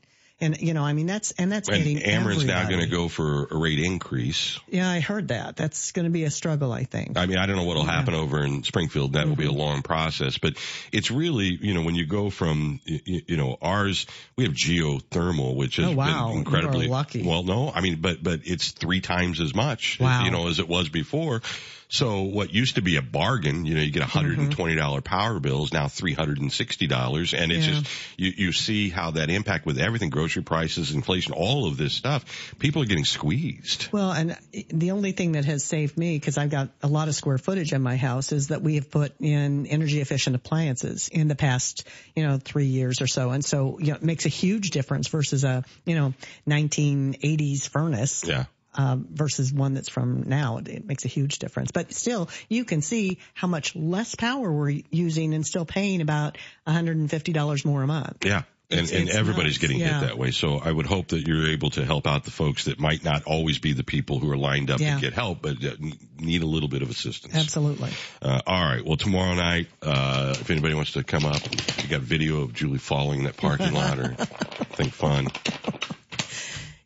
And, 0.40 0.58
you 0.60 0.72
know, 0.72 0.82
I 0.82 0.94
mean, 0.94 1.06
that's, 1.06 1.32
and 1.32 1.52
that's 1.52 1.68
And 1.68 1.78
hitting 1.78 1.98
Ameren's 2.02 2.44
now 2.46 2.66
going 2.68 2.80
to 2.80 2.86
go 2.86 3.08
for 3.08 3.46
a 3.50 3.56
rate 3.58 3.78
increase. 3.78 4.58
Yeah, 4.68 4.88
I 4.90 5.00
heard 5.00 5.28
that. 5.28 5.56
That's 5.56 5.92
going 5.92 6.04
to 6.04 6.10
be 6.10 6.24
a 6.24 6.30
struggle, 6.30 6.72
I 6.72 6.84
think. 6.84 7.18
I 7.18 7.26
mean, 7.26 7.36
I 7.38 7.44
don't 7.46 7.56
know 7.56 7.64
what'll 7.64 7.84
happen 7.84 8.14
over 8.14 8.42
in 8.42 8.62
Springfield. 8.62 9.12
That 9.12 9.26
will 9.28 9.36
be 9.36 9.44
a 9.44 9.48
Mm-hmm. 9.50 9.58
long 9.58 9.82
process, 9.82 10.38
but 10.38 10.54
it's 10.92 11.10
really, 11.10 11.46
you 11.60 11.74
know, 11.74 11.82
when 11.82 11.94
you 11.94 12.06
go 12.06 12.30
from, 12.30 12.80
you, 12.84 13.22
you 13.26 13.36
know, 13.36 13.56
ours, 13.60 14.06
we 14.36 14.44
have 14.44 14.54
geothermal, 14.54 15.54
which 15.56 15.76
has 15.76 15.86
Oh, 15.88 15.92
wow. 15.92 16.28
been 16.28 16.38
incredibly 16.38 16.88
lucky. 16.88 17.26
Well, 17.26 17.42
no, 17.42 17.70
I 17.70 17.80
mean, 17.80 18.00
but, 18.00 18.22
but 18.22 18.40
it's 18.44 18.70
three 18.70 19.00
times 19.00 19.40
as 19.40 19.54
much, 19.54 19.98
Wow. 20.00 20.24
you 20.24 20.30
know, 20.30 20.48
as 20.48 20.58
it 20.58 20.68
was 20.68 20.88
before. 20.88 21.42
So 21.90 22.22
what 22.22 22.54
used 22.54 22.76
to 22.76 22.82
be 22.82 22.96
a 22.96 23.02
bargain, 23.02 23.64
you 23.66 23.74
know, 23.74 23.80
you 23.82 23.90
get 23.90 24.02
$120 24.02 24.36
mm-hmm. 24.48 24.76
dollars 24.76 25.02
power 25.02 25.40
bills, 25.40 25.72
now 25.72 25.86
$360. 25.86 27.34
And 27.36 27.52
it's 27.52 27.66
Yeah. 27.66 27.72
just, 27.72 27.86
you, 28.16 28.32
you 28.36 28.52
see 28.52 28.90
how 28.90 29.10
that 29.12 29.28
impact 29.28 29.66
with 29.66 29.76
everything, 29.78 30.08
grocery 30.08 30.44
prices, 30.44 30.92
inflation, 30.92 31.32
all 31.32 31.66
of 31.66 31.76
this 31.76 31.92
stuff. 31.92 32.54
People 32.60 32.82
are 32.82 32.86
getting 32.86 33.04
squeezed. 33.04 33.88
Well, 33.92 34.12
and 34.12 34.38
the 34.68 34.92
only 34.92 35.10
thing 35.12 35.32
that 35.32 35.44
has 35.46 35.64
saved 35.64 35.98
me, 35.98 36.16
because 36.16 36.38
I've 36.38 36.50
got 36.50 36.68
a 36.80 36.88
lot 36.88 37.08
of 37.08 37.16
square 37.16 37.38
footage 37.38 37.72
in 37.72 37.82
my 37.82 37.96
house, 37.96 38.30
is 38.30 38.48
that 38.48 38.62
we 38.62 38.76
have 38.76 38.88
put 38.90 39.20
in 39.20 39.66
energy 39.66 40.00
efficient 40.00 40.36
appliances 40.36 41.08
in 41.08 41.26
the 41.26 41.34
past, 41.36 41.86
you 42.14 42.22
know, 42.24 42.38
three 42.38 42.66
years 42.66 43.02
or 43.02 43.08
so. 43.08 43.30
And 43.30 43.44
so, 43.44 43.80
you 43.80 43.88
know, 43.88 43.96
it 43.96 44.04
makes 44.04 44.26
a 44.26 44.30
huge 44.30 44.70
difference 44.70 45.08
versus 45.08 45.42
a, 45.42 45.64
you 45.84 45.96
know, 45.96 46.14
1980s 46.48 47.68
furnace. 47.68 48.24
Yeah. 48.24 48.44
Um, 48.72 49.08
versus 49.10 49.52
one 49.52 49.74
that's 49.74 49.88
from 49.88 50.28
now, 50.28 50.58
it, 50.58 50.68
it 50.68 50.86
makes 50.86 51.04
a 51.04 51.08
huge 51.08 51.40
difference. 51.40 51.72
But 51.72 51.92
still, 51.92 52.28
you 52.48 52.64
can 52.64 52.82
see 52.82 53.18
how 53.34 53.48
much 53.48 53.74
less 53.74 54.14
power 54.14 54.50
we're 54.52 54.82
using 54.92 55.34
and 55.34 55.44
still 55.44 55.64
paying 55.64 56.00
about 56.00 56.38
$150 56.68 57.64
more 57.64 57.82
a 57.82 57.86
month. 57.88 58.24
Yeah. 58.24 58.42
and, 58.70 58.78
It's- 58.82 58.92
and 58.92 59.08
it's 59.08 59.16
everybody's 59.18 59.54
nuts. 59.54 59.58
getting 59.58 59.78
Yeah. 59.80 59.98
hit 59.98 60.06
that 60.06 60.18
way. 60.18 60.30
So 60.30 60.58
I 60.58 60.70
would 60.70 60.86
hope 60.86 61.08
that 61.08 61.26
you're 61.26 61.48
able 61.48 61.70
to 61.70 61.84
help 61.84 62.06
out 62.06 62.22
the 62.24 62.30
folks 62.30 62.66
that 62.66 62.78
might 62.78 63.02
not 63.02 63.24
always 63.24 63.58
be 63.58 63.72
the 63.72 63.82
people 63.82 64.20
who 64.20 64.30
are 64.30 64.36
lined 64.36 64.70
up 64.70 64.78
Yeah. 64.78 64.94
to 64.94 65.00
get 65.00 65.14
help, 65.14 65.42
but 65.42 65.56
uh, 65.64 65.74
need 66.20 66.42
a 66.44 66.46
little 66.46 66.68
bit 66.68 66.82
of 66.82 66.90
assistance. 66.90 67.34
Absolutely. 67.34 67.90
Uh, 68.22 68.40
all 68.46 68.62
right. 68.62 68.84
Well, 68.86 68.96
tomorrow 68.98 69.34
night, 69.34 69.66
uh, 69.82 70.36
if 70.40 70.48
anybody 70.48 70.74
wants 70.74 70.92
to 70.92 71.02
come 71.02 71.24
up, 71.26 71.42
you 71.82 71.88
got 71.88 72.02
video 72.02 72.42
of 72.42 72.54
Julie 72.54 72.78
falling 72.78 73.18
in 73.18 73.24
that 73.24 73.36
parking 73.36 73.72
lot 73.72 73.98
or 73.98 74.14
think 74.76 74.92
fun. 74.92 75.26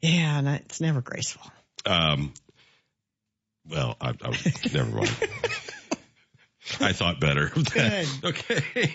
Yeah, 0.00 0.38
and 0.38 0.48
it's 0.48 0.80
never 0.80 1.02
graceful. 1.02 1.50
Um, 1.86 2.32
well, 3.68 3.96
I, 4.00 4.10
I 4.10 4.36
never 4.72 4.90
mind. 4.96 5.10
I 6.80 6.92
thought 6.92 7.20
better. 7.20 7.46
of 7.56 7.64
that. 7.74 8.06
Okay. 8.24 8.94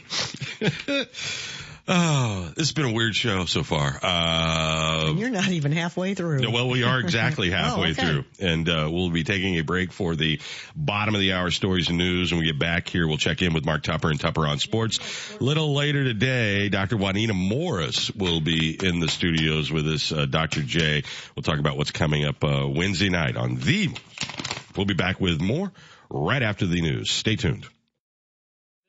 oh, 1.89 2.43
this 2.55 2.67
has 2.67 2.71
been 2.71 2.85
a 2.85 2.93
weird 2.93 3.15
show 3.15 3.45
so 3.45 3.63
far. 3.63 3.99
Uh, 4.01 5.07
And 5.09 5.19
you're 5.19 5.29
not 5.29 5.49
even 5.49 5.71
halfway 5.71 6.13
through. 6.13 6.41
yeah, 6.43 6.49
well, 6.49 6.69
we 6.69 6.83
are 6.83 6.99
exactly 6.99 7.49
halfway 7.51 7.87
Oh, 7.87 7.91
okay. 7.91 8.01
through, 8.05 8.25
and 8.39 8.69
uh, 8.69 8.87
we'll 8.91 9.09
be 9.09 9.23
taking 9.23 9.55
a 9.57 9.61
break 9.61 9.91
for 9.91 10.15
the 10.15 10.39
bottom 10.75 11.15
of 11.15 11.19
the 11.21 11.33
hour 11.33 11.51
stories 11.51 11.89
and 11.89 11.97
news. 11.97 12.31
When 12.31 12.39
we 12.39 12.45
get 12.45 12.59
back 12.59 12.87
here, 12.87 13.07
we'll 13.07 13.17
check 13.17 13.41
in 13.41 13.53
with 13.53 13.65
Mark 13.65 13.83
Tupper 13.83 14.09
and 14.11 14.19
Tupper 14.19 14.45
on 14.47 14.59
Sports. 14.59 14.99
A 15.39 15.43
little 15.43 15.73
later 15.73 16.03
today, 16.03 16.69
Dr. 16.69 16.95
Juanita 16.97 17.33
Morris 17.33 18.11
will 18.11 18.39
be 18.39 18.77
in 18.81 18.99
the 18.99 19.07
studios 19.09 19.71
with 19.71 19.87
us. 19.87 20.11
Uh, 20.11 20.25
Dr. 20.25 20.61
J. 20.61 21.03
We'll 21.35 21.43
talk 21.43 21.59
about 21.59 21.75
what's 21.77 21.91
coming 21.91 22.23
up 22.25 22.43
uh, 22.43 22.67
Wednesday 22.67 23.09
night 23.09 23.35
on 23.35 23.55
the. 23.55 23.89
We'll 24.75 24.85
be 24.85 24.93
back 24.93 25.19
with 25.19 25.41
more 25.41 25.71
right 26.09 26.41
after 26.43 26.65
the 26.67 26.81
news. 26.81 27.09
Stay 27.11 27.35
tuned. 27.35 27.65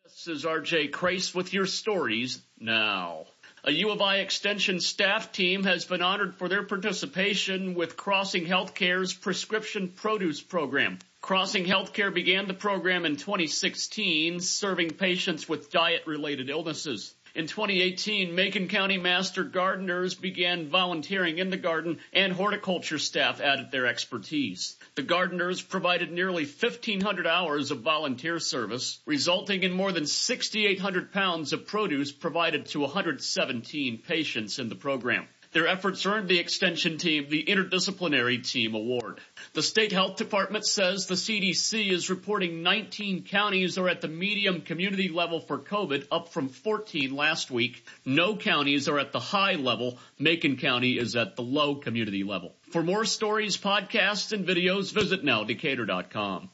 This 0.05 0.27
is 0.29 0.45
RJ 0.45 0.93
Crace 0.93 1.35
with 1.35 1.55
your 1.55 1.65
stories 1.67 2.43
now. 2.61 3.27
A 3.65 3.73
U 3.73 3.91
of 3.91 4.01
I 4.01 4.17
Extension 4.19 4.81
staff 4.81 5.33
team 5.33 5.65
has 5.65 5.85
been 5.85 6.01
honored 6.01 6.35
for 6.35 6.49
their 6.49 6.63
participation 6.63 7.75
with 7.75 7.97
Crossing 7.97 8.47
Healthcare's 8.47 9.13
prescription 9.13 9.89
produce 9.89 10.41
program. 10.41 10.99
Crossing 11.21 11.67
Healthcare 11.67 12.13
began 12.13 12.49
the 12.49 12.55
program 12.55 13.05
in 13.05 13.17
2016, 13.17 14.41
serving 14.41 14.91
patients 14.91 15.47
with 15.47 15.71
diet 15.71 16.07
related 16.07 16.49
illnesses. 16.49 17.15
In 17.33 17.47
2018, 17.47 18.35
Macon 18.35 18.67
County 18.67 18.99
Master 18.99 19.45
Gardeners 19.45 20.17
began 20.17 20.69
volunteering 20.69 21.39
in 21.39 21.49
the 21.49 21.57
garden 21.57 22.01
and 22.13 22.33
horticulture 22.33 22.99
staff 22.99 23.41
added 23.41 23.71
their 23.71 23.87
expertise. 23.87 24.77
The 24.97 25.03
gardeners 25.03 25.63
provided 25.63 26.11
nearly 26.11 26.45
1,500 26.45 27.29
hours 27.29 27.71
of 27.71 27.83
volunteer 27.83 28.41
service, 28.41 28.99
resulting 29.07 29.63
in 29.63 29.71
more 29.71 29.93
than 29.93 30.07
6,800 30.07 31.13
pounds 31.13 31.53
of 31.53 31.69
produce 31.69 32.11
provided 32.11 32.67
to 32.67 32.81
117 32.81 33.99
patients 33.99 34.59
in 34.59 34.69
the 34.69 34.75
program. 34.75 35.29
Their 35.53 35.67
efforts 35.67 36.07
earned 36.07 36.29
the 36.29 36.39
extension 36.39 36.97
team 36.99 37.29
the 37.29 37.43
Interdisciplinary 37.43 38.49
Team 38.49 38.75
Award. 38.75 39.21
The 39.53 39.63
state 39.63 39.91
health 39.91 40.17
department 40.17 40.65
says 40.65 41.07
the 41.07 41.15
CDC 41.17 41.91
is 41.91 42.09
reporting 42.09 42.63
19 42.63 43.25
counties 43.25 43.77
are 43.77 43.89
at 43.89 44.01
the 44.01 44.09
medium 44.09 44.61
community 44.61 45.09
level 45.09 45.41
for 45.41 45.59
COVID, 45.59 46.07
up 46.13 46.29
from 46.29 46.49
14 46.49 47.17
last 47.17 47.51
week. 47.51 47.85
No 48.05 48.37
counties 48.37 48.89
are 48.89 49.01
at 49.01 49.11
the 49.11 49.19
high 49.19 49.55
level. 49.55 49.99
Macon 50.21 50.57
County 50.57 50.99
is 50.99 51.17
at 51.17 51.35
the 51.35 51.43
low 51.43 51.75
community 51.75 52.23
level. 52.23 52.55
For 52.71 52.85
more 52.85 53.05
stories, 53.05 53.57
podcasts, 53.57 54.33
and 54.33 54.47
videos, 54.47 54.93
visit 54.93 55.25
nowdecatur.com. 55.25 56.51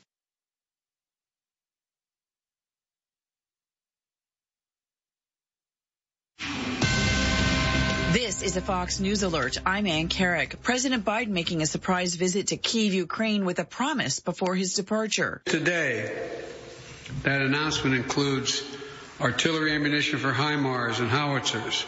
This 8.36 8.50
is 8.50 8.56
a 8.58 8.60
Fox 8.60 9.00
News 9.00 9.22
alert. 9.22 9.56
I'm 9.64 9.86
Ann 9.86 10.08
Carrick. 10.08 10.60
President 10.62 11.06
Biden 11.06 11.28
making 11.28 11.62
a 11.62 11.66
surprise 11.66 12.16
visit 12.16 12.48
to 12.48 12.58
Kiev, 12.58 12.92
Ukraine 12.92 13.46
with 13.46 13.58
a 13.60 13.64
promise 13.64 14.20
before 14.20 14.54
his 14.54 14.74
departure. 14.74 15.40
Today, 15.46 16.14
that 17.22 17.40
announcement 17.40 17.96
includes 17.96 18.62
artillery 19.22 19.74
ammunition 19.74 20.18
for 20.18 20.32
HIMARS 20.32 21.00
and 21.00 21.08
howitzers, 21.08 21.86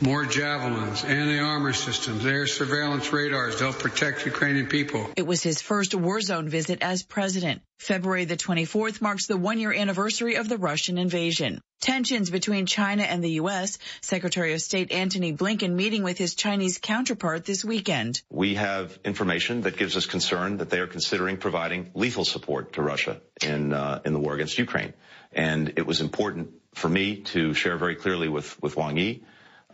more 0.00 0.24
javelins, 0.24 1.04
anti-armor 1.04 1.72
systems, 1.72 2.26
air 2.26 2.46
surveillance 2.46 3.12
radars 3.12 3.56
to 3.56 3.64
help 3.64 3.78
protect 3.78 4.26
Ukrainian 4.26 4.66
people. 4.66 5.08
It 5.16 5.26
was 5.26 5.42
his 5.42 5.62
first 5.62 5.94
war 5.94 6.20
zone 6.20 6.48
visit 6.48 6.82
as 6.82 7.02
president. 7.02 7.62
February 7.78 8.24
the 8.24 8.36
24th 8.36 9.00
marks 9.00 9.26
the 9.26 9.36
one 9.36 9.58
year 9.58 9.72
anniversary 9.72 10.36
of 10.36 10.48
the 10.48 10.58
Russian 10.58 10.96
invasion. 10.98 11.60
Tensions 11.80 12.30
between 12.30 12.66
China 12.66 13.02
and 13.02 13.22
the 13.22 13.32
U.S. 13.32 13.78
Secretary 14.00 14.54
of 14.54 14.62
State 14.62 14.90
Antony 14.90 15.34
Blinken 15.34 15.74
meeting 15.74 16.02
with 16.02 16.16
his 16.16 16.34
Chinese 16.34 16.78
counterpart 16.78 17.44
this 17.44 17.64
weekend. 17.64 18.22
We 18.30 18.54
have 18.54 18.98
information 19.04 19.62
that 19.62 19.76
gives 19.76 19.96
us 19.96 20.06
concern 20.06 20.58
that 20.58 20.70
they 20.70 20.78
are 20.78 20.86
considering 20.86 21.36
providing 21.36 21.90
lethal 21.94 22.24
support 22.24 22.74
to 22.74 22.82
Russia 22.82 23.20
in 23.42 23.72
uh, 23.72 24.00
in 24.04 24.12
the 24.14 24.18
war 24.18 24.34
against 24.34 24.56
Ukraine. 24.56 24.94
And 25.32 25.74
it 25.76 25.86
was 25.86 26.00
important 26.00 26.50
for 26.74 26.88
me 26.88 27.16
to 27.32 27.52
share 27.54 27.76
very 27.76 27.96
clearly 27.96 28.28
with 28.28 28.62
with 28.62 28.76
Wang 28.76 28.96
Yi 28.96 29.24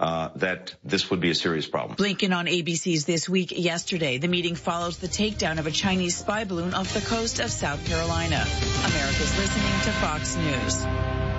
uh, 0.01 0.31
that 0.37 0.75
this 0.83 1.11
would 1.11 1.21
be 1.21 1.31
a 1.31 1.35
serious 1.35 1.67
problem. 1.67 1.97
Blinken 1.97 2.35
on 2.35 2.47
ABC's 2.47 3.05
This 3.05 3.29
Week 3.29 3.53
yesterday. 3.55 4.17
The 4.17 4.29
meeting 4.29 4.55
follows 4.55 4.97
the 4.97 5.09
takedown 5.09 5.59
of 5.59 5.67
a 5.67 5.71
Chinese 5.71 6.17
spy 6.17 6.45
balloon 6.45 6.73
off 6.73 6.95
the 6.95 7.03
coast 7.03 7.39
of 7.39 7.51
South 7.51 7.85
Carolina. 7.87 8.43
America's 8.87 9.39
listening 9.39 9.81
to 9.83 9.93
Fox 9.93 10.37
News. 10.37 11.30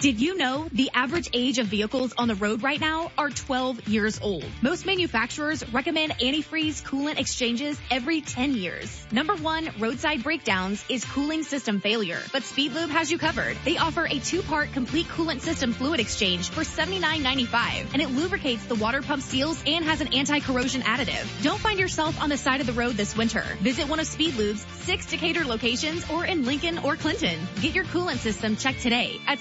Did 0.00 0.18
you 0.18 0.38
know 0.38 0.66
the 0.72 0.88
average 0.94 1.28
age 1.34 1.58
of 1.58 1.66
vehicles 1.66 2.14
on 2.16 2.28
the 2.28 2.34
road 2.34 2.62
right 2.62 2.80
now 2.80 3.12
are 3.18 3.28
12 3.28 3.86
years 3.86 4.18
old? 4.22 4.46
Most 4.62 4.86
manufacturers 4.86 5.62
recommend 5.74 6.12
antifreeze 6.12 6.82
coolant 6.82 7.18
exchanges 7.18 7.78
every 7.90 8.22
10 8.22 8.54
years. 8.54 9.06
Number 9.12 9.34
one 9.34 9.68
roadside 9.78 10.22
breakdowns 10.22 10.82
is 10.88 11.04
cooling 11.04 11.42
system 11.42 11.80
failure, 11.80 12.18
but 12.32 12.44
Speedlube 12.44 12.88
has 12.88 13.12
you 13.12 13.18
covered. 13.18 13.58
They 13.66 13.76
offer 13.76 14.06
a 14.06 14.18
two-part 14.20 14.72
complete 14.72 15.06
coolant 15.08 15.42
system 15.42 15.74
fluid 15.74 16.00
exchange 16.00 16.48
for 16.48 16.62
$79.95, 16.62 17.92
and 17.92 18.00
it 18.00 18.10
lubricates 18.10 18.64
the 18.64 18.76
water 18.76 19.02
pump 19.02 19.20
seals 19.20 19.62
and 19.66 19.84
has 19.84 20.00
an 20.00 20.14
anti-corrosion 20.14 20.80
additive. 20.80 21.26
Don't 21.42 21.60
find 21.60 21.78
yourself 21.78 22.18
on 22.22 22.30
the 22.30 22.38
side 22.38 22.62
of 22.62 22.66
the 22.66 22.72
road 22.72 22.96
this 22.96 23.14
winter. 23.14 23.44
Visit 23.60 23.86
one 23.86 24.00
of 24.00 24.06
Speedlube's 24.06 24.64
six 24.86 25.04
Decatur 25.04 25.44
locations 25.44 26.08
or 26.08 26.24
in 26.24 26.46
Lincoln 26.46 26.78
or 26.78 26.96
Clinton. 26.96 27.38
Get 27.60 27.74
your 27.74 27.84
coolant 27.84 28.16
system 28.16 28.56
checked 28.56 28.80
today 28.80 29.20
at 29.26 29.40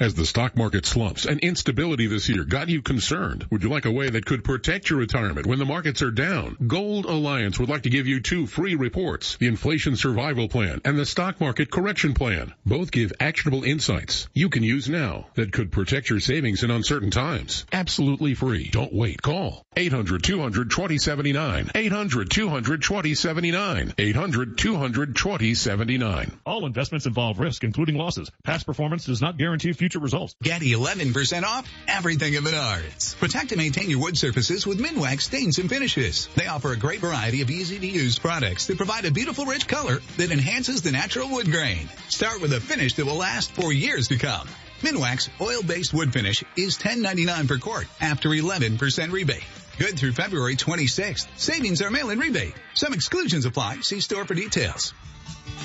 As 0.00 0.14
the 0.14 0.26
stock 0.26 0.56
market 0.56 0.86
slumps 0.86 1.26
and 1.26 1.40
instability 1.40 2.06
this 2.06 2.28
year 2.28 2.44
got 2.44 2.68
you 2.68 2.82
concerned, 2.82 3.46
would 3.50 3.62
you 3.62 3.68
like 3.68 3.84
a 3.84 3.90
way 3.90 4.10
that 4.10 4.26
could 4.26 4.44
protect 4.44 4.90
your 4.90 4.98
retirement 4.98 5.46
when 5.46 5.58
the 5.58 5.64
markets 5.64 6.02
are 6.02 6.10
down? 6.10 6.56
Gold 6.66 7.06
Alliance 7.06 7.58
would 7.58 7.68
like 7.68 7.82
to 7.82 7.90
give 7.90 8.06
you 8.06 8.20
two 8.20 8.46
free 8.46 8.74
reports, 8.74 9.36
the 9.36 9.46
Inflation 9.46 9.96
Survival 9.96 10.48
Plan 10.48 10.80
and 10.84 10.98
the 10.98 11.06
Stock 11.06 11.40
Market 11.40 11.70
Correction 11.70 12.14
Plan. 12.14 12.52
Both 12.66 12.90
give 12.90 13.12
actionable 13.20 13.64
insights 13.64 14.28
you 14.34 14.48
can 14.48 14.62
use 14.62 14.88
now 14.88 15.26
that 15.34 15.52
could 15.52 15.72
protect 15.72 16.10
your 16.10 16.20
savings 16.20 16.62
in 16.62 16.70
uncertain 16.70 17.10
times. 17.10 17.66
Absolutely 17.72 18.34
free. 18.34 18.68
Don't 18.70 18.92
wait. 18.92 19.22
Call 19.22 19.64
800-200-2079. 19.76 21.72
800-200-2079. 21.72 23.94
800-200-2079. 23.94 26.30
All 26.44 26.66
investments 26.66 27.06
involve 27.06 27.38
risk, 27.38 27.64
including 27.64 27.96
losses. 27.96 28.30
Past 28.44 28.66
performance 28.66 29.06
does 29.06 29.22
not 29.22 29.38
guarantee 29.38 29.69
future 29.72 29.98
results. 29.98 30.34
Get 30.42 30.62
11% 30.62 31.42
off 31.42 31.68
everything 31.88 32.34
at 32.34 32.42
Menards. 32.42 33.16
Protect 33.18 33.52
and 33.52 33.60
maintain 33.60 33.90
your 33.90 34.00
wood 34.00 34.16
surfaces 34.18 34.66
with 34.66 34.78
Minwax 34.78 35.22
stains 35.22 35.58
and 35.58 35.68
finishes. 35.68 36.28
They 36.36 36.46
offer 36.46 36.72
a 36.72 36.76
great 36.76 37.00
variety 37.00 37.42
of 37.42 37.50
easy 37.50 37.78
to 37.78 37.86
use 37.86 38.18
products 38.18 38.66
that 38.66 38.76
provide 38.76 39.04
a 39.04 39.10
beautiful 39.10 39.44
rich 39.44 39.66
color 39.68 40.00
that 40.16 40.30
enhances 40.30 40.82
the 40.82 40.92
natural 40.92 41.28
wood 41.28 41.50
grain. 41.50 41.88
Start 42.08 42.40
with 42.40 42.52
a 42.52 42.60
finish 42.60 42.94
that 42.94 43.06
will 43.06 43.16
last 43.16 43.52
for 43.52 43.72
years 43.72 44.08
to 44.08 44.16
come. 44.16 44.48
Minwax 44.80 45.28
oil-based 45.40 45.92
wood 45.92 46.12
finish 46.12 46.42
is 46.56 46.78
$10.99 46.78 47.48
per 47.48 47.58
quart 47.58 47.86
after 48.00 48.30
11% 48.30 49.12
rebate. 49.12 49.44
Good 49.78 49.98
through 49.98 50.12
February 50.12 50.56
26th. 50.56 51.26
Savings 51.36 51.82
are 51.82 51.90
mail-in 51.90 52.18
rebate. 52.18 52.54
Some 52.74 52.92
exclusions 52.92 53.44
apply. 53.46 53.80
See 53.80 54.00
store 54.00 54.24
for 54.24 54.34
details. 54.34 54.94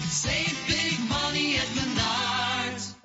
Save 0.08 0.68
big 0.68 1.10
money 1.10 1.56
at 1.58 1.65
Menards. 1.68 2.55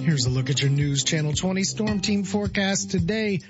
Here's 0.10 0.26
a 0.26 0.32
look 0.32 0.50
at 0.50 0.60
your 0.60 0.72
News 0.72 1.04
Channel 1.04 1.34
20 1.34 1.64
Storm 1.64 2.00
Team 2.00 2.24
forecast 2.24 2.90
today. 2.90 3.42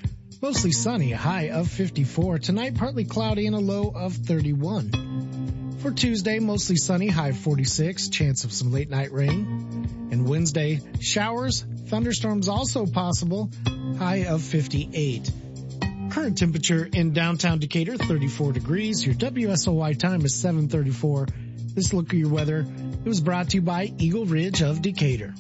Mostly 0.42 0.74
sunny, 0.74 1.10
high 1.10 1.52
of 1.52 1.70
54. 1.70 2.40
Tonight, 2.40 2.76
partly 2.76 3.06
cloudy 3.06 3.48
and 3.48 3.56
a 3.56 3.60
low 3.60 3.90
of 3.96 4.14
31. 4.14 5.78
For 5.80 5.92
Tuesday, 5.92 6.40
mostly 6.40 6.76
sunny, 6.76 7.08
high 7.08 7.32
46. 7.32 8.10
Chance 8.10 8.44
of 8.44 8.52
some 8.52 8.74
late 8.74 8.90
night 8.90 9.14
rain. 9.14 10.10
And 10.12 10.28
Wednesday, 10.28 10.82
showers, 11.00 11.64
thunderstorms 11.86 12.50
also 12.50 12.86
possible, 12.86 13.50
high 13.98 14.26
of 14.26 14.42
58. 14.42 15.32
Current 16.10 16.38
temperature 16.38 16.90
in 16.92 17.14
downtown 17.14 17.60
Decatur, 17.60 17.96
34 17.96 18.52
degrees. 18.52 19.06
Your 19.06 19.16
WSOY 19.16 19.98
time 19.98 20.26
is 20.26 20.36
734. 20.36 21.26
This 21.74 21.94
look 21.94 22.10
at 22.10 22.20
your 22.20 22.28
weather, 22.28 22.68
it 22.68 23.08
was 23.08 23.22
brought 23.22 23.52
to 23.52 23.56
you 23.56 23.62
by 23.62 23.94
Eagle 23.98 24.26
Ridge 24.26 24.62
of 24.62 24.82
Decatur. 24.82 25.34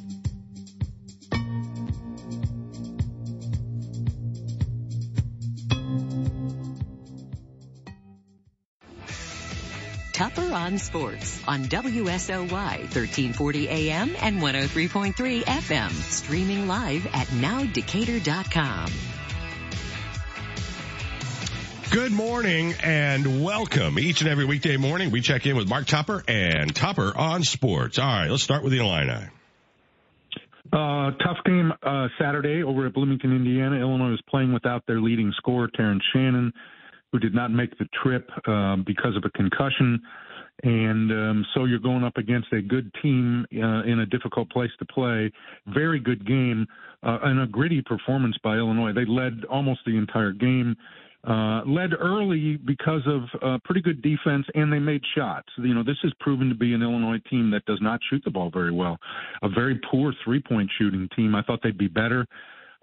Tupper 10.20 10.54
on 10.54 10.78
Sports 10.78 11.42
on 11.48 11.64
WSOY 11.64 12.50
1340 12.52 13.70
AM 13.70 14.14
and 14.22 14.42
103.3 14.42 15.44
FM. 15.46 15.92
Streaming 15.92 16.68
live 16.68 17.06
at 17.14 17.28
nowdecatur.com. 17.28 18.92
Good 21.92 22.12
morning 22.12 22.74
and 22.84 23.42
welcome. 23.42 23.98
Each 23.98 24.20
and 24.20 24.30
every 24.30 24.44
weekday 24.44 24.76
morning, 24.76 25.12
we 25.12 25.22
check 25.22 25.46
in 25.46 25.56
with 25.56 25.70
Mark 25.70 25.88
Tupper 25.88 26.22
and 26.28 26.76
Tupper 26.76 27.14
on 27.16 27.46
Sports. 27.46 27.98
All 27.98 28.06
right, 28.06 28.30
let's 28.30 28.44
start 28.44 28.62
with 28.62 28.74
the 28.74 28.80
Illini. 28.80 29.30
Uh, 30.74 31.12
tough 31.12 31.38
game 31.46 31.72
uh, 31.82 32.10
Saturday 32.20 32.62
over 32.62 32.86
at 32.88 32.94
Bloomington, 32.94 33.34
Indiana. 33.34 33.78
Illinois 33.78 34.10
was 34.10 34.22
playing 34.30 34.52
without 34.52 34.86
their 34.86 35.00
leading 35.00 35.32
scorer, 35.38 35.70
Terrence 35.74 36.04
Shannon, 36.12 36.52
who 37.12 37.20
did 37.20 37.34
not 37.34 37.52
make 37.52 37.78
the 37.78 37.88
trip 38.04 38.30
uh, 38.48 38.76
because 38.78 39.16
of 39.16 39.24
a 39.26 39.30
concussion. 39.32 40.00
And 40.62 41.12
um, 41.12 41.46
so 41.54 41.66
you're 41.66 41.80
going 41.80 42.04
up 42.04 42.18
against 42.18 42.52
a 42.52 42.62
good 42.62 42.92
team 43.02 43.46
uh, 43.54 43.84
in 43.84 44.00
a 44.00 44.06
difficult 44.06 44.50
place 44.50 44.72
to 44.80 44.86
play. 44.86 45.32
Very 45.68 46.00
good 46.00 46.28
game 46.28 46.68
uh, 47.04 47.20
and 47.24 47.40
a 47.42 47.48
gritty 47.48 47.82
performance 47.82 48.36
by 48.44 48.58
Illinois. 48.58 48.92
They 48.94 49.06
led 49.06 49.46
almost 49.50 49.82
the 49.86 49.98
entire 49.98 50.34
game. 50.34 50.76
Uh, 51.28 51.62
led 51.66 51.92
early 52.00 52.56
because 52.56 53.02
of 53.06 53.24
uh, 53.42 53.58
pretty 53.66 53.82
good 53.82 54.02
defense, 54.02 54.46
and 54.56 54.72
they 54.72 54.80
made 54.80 55.02
shots. 55.18 55.50
You 55.58 55.74
know, 55.74 55.84
this 55.84 55.98
has 56.04 56.14
proven 56.22 56.48
to 56.48 56.56
be 56.56 56.74
an 56.74 56.82
Illinois 56.82 57.20
team 57.30 57.52
that 57.52 57.66
does 57.66 57.80
not 57.82 58.00
shoot 58.10 58.22
the 58.24 58.32
ball 58.32 58.50
very 58.50 58.72
well. 58.72 58.98
A 59.44 59.50
very 59.50 59.80
poor 59.92 60.14
three-point 60.24 60.70
shooting 60.78 61.10
team. 61.18 61.36
I 61.36 61.42
thought 61.42 61.60
they'd 61.62 61.78
be 61.78 61.90
better, 61.90 62.26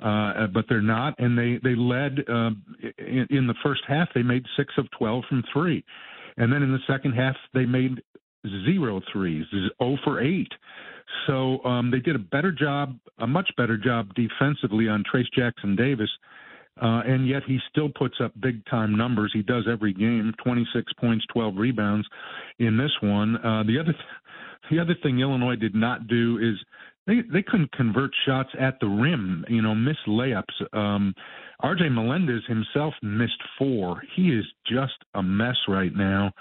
uh, 0.02 0.46
but 0.52 0.66
they're 0.68 0.82
not. 0.82 1.14
And 1.18 1.38
they 1.38 1.58
they 1.62 1.74
led 1.74 2.18
uh, 2.28 2.50
in, 2.98 3.26
in 3.30 3.46
the 3.46 3.54
first 3.62 3.82
half. 3.88 4.08
They 4.14 4.22
made 4.22 4.44
six 4.56 4.74
of 4.78 4.86
twelve 4.96 5.24
from 5.28 5.42
three, 5.52 5.84
and 6.36 6.52
then 6.52 6.62
in 6.62 6.72
the 6.72 6.78
second 6.86 7.12
half 7.12 7.36
they 7.54 7.64
made 7.64 8.02
zero 8.64 9.00
threes, 9.12 9.46
zero 9.50 9.96
for 10.04 10.20
eight. 10.20 10.52
So 11.26 11.64
um, 11.64 11.90
they 11.90 12.00
did 12.00 12.16
a 12.16 12.20
better 12.20 12.52
job, 12.52 12.96
a 13.18 13.26
much 13.26 13.50
better 13.56 13.76
job 13.76 14.12
defensively 14.14 14.88
on 14.88 15.04
Trayce 15.12 15.30
Jackson 15.34 15.76
Davis. 15.76 16.10
Uh, 16.80 17.00
and 17.06 17.26
yet 17.26 17.42
he 17.46 17.58
still 17.70 17.88
puts 17.88 18.16
up 18.22 18.32
big 18.40 18.62
time 18.66 18.94
numbers. 18.94 19.30
He 19.32 19.40
does 19.40 19.64
every 19.70 19.94
game, 19.94 20.34
26 20.44 20.92
points, 21.00 21.24
12 21.32 21.56
rebounds 21.56 22.06
in 22.58 22.76
this 22.76 22.92
one. 23.00 23.36
Uh, 23.36 23.62
the 23.62 23.78
other, 23.80 23.92
th- 23.92 24.04
the 24.70 24.78
other 24.78 24.94
thing 25.02 25.20
Illinois 25.20 25.56
did 25.56 25.74
not 25.74 26.06
do 26.06 26.38
is 26.38 26.56
they 27.06 27.22
they 27.32 27.42
couldn't 27.42 27.72
convert 27.72 28.10
shots 28.26 28.50
at 28.58 28.78
the 28.80 28.88
rim. 28.88 29.44
You 29.48 29.62
know, 29.62 29.74
miss 29.74 29.96
layups. 30.06 30.76
Um, 30.76 31.14
R.J. 31.60 31.88
Melendez 31.88 32.42
himself 32.46 32.94
missed 33.02 33.42
four. 33.58 34.02
He 34.14 34.28
is 34.28 34.44
just 34.66 34.94
a 35.14 35.22
mess 35.22 35.56
right 35.68 35.94
now. 35.94 36.32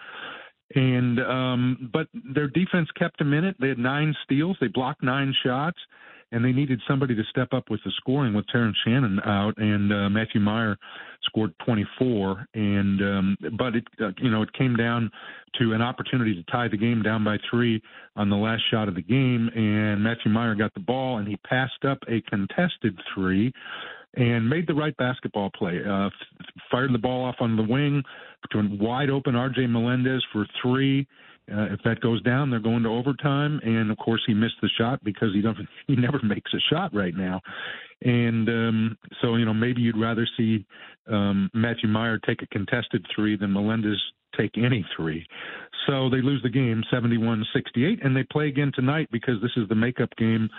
And 0.73 1.19
um, 1.19 1.89
but 1.93 2.07
their 2.33 2.47
defense 2.47 2.89
kept 2.97 3.21
him 3.21 3.33
in 3.33 3.45
it. 3.45 3.55
They 3.59 3.69
had 3.69 3.77
nine 3.77 4.15
steals. 4.23 4.57
They 4.59 4.67
blocked 4.67 5.03
nine 5.03 5.33
shots 5.43 5.77
and 6.35 6.43
they 6.43 6.51
needed 6.51 6.81
somebody 6.85 7.15
to 7.15 7.23
step 7.29 7.53
up 7.53 7.69
with 7.69 7.79
the 7.85 7.91
scoring 7.95 8.33
with 8.33 8.45
Terrence 8.47 8.75
Shannon 8.85 9.21
out, 9.23 9.53
and 9.57 9.93
uh, 9.93 10.09
Matthew 10.09 10.41
Mayer 10.41 10.77
scored 11.23 11.53
24. 11.65 12.45
And 12.53 13.01
um, 13.01 13.37
but 13.57 13.77
it 13.77 13.87
uh, 14.01 14.11
you 14.17 14.29
know 14.29 14.41
it 14.41 14.51
came 14.51 14.75
down 14.75 15.09
to 15.59 15.71
an 15.71 15.81
opportunity 15.81 16.35
to 16.35 16.43
tie 16.51 16.67
the 16.67 16.75
game 16.75 17.01
down 17.01 17.23
by 17.23 17.37
three 17.49 17.81
on 18.17 18.29
the 18.29 18.35
last 18.35 18.63
shot 18.69 18.89
of 18.89 18.95
the 18.95 19.01
game, 19.01 19.49
and 19.55 20.03
Matthew 20.03 20.29
Mayer 20.29 20.55
got 20.55 20.73
the 20.73 20.81
ball 20.81 21.19
and 21.19 21.27
he 21.27 21.37
passed 21.37 21.85
up 21.87 21.99
a 22.09 22.21
contested 22.29 22.99
three. 23.13 23.53
And 24.17 24.49
made 24.49 24.65
the 24.65 24.73
right 24.73 24.95
basketball 24.95 25.49
play. 25.49 25.81
Uh, 25.85 26.09
fired 26.71 26.93
the 26.93 26.97
ball 26.97 27.25
off 27.25 27.35
on 27.41 27.57
the 27.57 27.63
wing 27.63 28.01
to 28.49 28.59
a 28.59 28.63
wide 28.81 29.09
open 29.09 29.35
R.J. 29.35 29.67
Melendez 29.67 30.23
for 30.31 30.47
three 30.61 31.05
uh, 31.51 31.65
if 31.71 31.79
that 31.83 31.99
goes 32.01 32.21
down, 32.23 32.49
they're 32.49 32.59
going 32.59 32.83
to 32.83 32.89
overtime, 32.89 33.59
and 33.63 33.91
of 33.91 33.97
course 33.97 34.21
he 34.25 34.33
missed 34.33 34.55
the 34.61 34.69
shot 34.77 35.03
because 35.03 35.33
he 35.33 35.41
doesn't 35.41 35.67
he 35.87 35.95
never 35.95 36.19
makes 36.23 36.51
a 36.53 36.59
shot 36.73 36.93
right 36.93 37.15
now, 37.15 37.41
and 38.01 38.49
um, 38.49 38.97
so 39.21 39.35
you 39.35 39.45
know 39.45 39.53
maybe 39.53 39.81
you'd 39.81 39.97
rather 39.97 40.27
see 40.37 40.65
um, 41.07 41.49
Matthew 41.53 41.89
Mayer 41.89 42.19
take 42.19 42.41
a 42.41 42.47
contested 42.47 43.05
three 43.15 43.37
than 43.37 43.53
Melendez 43.53 44.01
take 44.37 44.57
any 44.57 44.85
three. 44.95 45.25
So 45.87 46.09
they 46.09 46.21
lose 46.21 46.41
the 46.41 46.49
game 46.49 46.83
71 46.91 47.45
68, 47.53 47.99
and 48.03 48.15
they 48.15 48.23
play 48.23 48.47
again 48.47 48.71
tonight 48.73 49.07
because 49.11 49.35
this 49.41 49.51
is 49.55 49.69
the 49.69 49.75
makeup 49.75 50.09
game 50.17 50.49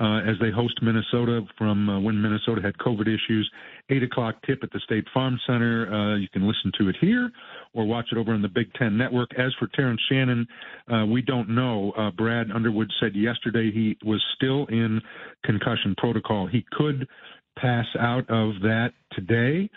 uh, 0.00 0.20
as 0.20 0.36
they 0.40 0.50
host 0.50 0.80
Minnesota 0.82 1.42
from 1.58 1.88
uh, 1.88 2.00
when 2.00 2.20
Minnesota 2.20 2.62
had 2.62 2.76
COVID 2.78 3.02
issues. 3.02 3.50
8 3.90 4.02
o'clock 4.04 4.36
tip 4.46 4.60
at 4.62 4.70
the 4.72 4.80
State 4.80 5.04
Farm 5.12 5.38
Center. 5.46 5.92
Uh, 5.92 6.16
you 6.16 6.28
can 6.28 6.46
listen 6.46 6.72
to 6.78 6.88
it 6.88 6.96
here 7.00 7.30
or 7.74 7.84
watch 7.84 8.06
it 8.12 8.18
over 8.18 8.32
on 8.32 8.42
the 8.42 8.48
Big 8.48 8.72
Ten 8.74 8.96
Network. 8.96 9.30
As 9.38 9.52
for 9.58 9.68
Terrence 9.74 10.00
Shannon, 10.08 10.46
uh, 10.90 11.04
we 11.06 11.22
don't 11.22 11.50
know. 11.50 11.92
Uh, 11.92 12.10
Brad 12.10 12.50
Underwood 12.50 12.90
said 13.00 13.14
yesterday 13.14 13.70
he 13.72 13.96
was 14.04 14.22
still 14.36 14.66
in 14.66 15.00
concussion 15.44 15.94
protocol. 15.98 16.46
He 16.46 16.64
could 16.72 17.06
pass 17.58 17.86
out 17.98 18.28
of 18.30 18.54
that 18.62 18.92
today 19.12 19.68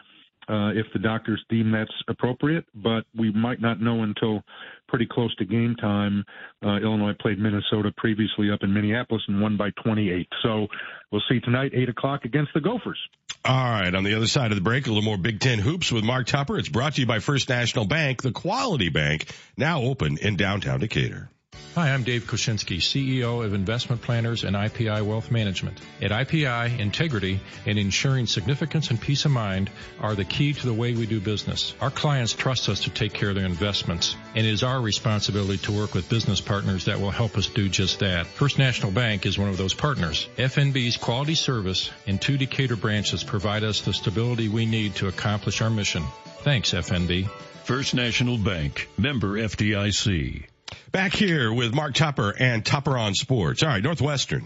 uh, 0.49 0.71
if 0.75 0.85
the 0.93 0.99
doctors 0.99 1.43
deem 1.49 1.71
that's 1.71 1.91
appropriate, 2.07 2.65
but 2.75 3.03
we 3.17 3.31
might 3.31 3.61
not 3.61 3.81
know 3.81 4.03
until 4.03 4.43
pretty 4.87 5.07
close 5.09 5.33
to 5.35 5.45
game 5.45 5.75
time. 5.75 6.23
Uh, 6.63 6.77
Illinois 6.77 7.13
played 7.19 7.39
Minnesota 7.39 7.91
previously 7.97 8.51
up 8.51 8.59
in 8.61 8.73
Minneapolis 8.73 9.23
and 9.27 9.41
won 9.41 9.57
by 9.57 9.71
28. 9.83 10.27
So 10.43 10.67
we'll 11.11 11.23
see 11.29 11.39
tonight, 11.39 11.71
8 11.73 11.89
o'clock 11.89 12.25
against 12.25 12.51
the 12.53 12.61
Gophers. 12.61 12.99
All 13.45 13.53
right. 13.55 13.93
On 13.93 14.03
the 14.03 14.15
other 14.15 14.27
side 14.27 14.51
of 14.51 14.55
the 14.55 14.61
break, 14.63 14.85
a 14.85 14.89
little 14.89 15.03
more 15.03 15.17
Big 15.17 15.39
Ten 15.39 15.59
hoops 15.59 15.91
with 15.91 16.03
Mark 16.03 16.27
Tupper. 16.27 16.57
It's 16.57 16.69
brought 16.69 16.95
to 16.95 17.01
you 17.01 17.07
by 17.07 17.19
First 17.19 17.49
National 17.49 17.85
Bank, 17.85 18.21
the 18.21 18.31
quality 18.31 18.89
bank, 18.89 19.33
now 19.57 19.81
open 19.81 20.17
in 20.17 20.35
downtown 20.35 20.79
Decatur. 20.79 21.29
Hi, 21.75 21.89
I'm 21.91 22.03
Dave 22.03 22.25
Koshinsky, 22.27 22.77
CEO 22.77 23.43
of 23.43 23.55
Investment 23.55 24.03
Planners 24.03 24.43
and 24.43 24.55
IPI 24.55 25.01
Wealth 25.01 25.31
Management. 25.31 25.81
At 26.03 26.11
IPI, 26.11 26.77
integrity 26.77 27.39
and 27.65 27.79
ensuring 27.79 28.27
significance 28.27 28.91
and 28.91 29.01
peace 29.01 29.25
of 29.25 29.31
mind 29.31 29.71
are 29.99 30.13
the 30.13 30.23
key 30.23 30.53
to 30.53 30.67
the 30.67 30.73
way 30.73 30.93
we 30.93 31.07
do 31.07 31.19
business. 31.19 31.73
Our 31.81 31.89
clients 31.89 32.33
trust 32.33 32.69
us 32.69 32.81
to 32.81 32.91
take 32.91 33.13
care 33.13 33.29
of 33.29 33.35
their 33.35 33.47
investments, 33.47 34.15
and 34.35 34.45
it 34.45 34.51
is 34.51 34.61
our 34.61 34.79
responsibility 34.79 35.57
to 35.63 35.71
work 35.71 35.95
with 35.95 36.09
business 36.09 36.41
partners 36.41 36.85
that 36.85 37.01
will 37.01 37.09
help 37.09 37.39
us 37.39 37.47
do 37.47 37.67
just 37.67 38.01
that. 38.01 38.27
First 38.27 38.59
National 38.59 38.91
Bank 38.91 39.25
is 39.25 39.39
one 39.39 39.49
of 39.49 39.57
those 39.57 39.73
partners. 39.73 40.27
FNB's 40.37 40.97
quality 40.97 41.33
service 41.33 41.89
and 42.05 42.21
two 42.21 42.37
Decatur 42.37 42.75
branches 42.75 43.23
provide 43.23 43.63
us 43.63 43.81
the 43.81 43.93
stability 43.93 44.47
we 44.47 44.67
need 44.67 44.93
to 44.97 45.07
accomplish 45.07 45.59
our 45.59 45.71
mission. 45.71 46.03
Thanks, 46.43 46.71
FNB. 46.71 47.27
First 47.63 47.95
National 47.95 48.37
Bank, 48.37 48.89
member 48.95 49.39
FDIC. 49.39 50.52
Back 50.91 51.13
here 51.13 51.51
with 51.51 51.73
Mark 51.73 51.93
Tupper 51.93 52.33
and 52.37 52.65
Tupper 52.65 52.97
on 52.97 53.13
Sports. 53.13 53.63
All 53.63 53.69
right, 53.69 53.83
Northwestern. 53.83 54.45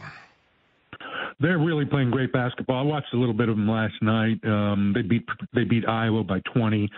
They're 1.40 1.60
really 1.60 1.86
playing 1.86 2.10
great 2.10 2.34
basketball. 2.34 2.80
I 2.80 2.82
watched 2.82 3.14
a 3.14 3.18
little 3.18 3.34
bit 3.34 3.48
of 3.48 3.56
them 3.56 3.70
last 3.70 3.94
night. 4.02 4.44
Um, 4.44 4.92
they 4.96 5.04
beat 5.04 5.24
they 5.54 5.66
beat 5.66 5.88
Iowa 5.88 6.24
by 6.24 6.40
20. 6.52 6.90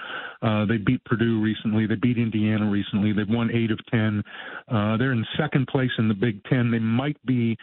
Uh, 0.42 0.66
they 0.66 0.78
beat 0.78 1.04
Purdue 1.04 1.42
recently. 1.42 1.88
They 1.88 1.96
beat 1.96 2.18
Indiana 2.18 2.70
recently. 2.70 3.12
They've 3.12 3.28
won 3.28 3.52
eight 3.54 3.70
of 3.70 3.80
10. 3.92 4.24
Uh, 4.70 4.96
they're 4.96 5.12
in 5.12 5.26
second 5.38 5.68
place 5.68 5.92
in 5.98 6.08
the 6.08 6.14
Big 6.14 6.42
Ten. 6.46 6.72
They 6.72 6.80
might 6.80 7.18
be. 7.26 7.58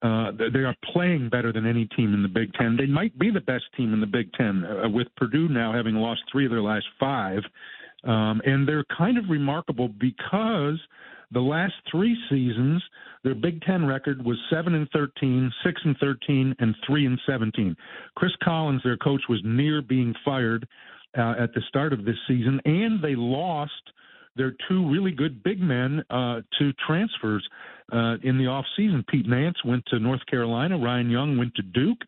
Uh, 0.00 0.32
they 0.32 0.60
are 0.60 0.74
playing 0.92 1.28
better 1.28 1.52
than 1.52 1.66
any 1.66 1.86
team 1.96 2.14
in 2.14 2.22
the 2.22 2.28
Big 2.28 2.52
Ten. 2.54 2.76
They 2.76 2.86
might 2.86 3.16
be 3.18 3.30
the 3.30 3.40
best 3.40 3.64
team 3.76 3.92
in 3.92 4.00
the 4.00 4.06
Big 4.06 4.32
Ten, 4.32 4.64
uh, 4.64 4.88
with 4.88 5.08
Purdue 5.16 5.48
now 5.48 5.72
having 5.72 5.96
lost 5.96 6.22
three 6.32 6.46
of 6.46 6.50
their 6.50 6.62
last 6.62 6.86
five. 6.98 7.42
Um, 8.04 8.40
and 8.44 8.66
they're 8.66 8.84
kind 8.96 9.18
of 9.18 9.24
remarkable 9.28 9.88
because 9.88 10.80
the 11.32 11.40
last 11.40 11.74
three 11.90 12.16
seasons, 12.28 12.82
their 13.24 13.34
Big 13.34 13.60
Ten 13.62 13.86
record 13.86 14.24
was 14.24 14.38
seven 14.50 14.74
and 14.74 14.88
13, 14.92 15.52
six 15.64 15.80
and 15.84 15.96
13, 15.98 16.54
and 16.58 16.74
three 16.86 17.06
and 17.06 17.18
17. 17.26 17.76
Chris 18.16 18.32
Collins, 18.42 18.82
their 18.84 18.96
coach, 18.96 19.22
was 19.28 19.40
near 19.44 19.82
being 19.82 20.14
fired 20.24 20.66
uh, 21.16 21.34
at 21.38 21.52
the 21.54 21.62
start 21.68 21.92
of 21.92 22.04
this 22.04 22.16
season, 22.26 22.60
and 22.64 23.02
they 23.02 23.14
lost 23.14 23.72
their 24.36 24.54
two 24.68 24.90
really 24.90 25.10
good 25.10 25.42
big 25.42 25.60
men 25.60 26.02
uh, 26.10 26.40
to 26.58 26.72
transfers 26.86 27.46
uh, 27.92 28.16
in 28.22 28.38
the 28.38 28.46
off 28.46 28.64
season. 28.76 29.04
Pete 29.08 29.28
Nance 29.28 29.56
went 29.64 29.84
to 29.86 29.98
North 29.98 30.24
Carolina. 30.26 30.78
Ryan 30.78 31.10
Young 31.10 31.36
went 31.36 31.54
to 31.56 31.62
Duke. 31.62 31.98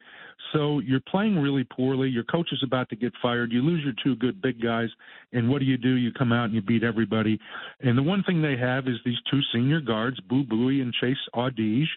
So 0.52 0.78
you're 0.80 1.00
playing 1.00 1.38
really 1.38 1.64
poorly. 1.64 2.08
Your 2.08 2.24
coach 2.24 2.48
is 2.52 2.62
about 2.62 2.88
to 2.90 2.96
get 2.96 3.12
fired. 3.20 3.52
You 3.52 3.62
lose 3.62 3.82
your 3.82 3.94
two 4.02 4.14
good 4.16 4.40
big 4.40 4.62
guys, 4.62 4.88
and 5.32 5.48
what 5.48 5.58
do 5.58 5.64
you 5.64 5.76
do? 5.76 5.94
You 5.94 6.12
come 6.12 6.32
out 6.32 6.46
and 6.46 6.54
you 6.54 6.62
beat 6.62 6.84
everybody. 6.84 7.38
And 7.80 7.98
the 7.98 8.02
one 8.02 8.22
thing 8.22 8.40
they 8.40 8.56
have 8.56 8.86
is 8.86 8.96
these 9.04 9.18
two 9.30 9.40
senior 9.52 9.80
guards, 9.80 10.20
Boo 10.20 10.44
Buie 10.44 10.80
and 10.80 10.92
Chase 11.00 11.16
Audige, 11.34 11.88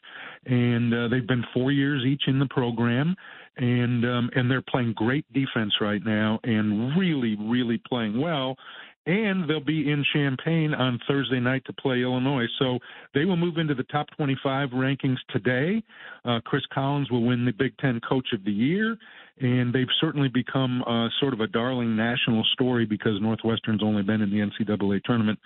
and 0.46 0.94
uh, 0.94 1.08
they've 1.08 1.28
been 1.28 1.44
four 1.54 1.72
years 1.72 2.04
each 2.06 2.24
in 2.28 2.40
the 2.40 2.48
program, 2.48 3.16
and 3.58 4.06
um, 4.06 4.30
and 4.36 4.50
they're 4.50 4.64
playing 4.64 4.94
great 4.94 5.26
defense 5.34 5.74
right 5.80 6.04
now, 6.04 6.40
and 6.44 6.98
really, 6.98 7.36
really 7.40 7.82
playing 7.88 8.20
well 8.20 8.56
and 9.08 9.50
they'll 9.50 9.62
be 9.62 9.90
in 9.90 10.04
Champaign 10.14 10.74
on 10.74 11.00
Thursday 11.08 11.40
night 11.40 11.64
to 11.66 11.74
play 11.74 12.02
Illinois. 12.02 12.46
So 12.60 12.78
they 13.14 13.24
will 13.24 13.38
move 13.38 13.58
into 13.58 13.74
the 13.74 13.84
top 13.84 14.08
25 14.18 14.70
rankings 14.72 15.18
today. 15.30 15.82
Uh, 16.26 16.42
Chris 16.44 16.64
Collins 16.74 17.10
will 17.10 17.24
win 17.24 17.46
the 17.46 17.54
Big 17.54 17.76
Ten 17.78 18.02
Coach 18.08 18.28
of 18.34 18.44
the 18.44 18.52
Year, 18.52 18.98
and 19.40 19.74
they've 19.74 19.88
certainly 20.02 20.28
become 20.28 20.84
uh, 20.84 21.08
sort 21.22 21.34
of 21.34 21.40
a 21.40 21.48
darling 21.48 21.96
national 21.96 22.44
story 22.54 22.86
because 22.86 23.14
Northwestern's 23.22 23.82
only 23.82 24.04
been 24.04 24.22
in 24.22 24.30
the 24.30 24.40
NCAA 24.40 25.02
tournament 25.04 25.40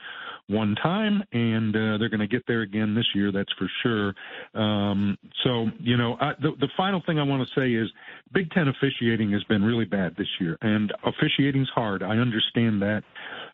one 0.47 0.75
time, 0.81 1.23
and 1.31 1.75
uh, 1.75 1.97
they're 1.97 2.09
going 2.09 2.19
to 2.19 2.27
get 2.27 2.43
there 2.47 2.61
again 2.61 2.95
this 2.95 3.05
year. 3.13 3.31
That's 3.31 3.51
for 3.59 3.69
sure. 3.83 4.15
Um, 4.59 5.17
so, 5.43 5.67
you 5.79 5.97
know, 5.97 6.17
I, 6.19 6.33
the, 6.41 6.51
the 6.59 6.69
final 6.75 7.01
thing 7.05 7.19
I 7.19 7.23
want 7.23 7.47
to 7.47 7.59
say 7.59 7.73
is 7.73 7.89
Big 8.33 8.49
Ten 8.51 8.67
officiating 8.67 9.31
has 9.31 9.43
been 9.43 9.63
really 9.63 9.85
bad 9.85 10.15
this 10.17 10.27
year, 10.39 10.57
and 10.61 10.91
officiating's 11.05 11.69
hard. 11.69 12.01
I 12.01 12.17
understand 12.17 12.81
that, 12.81 13.03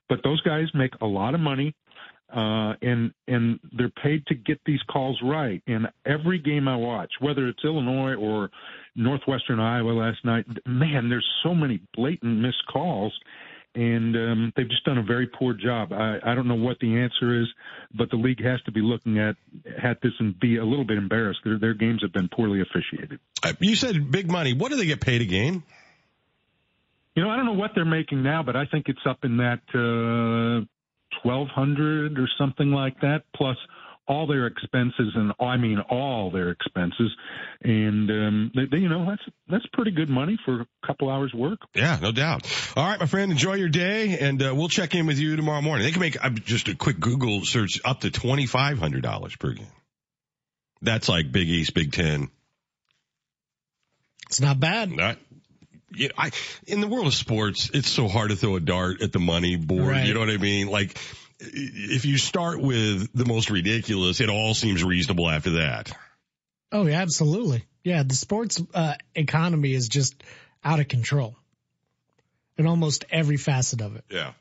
but 0.09 0.19
those 0.23 0.41
guys 0.41 0.65
make 0.73 0.91
a 1.01 1.05
lot 1.05 1.33
of 1.33 1.39
money. 1.39 1.75
Uh, 2.29 2.73
and 2.81 3.13
and 3.29 3.57
they're 3.71 3.91
paid 4.03 4.25
to 4.27 4.35
get 4.35 4.59
these 4.65 4.81
calls 4.91 5.17
right. 5.23 5.63
And 5.65 5.87
every 6.05 6.39
game 6.39 6.67
I 6.67 6.75
watch, 6.75 7.09
whether 7.21 7.47
it's 7.47 7.63
Illinois 7.63 8.15
or 8.15 8.49
Northwestern 8.97 9.61
Iowa 9.61 9.91
last 9.91 10.25
night, 10.25 10.45
man, 10.65 11.07
there's 11.07 11.25
so 11.41 11.55
many 11.55 11.81
blatant 11.95 12.39
missed 12.39 12.65
calls 12.69 13.13
and 13.77 14.15
um, 14.15 14.53
they've 14.55 14.69
just 14.69 14.83
done 14.85 14.97
a 14.97 15.03
very 15.03 15.27
poor 15.27 15.53
job. 15.53 15.93
I, 15.93 16.17
I 16.23 16.33
don't 16.33 16.47
know 16.47 16.55
what 16.55 16.79
the 16.79 16.97
answer 16.97 17.39
is, 17.41 17.47
but 17.95 18.09
the 18.09 18.15
league 18.15 18.43
has 18.43 18.59
to 18.63 18.71
be 18.71 18.81
looking 18.81 19.19
at 19.19 19.35
at 19.83 20.01
this 20.01 20.13
and 20.19 20.37
be 20.39 20.57
a 20.57 20.65
little 20.65 20.83
bit 20.83 20.97
embarrassed. 20.97 21.41
Their 21.43 21.59
their 21.59 21.73
games 21.75 22.01
have 22.01 22.11
been 22.11 22.27
poorly 22.27 22.61
officiated. 22.61 23.19
Uh, 23.43 23.53
You 23.59 23.75
said 23.75 24.11
big 24.11 24.31
money. 24.31 24.53
What 24.53 24.71
do 24.71 24.77
they 24.77 24.87
get 24.87 24.99
paid 24.99 25.21
a 25.21 25.25
game? 25.25 25.63
You 27.17 27.23
know, 27.23 27.31
I 27.31 27.35
don't 27.35 27.47
know 27.47 27.53
what 27.53 27.71
they're 27.73 27.83
making 27.83 28.21
now, 28.21 28.43
but 28.43 28.55
I 28.55 28.67
think 28.67 28.89
it's 28.89 28.99
up 29.09 29.17
in 29.23 29.37
that 29.37 29.61
uh, 29.73 30.63
twelve 31.23 31.47
hundred 31.47 32.19
or 32.19 32.29
something 32.37 32.69
like 32.69 33.01
that, 33.01 33.23
plus 33.35 33.57
all 34.07 34.27
their 34.27 34.45
expenses 34.45 35.13
and 35.15 35.33
I 35.39 35.57
mean 35.57 35.79
all 35.89 36.29
their 36.29 36.51
expenses, 36.51 37.09
and 37.63 38.07
um, 38.11 38.51
they, 38.53 38.65
they, 38.69 38.77
you 38.77 38.87
know 38.87 39.03
that's 39.09 39.23
that's 39.49 39.65
pretty 39.73 39.89
good 39.89 40.09
money 40.09 40.37
for 40.45 40.61
a 40.61 40.67
couple 40.85 41.09
hours 41.09 41.33
work. 41.33 41.57
Yeah, 41.73 41.97
no 41.99 42.11
doubt. 42.11 42.45
All 42.75 42.87
right, 42.87 42.99
my 42.99 43.07
friend, 43.07 43.31
enjoy 43.31 43.55
your 43.55 43.69
day, 43.69 44.19
and 44.19 44.39
uh, 44.39 44.53
we'll 44.55 44.69
check 44.69 44.93
in 44.93 45.07
with 45.07 45.17
you 45.17 45.35
tomorrow 45.37 45.63
morning. 45.63 45.87
They 45.87 45.93
can 45.93 46.01
make 46.01 46.23
uh, 46.23 46.29
just 46.29 46.67
a 46.67 46.75
quick 46.75 46.99
Google 46.99 47.43
search 47.45 47.81
up 47.83 48.01
to 48.01 48.11
twenty 48.11 48.45
five 48.45 48.77
hundred 48.77 49.01
dollars 49.01 49.35
per 49.35 49.53
game. 49.53 49.65
That's 50.83 51.09
like 51.09 51.31
Big 51.31 51.49
East, 51.49 51.73
Big 51.73 51.93
Ten. 51.93 52.29
It's 54.27 54.39
not 54.39 54.59
bad. 54.59 54.91
Not, 54.91 55.17
you 55.91 56.09
know, 56.09 56.13
I 56.17 56.31
in 56.65 56.81
the 56.81 56.87
world 56.87 57.07
of 57.07 57.13
sports, 57.13 57.71
it's 57.73 57.89
so 57.89 58.07
hard 58.07 58.29
to 58.29 58.35
throw 58.35 58.55
a 58.55 58.59
dart 58.59 59.01
at 59.01 59.11
the 59.11 59.19
money 59.19 59.55
board. 59.55 59.87
Right. 59.87 60.05
You 60.05 60.13
know 60.13 60.19
what 60.19 60.29
I 60.29 60.37
mean? 60.37 60.67
Like 60.67 60.97
if 61.39 62.05
you 62.05 62.17
start 62.17 62.61
with 62.61 63.09
the 63.13 63.25
most 63.25 63.49
ridiculous, 63.49 64.21
it 64.21 64.29
all 64.29 64.53
seems 64.53 64.83
reasonable 64.83 65.29
after 65.29 65.51
that. 65.51 65.91
Oh, 66.71 66.85
yeah, 66.85 67.01
absolutely. 67.01 67.65
Yeah, 67.83 68.03
the 68.03 68.15
sports 68.15 68.61
uh, 68.73 68.95
economy 69.15 69.73
is 69.73 69.87
just 69.87 70.21
out 70.63 70.79
of 70.79 70.87
control 70.87 71.37
in 72.57 72.65
almost 72.65 73.05
every 73.09 73.37
facet 73.37 73.81
of 73.81 73.95
it. 73.95 74.03
Yeah. 74.09 74.33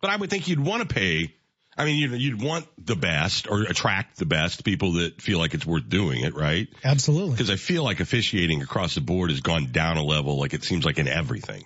But 0.00 0.10
I 0.10 0.16
would 0.16 0.30
think 0.30 0.48
you'd 0.48 0.60
want 0.60 0.86
to 0.86 0.92
pay. 0.92 1.34
I 1.76 1.86
mean, 1.86 1.96
you'd, 1.96 2.20
you'd 2.20 2.42
want 2.42 2.66
the 2.84 2.96
best 2.96 3.48
or 3.48 3.62
attract 3.62 4.18
the 4.18 4.26
best 4.26 4.64
people 4.64 4.94
that 4.94 5.22
feel 5.22 5.38
like 5.38 5.54
it's 5.54 5.64
worth 5.64 5.88
doing 5.88 6.22
it, 6.22 6.34
right? 6.34 6.68
Absolutely. 6.84 7.32
Because 7.32 7.50
I 7.50 7.56
feel 7.56 7.82
like 7.82 8.00
officiating 8.00 8.62
across 8.62 8.94
the 8.94 9.00
board 9.00 9.30
has 9.30 9.40
gone 9.40 9.72
down 9.72 9.96
a 9.96 10.02
level, 10.02 10.38
like 10.38 10.52
it 10.52 10.64
seems 10.64 10.84
like 10.84 10.98
in 10.98 11.08
everything. 11.08 11.64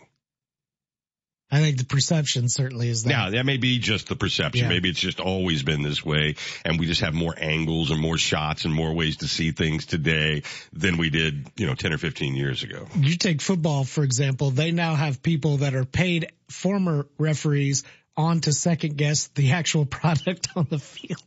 I 1.50 1.60
think 1.60 1.78
the 1.78 1.84
perception 1.84 2.48
certainly 2.48 2.88
is 2.88 3.04
that. 3.04 3.10
Now, 3.10 3.30
that 3.30 3.46
may 3.46 3.56
be 3.56 3.78
just 3.78 4.08
the 4.08 4.16
perception. 4.16 4.64
Yeah. 4.64 4.68
Maybe 4.68 4.88
it's 4.90 4.98
just 4.98 5.20
always 5.20 5.62
been 5.62 5.82
this 5.82 6.04
way 6.04 6.34
and 6.64 6.78
we 6.78 6.86
just 6.86 7.02
have 7.02 7.14
more 7.14 7.34
angles 7.36 7.92
and 7.92 8.00
more 8.00 8.18
shots 8.18 8.64
and 8.64 8.74
more 8.74 8.92
ways 8.92 9.18
to 9.18 9.28
see 9.28 9.52
things 9.52 9.86
today 9.86 10.42
than 10.72 10.96
we 10.96 11.08
did, 11.08 11.48
you 11.56 11.66
know, 11.66 11.74
10 11.74 11.92
or 11.92 11.98
15 11.98 12.34
years 12.34 12.64
ago. 12.64 12.86
You 12.96 13.16
take 13.16 13.40
football, 13.40 13.84
for 13.84 14.02
example, 14.02 14.50
they 14.50 14.72
now 14.72 14.96
have 14.96 15.22
people 15.22 15.58
that 15.58 15.74
are 15.74 15.84
paid 15.84 16.32
former 16.48 17.06
referees 17.16 17.84
on 18.16 18.40
to 18.40 18.52
second 18.52 18.96
guess 18.96 19.26
the 19.28 19.52
actual 19.52 19.84
product 20.00 20.48
on 20.56 20.66
the 20.70 20.78
field 20.78 21.20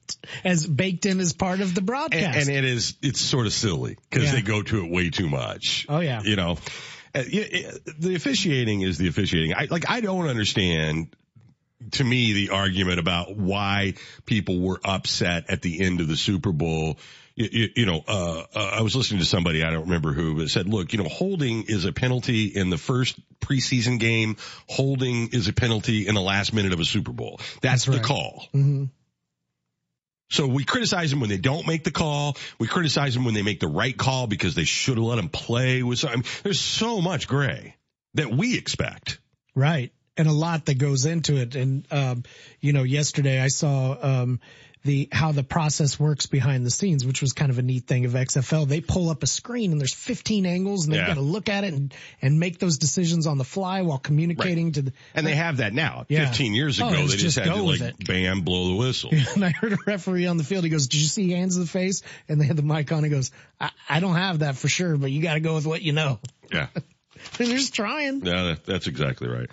as 0.43 0.65
baked 0.65 1.05
in 1.05 1.19
as 1.19 1.33
part 1.33 1.61
of 1.61 1.75
the 1.75 1.81
broadcast. 1.81 2.47
And, 2.47 2.57
and 2.57 2.65
it 2.65 2.65
is, 2.65 2.95
it's 3.01 3.21
sort 3.21 3.45
of 3.45 3.53
silly 3.53 3.97
because 4.09 4.25
Yeah. 4.25 4.31
they 4.35 4.41
go 4.41 4.61
to 4.63 4.83
it 4.85 4.91
way 4.91 5.09
too 5.09 5.29
much. 5.29 5.85
Oh, 5.89 5.99
yeah. 5.99 6.21
You 6.23 6.35
know, 6.35 6.57
Uh, 7.13 7.23
the 7.23 8.13
officiating 8.15 8.81
is 8.81 8.97
the 8.99 9.07
officiating. 9.07 9.53
I, 9.55 9.67
like, 9.69 9.89
I 9.89 9.99
don't 10.01 10.27
understand 10.27 11.07
to 11.91 12.03
me 12.03 12.33
the 12.33 12.49
argument 12.51 12.99
about 12.99 13.35
why 13.35 13.95
people 14.25 14.59
were 14.59 14.79
upset 14.83 15.45
at 15.49 15.61
the 15.63 15.81
end 15.81 16.01
of 16.01 16.07
the 16.07 16.17
Super 16.17 16.51
Bowl. 16.51 16.97
You, 17.39 17.69
you, 17.73 17.85
know, 17.85 18.03
uh, 18.05 18.43
uh, 18.53 18.71
I 18.73 18.81
was 18.81 18.97
listening 18.97 19.21
to 19.21 19.25
somebody, 19.25 19.63
I 19.63 19.71
don't 19.71 19.83
remember 19.83 20.11
who, 20.11 20.35
but 20.35 20.49
said, 20.49 20.67
look, 20.67 20.91
you 20.91 21.01
know, 21.01 21.07
holding 21.07 21.63
is 21.69 21.85
a 21.85 21.93
penalty 21.93 22.47
in 22.47 22.69
the 22.69 22.77
first 22.77 23.17
preseason 23.39 23.97
game. 23.97 24.35
Holding 24.67 25.29
is 25.29 25.47
a 25.47 25.53
penalty 25.53 26.05
in 26.05 26.15
the 26.15 26.21
last 26.21 26.53
minute 26.53 26.73
of 26.73 26.81
a 26.81 26.85
Super 26.85 27.13
Bowl. 27.13 27.39
That's, 27.61 27.85
the 27.85 27.93
right. 27.93 28.03
call. 28.03 28.45
hmm 28.51 28.85
So 30.29 30.47
we 30.47 30.65
criticize 30.65 31.11
them 31.11 31.21
when 31.21 31.29
they 31.29 31.37
don't 31.37 31.65
make 31.65 31.85
the 31.85 31.91
call. 31.91 32.35
We 32.59 32.67
criticize 32.67 33.13
them 33.13 33.23
when 33.23 33.35
they 33.35 33.41
make 33.41 33.61
the 33.61 33.69
right 33.69 33.97
call 33.97 34.27
because 34.27 34.53
they 34.53 34.65
should 34.65 34.97
have 34.97 35.05
let 35.05 35.15
them 35.15 35.29
play 35.29 35.81
with 35.81 35.99
some. 35.99 36.09
I 36.09 36.15
mean, 36.15 36.25
there's 36.43 36.59
so 36.59 36.99
much 36.99 37.29
gray 37.29 37.77
that 38.15 38.29
we 38.29 38.57
expect. 38.57 39.17
Right. 39.55 39.93
And 40.17 40.27
a 40.27 40.33
lot 40.33 40.65
that 40.65 40.77
goes 40.77 41.05
into 41.05 41.37
it. 41.37 41.55
And, 41.55 41.87
um, 41.89 42.23
you 42.59 42.73
know, 42.73 42.83
yesterday 42.83 43.39
I 43.39 43.47
saw, 43.47 43.95
um, 44.01 44.41
the, 44.83 45.09
how 45.11 45.31
the 45.33 45.43
process 45.43 45.99
works 45.99 46.25
behind 46.25 46.65
the 46.65 46.71
scenes, 46.71 47.05
which 47.05 47.21
was 47.21 47.33
kind 47.33 47.51
of 47.51 47.59
a 47.59 47.61
neat 47.61 47.85
thing 47.85 48.05
of 48.05 48.13
XFL. 48.13 48.67
They 48.67 48.79
pull 48.79 49.09
up 49.09 49.23
a 49.23 49.27
screen 49.27 49.71
and 49.73 49.79
there's 49.79 49.93
15 49.93 50.45
angles 50.45 50.85
and 50.85 50.93
they've 50.93 51.01
Yeah. 51.01 51.07
got 51.07 51.13
to 51.15 51.21
look 51.21 51.49
at 51.49 51.63
it 51.65 51.73
and, 51.73 51.93
and 52.21 52.39
make 52.39 52.59
those 52.59 52.77
decisions 52.77 53.27
on 53.27 53.37
the 53.37 53.43
fly 53.43 53.81
while 53.81 53.97
communicating 53.97 54.71
to 54.73 54.81
the, 54.83 54.93
And 55.13 55.27
they 55.27 55.35
have 55.35 55.57
that 55.57 55.73
now. 55.73 56.05
Yeah. 56.07 56.27
15 56.27 56.53
years 56.53 56.79
Oh, 56.81 56.87
ago, 56.87 57.01
was 57.01 57.11
they 57.11 57.17
just, 57.17 57.35
just 57.35 57.45
had 57.47 57.53
to 57.53 57.61
like 57.61 57.81
it. 57.81 57.95
bam, 58.07 58.41
blow 58.41 58.69
the 58.69 58.75
whistle. 58.75 59.11
And 59.35 59.43
I 59.43 59.49
heard 59.49 59.73
a 59.73 59.77
referee 59.85 60.27
on 60.27 60.37
the 60.37 60.43
field. 60.43 60.63
He 60.63 60.69
goes, 60.69 60.87
"Did 60.87 61.01
you 61.01 61.07
see 61.07 61.31
hands 61.31 61.55
in 61.57 61.61
the 61.63 61.67
face?" 61.69 62.01
And 62.27 62.39
they 62.39 62.45
had 62.45 62.55
the 62.55 62.63
mic 62.63 62.91
on. 62.91 63.03
He 63.03 63.09
goes, 63.09 63.31
"I, 63.59 63.71
I 63.87 63.99
don't 63.99 64.15
have 64.15 64.39
that 64.39 64.55
for 64.55 64.67
sure, 64.69 64.95
but 64.97 65.11
you 65.11 65.21
got 65.21 65.33
to 65.35 65.39
go 65.39 65.55
with 65.55 65.65
what 65.67 65.81
you 65.81 65.91
know." 65.93 66.19
Yeah. 66.51 66.67
They're 67.37 67.47
just 67.47 67.73
trying. 67.73 68.25
Yeah, 68.25 68.43
that, 68.43 68.65
that's 68.65 68.87
exactly 68.87 69.27
right. 69.27 69.49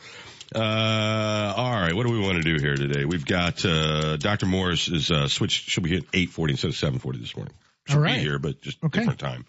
Uh, 0.54 1.54
all 1.56 1.72
right. 1.72 1.94
What 1.94 2.06
do 2.06 2.12
we 2.12 2.20
want 2.20 2.42
to 2.42 2.42
do 2.42 2.56
here 2.60 2.76
today? 2.76 3.04
We've 3.04 3.24
got, 3.26 3.64
uh, 3.64 4.16
Dr. 4.16 4.46
Morris 4.46 4.88
is, 4.88 5.10
uh, 5.10 5.28
switched, 5.28 5.68
should 5.68 5.82
be 5.82 5.90
here 5.90 5.98
at 5.98 6.04
840 6.12 6.52
instead 6.52 6.68
of 6.68 6.76
740 6.76 7.18
this 7.18 7.36
morning. 7.36 7.54
Should 7.88 7.98
All 7.98 8.04
be 8.04 8.12
here, 8.12 8.38
but 8.38 8.60
just 8.62 8.78
Okay. 8.84 9.00
different 9.00 9.20
time. 9.20 9.44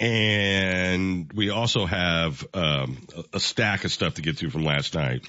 And 0.00 1.32
we 1.32 1.50
also 1.50 1.86
have, 1.86 2.44
um, 2.54 3.06
a, 3.16 3.36
a 3.36 3.40
stack 3.40 3.84
of 3.84 3.92
stuff 3.92 4.14
to 4.14 4.22
get 4.22 4.36
through 4.38 4.50
from 4.50 4.64
last 4.64 4.94
night. 4.94 5.22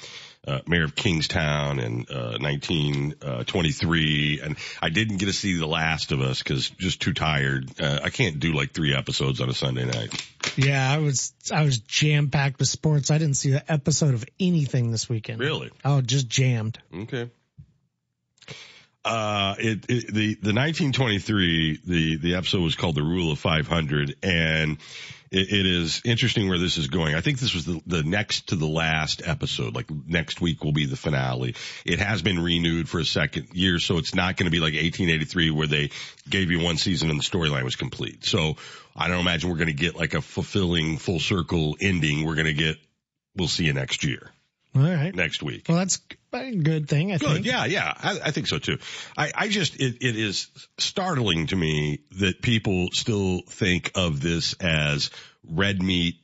Uh, 0.45 0.59
Mayor 0.67 0.83
of 0.83 0.93
Kingstown 0.93 1.79
and, 1.79 2.09
uh, 2.11 2.37
1923. 2.39 4.41
And 4.41 4.57
I 4.81 4.89
didn't 4.89 5.17
get 5.17 5.27
to 5.27 5.33
see 5.33 5.57
The 5.57 5.67
Last 5.67 6.11
of 6.11 6.19
Us 6.19 6.39
because 6.39 6.69
just 6.69 7.01
too 7.01 7.13
tired. 7.13 7.79
Uh, 7.79 8.01
I 8.03 8.09
can't 8.09 8.39
do 8.39 8.53
like 8.53 8.73
three 8.73 8.93
episodes 8.93 9.39
on 9.39 9.49
a 9.49 9.53
Sunday 9.53 9.85
night. 9.85 10.25
Yeah, 10.57 10.91
I 10.91 10.97
was 10.97 11.33
I 11.51 11.63
was 11.63 11.79
jam 11.79 12.29
packed 12.29 12.59
with 12.59 12.67
sports. 12.67 13.09
I 13.09 13.17
didn't 13.17 13.35
see 13.35 13.53
an 13.53 13.61
episode 13.69 14.15
of 14.15 14.25
anything 14.39 14.91
this 14.91 15.07
weekend. 15.07 15.39
Really? 15.39 15.71
Oh, 15.85 16.01
just 16.01 16.27
jammed. 16.27 16.77
Okay. 16.93 17.29
Uh, 19.05 19.55
it, 19.59 19.85
it, 19.89 20.07
the, 20.13 20.35
the 20.35 20.53
1923, 20.53 21.79
the, 21.85 22.17
the 22.17 22.35
episode 22.35 22.61
was 22.61 22.75
called 22.75 22.95
the 22.95 23.03
rule 23.03 23.31
of 23.31 23.39
500 23.39 24.15
and 24.23 24.77
it, 25.33 25.51
it 25.51 25.65
is 25.65 26.01
interesting 26.05 26.47
where 26.47 26.59
this 26.59 26.77
is 26.77 26.87
going. 26.87 27.15
I 27.15 27.21
think 27.21 27.39
this 27.39 27.53
was 27.53 27.65
the, 27.65 27.81
the 27.87 28.03
next 28.03 28.49
to 28.49 28.55
the 28.55 28.67
last 28.67 29.21
episode. 29.25 29.75
Like 29.75 29.89
next 30.07 30.39
week 30.39 30.63
will 30.63 30.71
be 30.71 30.85
the 30.85 30.95
finale. 30.95 31.55
It 31.85 31.99
has 31.99 32.21
been 32.21 32.41
renewed 32.41 32.87
for 32.87 32.99
a 32.99 33.05
second 33.05 33.49
year, 33.53 33.79
so 33.79 33.97
it's 33.97 34.15
not 34.15 34.37
going 34.37 34.45
to 34.45 34.51
be 34.51 34.59
like 34.59 34.73
1883 34.73 35.51
where 35.51 35.67
they 35.67 35.89
gave 36.29 36.51
you 36.51 36.61
one 36.61 36.77
season 36.77 37.09
and 37.09 37.19
the 37.19 37.23
storyline 37.23 37.63
was 37.63 37.75
complete. 37.75 38.23
So 38.23 38.55
I 38.95 39.07
don't 39.07 39.19
imagine 39.19 39.49
we're 39.49 39.57
going 39.57 39.67
to 39.67 39.73
get 39.73 39.95
like 39.95 40.13
a 40.13 40.21
fulfilling 40.21 40.97
full 40.97 41.19
circle 41.19 41.75
ending. 41.81 42.25
We're 42.25 42.35
going 42.35 42.45
to 42.45 42.53
get, 42.53 42.77
we'll 43.35 43.47
see 43.47 43.65
you 43.65 43.73
next 43.73 44.03
year, 44.05 44.29
All 44.75 44.83
right. 44.83 45.13
next 45.13 45.41
week. 45.41 45.65
Well, 45.67 45.79
that's 45.79 45.99
good 46.63 46.89
thing, 46.89 47.11
I 47.11 47.17
Good. 47.17 47.29
think. 47.29 47.45
Yeah, 47.45 47.65
yeah. 47.65 47.93
I, 48.01 48.19
I 48.25 48.31
think 48.31 48.47
so 48.47 48.57
too. 48.59 48.77
I, 49.17 49.31
I 49.35 49.47
just, 49.47 49.75
it, 49.75 49.97
it 50.01 50.15
is 50.15 50.49
startling 50.77 51.47
to 51.47 51.55
me 51.55 51.99
that 52.19 52.41
people 52.41 52.89
still 52.91 53.41
think 53.47 53.91
of 53.95 54.21
this 54.21 54.53
as 54.59 55.09
red 55.47 55.81
meat 55.81 56.15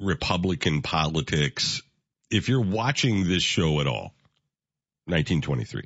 Republican 0.00 0.82
politics. 0.82 1.82
If 2.30 2.48
you're 2.48 2.60
watching 2.60 3.24
this 3.24 3.42
show 3.42 3.80
at 3.80 3.86
all, 3.86 4.14
1923, 5.06 5.84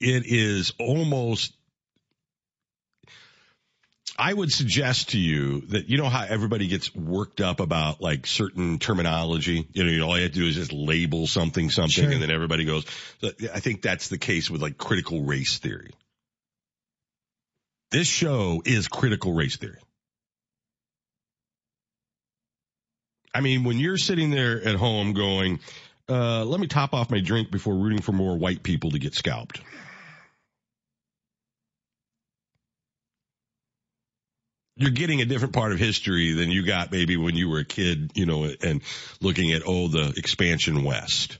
it 0.00 0.24
is 0.26 0.72
almost 0.78 1.54
I 4.16 4.32
would 4.32 4.52
suggest 4.52 5.10
to 5.10 5.18
you 5.18 5.62
that 5.68 5.88
you 5.88 5.98
know 5.98 6.08
how 6.08 6.24
everybody 6.24 6.68
gets 6.68 6.94
worked 6.94 7.40
up 7.40 7.58
about 7.58 8.00
like 8.00 8.26
certain 8.26 8.78
terminology. 8.78 9.66
You 9.72 9.84
know, 9.84 9.90
you 9.90 9.98
know, 9.98 10.06
all 10.06 10.16
you 10.16 10.22
have 10.22 10.32
to 10.32 10.38
do 10.38 10.46
is 10.46 10.54
just 10.54 10.72
label 10.72 11.26
something 11.26 11.68
something, 11.70 12.04
Sure. 12.04 12.12
and 12.12 12.22
then 12.22 12.30
everybody 12.30 12.64
goes. 12.64 12.84
So 13.20 13.30
I 13.52 13.60
think 13.60 13.82
that's 13.82 14.08
the 14.08 14.18
case 14.18 14.48
with 14.50 14.62
like 14.62 14.78
critical 14.78 15.22
race 15.24 15.58
theory. 15.58 15.90
This 17.90 18.06
show 18.06 18.62
is 18.64 18.86
critical 18.88 19.32
race 19.32 19.56
theory. 19.56 19.78
I 23.34 23.40
mean, 23.40 23.64
when 23.64 23.78
you're 23.78 23.98
sitting 23.98 24.30
there 24.30 24.62
at 24.66 24.76
home 24.76 25.12
going, 25.12 25.58
uh, 26.08 26.44
let 26.44 26.60
me 26.60 26.68
top 26.68 26.94
off 26.94 27.10
my 27.10 27.20
drink 27.20 27.50
before 27.50 27.74
rooting 27.74 28.00
for 28.00 28.12
more 28.12 28.36
white 28.38 28.62
people 28.62 28.92
to 28.92 28.98
get 29.00 29.14
scalped. 29.14 29.60
You're 34.76 34.90
getting 34.90 35.20
a 35.20 35.24
different 35.24 35.54
part 35.54 35.72
of 35.72 35.78
history 35.78 36.32
than 36.32 36.50
you 36.50 36.66
got 36.66 36.90
maybe 36.90 37.16
when 37.16 37.36
you 37.36 37.48
were 37.48 37.60
a 37.60 37.64
kid, 37.64 38.10
you 38.14 38.26
know, 38.26 38.50
and 38.60 38.82
looking 39.20 39.52
at, 39.52 39.62
oh, 39.64 39.88
the 39.88 40.12
expansion 40.16 40.82
west. 40.82 41.38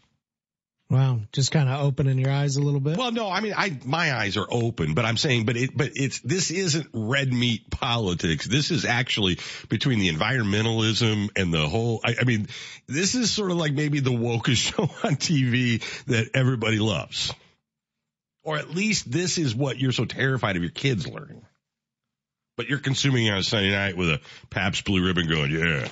Wow. 0.90 1.20
Just 1.32 1.50
kind 1.50 1.68
of 1.68 1.80
opening 1.80 2.18
your 2.18 2.30
eyes 2.30 2.56
a 2.56 2.62
little 2.62 2.78
bit. 2.78 2.96
Well, 2.98 3.10
no, 3.10 3.28
I 3.28 3.40
mean, 3.40 3.54
I, 3.56 3.76
my 3.84 4.14
eyes 4.14 4.36
are 4.36 4.46
open, 4.48 4.94
but 4.94 5.04
I'm 5.04 5.16
saying, 5.16 5.44
but 5.46 5.56
it, 5.56 5.76
but 5.76 5.92
it's, 5.94 6.20
this 6.20 6.50
isn't 6.50 6.88
red 6.92 7.32
meat 7.32 7.70
politics. 7.70 8.46
This 8.46 8.70
is 8.70 8.84
actually 8.84 9.38
between 9.68 9.98
the 9.98 10.10
environmentalism 10.10 11.30
and 11.36 11.52
the 11.52 11.66
whole, 11.66 12.00
I, 12.04 12.16
I 12.20 12.24
mean, 12.24 12.48
this 12.86 13.14
is 13.14 13.32
sort 13.32 13.50
of 13.50 13.56
like 13.56 13.72
maybe 13.72 14.00
the 14.00 14.10
wokest 14.10 14.56
show 14.74 14.82
on 14.82 15.16
TV 15.16 15.82
that 16.04 16.30
everybody 16.34 16.78
loves. 16.78 17.32
Or 18.44 18.58
at 18.58 18.70
least 18.70 19.10
this 19.10 19.38
is 19.38 19.54
what 19.54 19.78
you're 19.78 19.92
so 19.92 20.04
terrified 20.04 20.56
of 20.56 20.62
your 20.62 20.70
kids 20.70 21.08
learning. 21.08 21.42
But 22.56 22.68
you're 22.68 22.78
consuming 22.78 23.26
it 23.26 23.30
on 23.30 23.38
a 23.38 23.42
Sunday 23.42 23.72
night 23.72 23.96
with 23.96 24.08
a 24.10 24.20
Pabst 24.50 24.84
Blue 24.84 25.04
Ribbon 25.04 25.28
going, 25.28 25.50
yeah. 25.50 25.88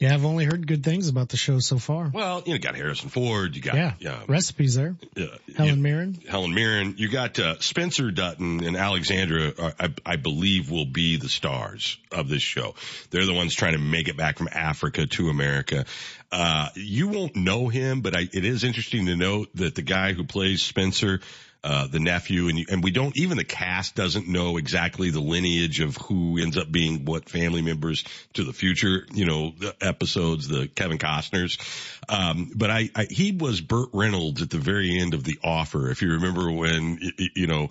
Yeah, 0.00 0.12
I've 0.12 0.24
only 0.24 0.44
heard 0.44 0.66
good 0.66 0.82
things 0.82 1.08
about 1.08 1.28
the 1.28 1.36
show 1.36 1.60
so 1.60 1.78
far. 1.78 2.10
Well, 2.12 2.42
you 2.44 2.48
know, 2.48 2.54
you 2.54 2.58
got 2.58 2.74
Harrison 2.74 3.08
Ford, 3.10 3.54
you 3.54 3.62
got, 3.62 3.76
Yeah. 3.76 3.92
yeah, 4.00 4.22
Recipes 4.26 4.74
there. 4.74 4.96
yeah 5.14 5.26
Helen 5.56 5.82
Mirren. 5.82 6.18
Helen 6.28 6.52
Mirren. 6.52 6.96
You 6.98 7.08
got 7.08 7.38
uh, 7.38 7.60
Spencer 7.60 8.10
Dutton 8.10 8.64
and 8.64 8.76
Alexandra, 8.76 9.52
uh, 9.56 9.70
I, 9.78 9.94
I 10.04 10.16
believe, 10.16 10.70
will 10.70 10.84
be 10.84 11.16
the 11.16 11.28
stars 11.28 11.96
of 12.10 12.28
this 12.28 12.42
show. 12.42 12.74
They're 13.10 13.24
the 13.24 13.32
ones 13.34 13.54
trying 13.54 13.74
to 13.74 13.78
make 13.78 14.08
it 14.08 14.16
back 14.16 14.36
from 14.36 14.48
Africa 14.52 15.06
to 15.06 15.28
America. 15.28 15.84
Uh, 16.32 16.68
you 16.74 17.08
won't 17.08 17.36
know 17.36 17.68
him, 17.68 18.00
but 18.00 18.16
I, 18.16 18.22
it 18.32 18.44
is 18.44 18.64
interesting 18.64 19.06
to 19.06 19.16
note 19.16 19.50
that 19.54 19.74
the 19.76 19.82
guy 19.82 20.12
who 20.12 20.24
plays 20.24 20.60
Spencer, 20.60 21.20
uh, 21.64 21.86
the 21.86 21.98
nephew, 21.98 22.48
and, 22.48 22.58
and 22.68 22.84
we 22.84 22.90
don't, 22.90 23.16
even 23.16 23.38
the 23.38 23.44
cast 23.44 23.94
doesn't 23.94 24.28
know 24.28 24.58
exactly 24.58 25.08
the 25.08 25.20
lineage 25.20 25.80
of 25.80 25.96
who 25.96 26.38
ends 26.38 26.58
up 26.58 26.70
being 26.70 27.06
what 27.06 27.30
family 27.30 27.62
members 27.62 28.04
to 28.34 28.44
the 28.44 28.52
future, 28.52 29.06
you 29.14 29.24
know, 29.24 29.54
the 29.58 29.74
episodes, 29.80 30.46
the 30.46 30.68
Kevin 30.68 30.98
Costners. 30.98 31.58
Um, 32.06 32.52
but 32.54 32.70
I, 32.70 32.90
I, 32.94 33.06
he 33.08 33.32
was 33.32 33.62
Burt 33.62 33.88
Reynolds 33.94 34.42
at 34.42 34.50
the 34.50 34.58
very 34.58 35.00
end 35.00 35.14
of 35.14 35.24
The 35.24 35.38
Offer. 35.42 35.90
If 35.90 36.02
you 36.02 36.12
remember 36.12 36.52
when, 36.52 36.98
you 37.34 37.46
know, 37.46 37.70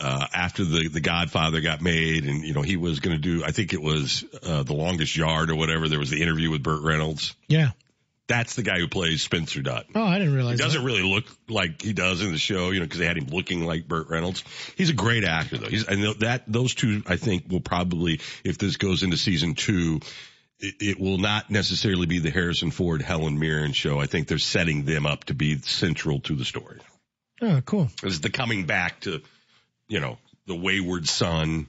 uh, 0.00 0.26
after 0.34 0.64
the, 0.64 0.88
the 0.88 1.00
Godfather 1.00 1.60
got 1.60 1.82
made 1.82 2.24
and, 2.24 2.44
you 2.44 2.54
know, 2.54 2.62
he 2.62 2.78
was 2.78 3.00
going 3.00 3.14
to 3.14 3.22
do, 3.22 3.44
I 3.44 3.52
think 3.52 3.74
it 3.74 3.82
was, 3.82 4.24
uh, 4.42 4.62
The 4.62 4.72
Longest 4.72 5.14
Yard 5.16 5.50
or 5.50 5.56
whatever. 5.56 5.86
There 5.88 5.98
was 6.00 6.10
the 6.10 6.22
interview 6.22 6.50
with 6.50 6.62
Burt 6.62 6.82
Reynolds. 6.82 7.34
Yeah. 7.46 7.72
That's 8.26 8.54
the 8.54 8.62
guy 8.62 8.78
who 8.78 8.88
plays 8.88 9.22
Spencer 9.22 9.60
Dutton. 9.60 9.92
Oh, 9.94 10.02
I 10.02 10.18
didn't 10.18 10.34
realize. 10.34 10.58
He 10.58 10.64
doesn't 10.64 10.80
that. 10.80 10.86
really 10.86 11.02
look 11.02 11.26
like 11.48 11.82
he 11.82 11.92
does 11.92 12.22
in 12.22 12.32
the 12.32 12.38
show, 12.38 12.70
you 12.70 12.80
know, 12.80 12.86
because 12.86 12.98
they 12.98 13.06
had 13.06 13.18
him 13.18 13.26
looking 13.26 13.66
like 13.66 13.86
Burt 13.86 14.08
Reynolds. 14.08 14.42
He's 14.76 14.88
a 14.88 14.94
great 14.94 15.24
actor, 15.24 15.58
though. 15.58 15.68
He's, 15.68 15.88
know 15.88 16.14
that 16.14 16.44
those 16.46 16.74
two, 16.74 17.02
I 17.06 17.16
think, 17.16 17.50
will 17.50 17.60
probably, 17.60 18.20
if 18.42 18.56
this 18.56 18.76
goes 18.78 19.02
into 19.02 19.18
season 19.18 19.54
two, 19.54 20.00
it, 20.58 20.74
it 20.80 21.00
will 21.00 21.18
not 21.18 21.50
necessarily 21.50 22.06
be 22.06 22.18
the 22.18 22.30
Harrison 22.30 22.70
Ford 22.70 23.02
Helen 23.02 23.38
Mirren 23.38 23.72
show. 23.72 24.00
I 24.00 24.06
think 24.06 24.26
they're 24.26 24.38
setting 24.38 24.84
them 24.84 25.04
up 25.04 25.24
to 25.24 25.34
be 25.34 25.58
central 25.58 26.20
to 26.20 26.34
the 26.34 26.46
story. 26.46 26.80
Oh, 27.42 27.60
cool. 27.66 27.90
It's 28.02 28.20
the 28.20 28.30
coming 28.30 28.64
back 28.64 29.00
to, 29.00 29.20
you 29.88 30.00
know, 30.00 30.18
the 30.46 30.54
wayward 30.54 31.08
son, 31.08 31.66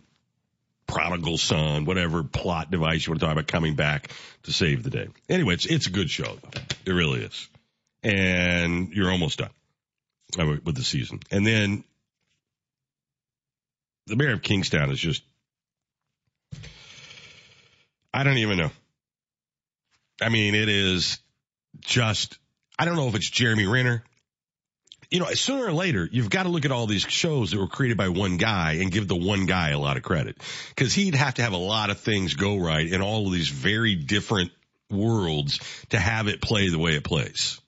prodigal 0.87 1.37
son, 1.37 1.85
whatever 1.85 2.23
plot 2.23 2.71
device 2.71 3.05
you 3.05 3.11
want 3.11 3.19
to 3.19 3.25
talk 3.25 3.33
about, 3.33 3.47
coming 3.47 3.75
back 3.75 4.11
to 4.43 4.53
save 4.53 4.83
the 4.83 4.89
day. 4.89 5.07
Anyway, 5.29 5.53
it's 5.53 5.65
it's 5.65 5.87
a 5.87 5.91
good 5.91 6.09
show. 6.09 6.37
It 6.85 6.91
really 6.91 7.21
is, 7.21 7.49
and 8.03 8.91
you're 8.93 9.11
almost 9.11 9.39
done 9.39 9.49
uh, 10.39 10.57
with 10.63 10.75
the 10.75 10.83
season. 10.83 11.19
And 11.31 11.45
then 11.45 11.83
the 14.07 14.15
mayor 14.15 14.33
of 14.33 14.41
Kingstown 14.41 14.91
is 14.91 14.99
just, 14.99 15.23
I 18.13 18.23
don't 18.23 18.37
even 18.37 18.57
know. 18.57 18.71
I 20.21 20.29
mean, 20.29 20.55
it 20.55 20.69
is 20.69 21.19
just, 21.81 22.37
I 22.79 22.85
don't 22.85 22.95
know 22.95 23.07
if 23.07 23.15
it's 23.15 23.29
Jeremy 23.29 23.65
Renner 23.65 24.03
you 25.09 25.19
know, 25.19 25.25
sooner 25.31 25.65
or 25.65 25.71
later, 25.71 26.07
you've 26.11 26.29
got 26.29 26.43
to 26.43 26.49
look 26.49 26.65
at 26.65 26.71
all 26.71 26.87
these 26.87 27.01
shows 27.01 27.51
that 27.51 27.59
were 27.59 27.67
created 27.67 27.97
by 27.97 28.09
one 28.09 28.37
guy 28.37 28.73
and 28.81 28.91
give 28.91 29.07
the 29.07 29.15
one 29.15 29.45
guy 29.45 29.69
a 29.69 29.79
lot 29.79 29.97
of 29.97 30.03
credit. 30.03 30.37
Cause 30.75 30.93
he'd 30.93 31.15
have 31.15 31.35
to 31.35 31.41
have 31.41 31.53
a 31.53 31.57
lot 31.57 31.89
of 31.89 31.99
things 31.99 32.33
go 32.33 32.57
right 32.57 32.87
in 32.87 33.01
all 33.01 33.27
of 33.27 33.33
these 33.33 33.49
very 33.49 33.95
different 33.95 34.51
worlds 34.89 35.59
to 35.89 35.99
have 35.99 36.27
it 36.27 36.41
play 36.41 36.69
the 36.69 36.79
way 36.79 36.91
it 36.91 37.03
plays. 37.03 37.59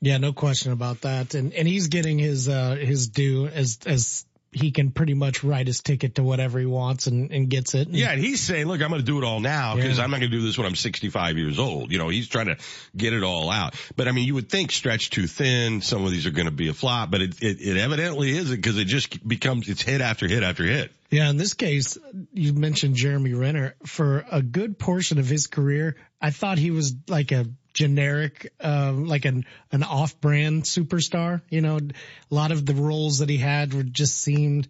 Yeah, 0.00 0.18
no 0.18 0.32
question 0.32 0.72
about 0.72 1.02
that. 1.02 1.34
And 1.34 1.54
and 1.54 1.66
he's 1.66 1.88
getting 1.88 2.18
his 2.18 2.48
uh 2.48 2.76
his 2.76 3.08
due 3.08 3.46
as 3.46 3.78
as 3.86 4.26
he 4.54 4.70
can 4.70 4.90
pretty 4.90 5.14
much 5.14 5.42
write 5.44 5.66
his 5.66 5.80
ticket 5.80 6.14
to 6.14 6.22
whatever 6.22 6.58
he 6.58 6.66
wants 6.66 7.06
and, 7.06 7.30
and 7.32 7.48
gets 7.48 7.74
it. 7.74 7.88
And 7.88 7.96
Yeah, 7.96 8.12
and 8.12 8.20
he's 8.20 8.40
saying, 8.40 8.66
look, 8.66 8.80
I'm 8.80 8.88
going 8.88 9.00
to 9.00 9.06
do 9.06 9.18
it 9.18 9.24
all 9.24 9.40
now 9.40 9.74
because 9.74 9.98
Yeah. 9.98 10.04
I'm 10.04 10.10
not 10.10 10.20
going 10.20 10.30
to 10.30 10.36
do 10.36 10.42
this 10.44 10.56
when 10.56 10.66
I'm 10.66 10.76
65 10.76 11.36
years 11.36 11.58
old. 11.58 11.90
You 11.92 11.98
know, 11.98 12.08
he's 12.08 12.28
trying 12.28 12.46
to 12.46 12.56
get 12.96 13.12
it 13.12 13.22
all 13.22 13.50
out. 13.50 13.74
But 13.96 14.08
I 14.08 14.12
mean, 14.12 14.26
you 14.26 14.34
would 14.34 14.48
think 14.48 14.72
stretched 14.72 15.12
too 15.12 15.26
thin. 15.26 15.82
Some 15.82 16.04
of 16.04 16.10
these 16.10 16.26
are 16.26 16.30
going 16.30 16.46
to 16.46 16.52
be 16.52 16.68
a 16.68 16.74
flop, 16.74 17.10
but 17.10 17.20
it, 17.20 17.42
it, 17.42 17.60
it 17.60 17.76
evidently 17.76 18.30
isn't 18.30 18.56
because 18.56 18.78
it 18.78 18.86
just 18.86 19.26
becomes, 19.26 19.68
it's 19.68 19.82
hit 19.82 20.00
after 20.00 20.28
hit 20.28 20.42
after 20.42 20.64
hit. 20.64 20.92
Yeah, 21.14 21.30
in 21.30 21.36
this 21.36 21.54
case, 21.54 21.96
you 22.32 22.54
mentioned 22.54 22.96
Jeremy 22.96 23.34
Renner. 23.34 23.76
For 23.86 24.26
a 24.32 24.42
good 24.42 24.80
portion 24.80 25.20
of 25.20 25.28
his 25.28 25.46
career, 25.46 25.94
I 26.20 26.30
thought 26.30 26.58
he 26.58 26.72
was 26.72 26.92
like 27.06 27.30
a 27.30 27.46
generic, 27.72 28.52
um, 28.58 29.06
like 29.06 29.24
an 29.24 29.44
an 29.70 29.84
off-brand 29.84 30.64
superstar. 30.64 31.42
You 31.50 31.60
know, 31.60 31.76
a 31.78 32.34
lot 32.34 32.50
of 32.50 32.66
the 32.66 32.74
roles 32.74 33.18
that 33.18 33.28
he 33.28 33.36
had 33.36 33.74
were 33.74 33.84
just 33.84 34.16
seemed, 34.16 34.66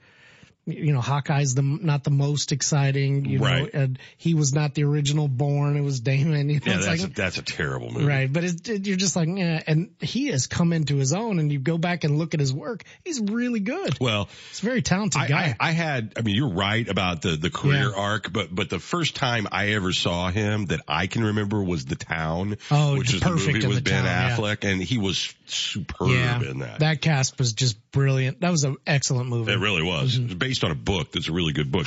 you 0.66 0.92
know, 0.92 1.00
Hawkeye's 1.00 1.54
the 1.54 1.62
not 1.62 2.04
the 2.04 2.10
most 2.10 2.52
exciting. 2.52 3.24
You 3.24 3.38
Right. 3.38 3.72
know, 3.74 3.80
and 3.80 3.98
he 4.16 4.34
was 4.34 4.54
not 4.54 4.74
the 4.74 4.84
original 4.84 5.28
Bourne. 5.28 5.76
It 5.76 5.82
was 5.82 6.00
Damon. 6.00 6.48
You 6.48 6.60
know, 6.60 6.66
Yeah, 6.66 6.74
that's, 6.78 6.86
like, 6.86 7.00
a, 7.10 7.12
that's 7.14 7.38
a 7.38 7.42
terrible 7.42 7.90
movie. 7.90 8.06
Right, 8.06 8.32
but 8.32 8.44
it, 8.44 8.86
you're 8.86 8.96
just 8.96 9.14
like, 9.16 9.28
yeah, 9.28 9.62
and 9.66 9.90
he 10.00 10.28
has 10.28 10.46
come 10.46 10.72
into 10.72 10.96
his 10.96 11.12
own, 11.12 11.38
and 11.38 11.52
you 11.52 11.58
go 11.58 11.76
back 11.78 12.04
and 12.04 12.18
look 12.18 12.34
at 12.34 12.40
his 12.40 12.52
work, 12.52 12.84
he's 13.04 13.20
really 13.20 13.60
good. 13.60 13.98
Well, 14.00 14.28
He's 14.50 14.62
a 14.62 14.66
very 14.66 14.82
talented 14.82 15.20
I, 15.20 15.28
guy. 15.28 15.56
I, 15.60 15.68
I 15.68 15.70
had, 15.72 16.14
I 16.16 16.22
mean, 16.22 16.34
you're 16.34 16.52
right 16.54 16.88
about 16.88 17.22
the, 17.22 17.36
the 17.36 17.50
career 17.50 17.90
Yeah. 17.90 18.00
arc, 18.00 18.32
but, 18.32 18.54
but 18.54 18.70
the 18.70 18.78
first 18.78 19.16
time 19.16 19.46
I 19.52 19.70
ever 19.72 19.92
saw 19.92 20.30
him 20.30 20.66
that 20.66 20.80
I 20.88 21.06
can 21.08 21.24
remember 21.24 21.62
was 21.62 21.84
The 21.84 21.96
Town, 21.96 22.56
Oh, 22.70 22.96
which 22.98 23.12
is 23.12 23.20
the 23.20 23.30
movie 23.30 23.66
with 23.66 23.76
The 23.76 23.82
Ben 23.82 24.04
Town, 24.04 24.30
yeah. 24.30 24.36
Affleck, 24.36 24.64
and 24.70 24.82
he 24.82 24.98
was 24.98 25.34
superb 25.46 26.10
yeah, 26.10 26.40
in 26.42 26.60
that. 26.60 26.78
That 26.80 27.00
cast 27.02 27.38
was 27.38 27.52
just 27.52 27.76
brilliant. 27.92 28.40
That 28.40 28.50
was 28.50 28.64
an 28.64 28.76
excellent 28.86 29.28
movie. 29.28 29.52
It 29.52 29.58
really 29.58 29.82
was. 29.82 30.14
Mm-hmm. 30.18 30.22
It 30.42 30.48
was 30.48 30.53
based 30.54 30.62
on 30.62 30.70
a 30.70 30.76
book 30.76 31.10
that's 31.10 31.28
a 31.28 31.32
really 31.32 31.52
good 31.52 31.72
book. 31.72 31.86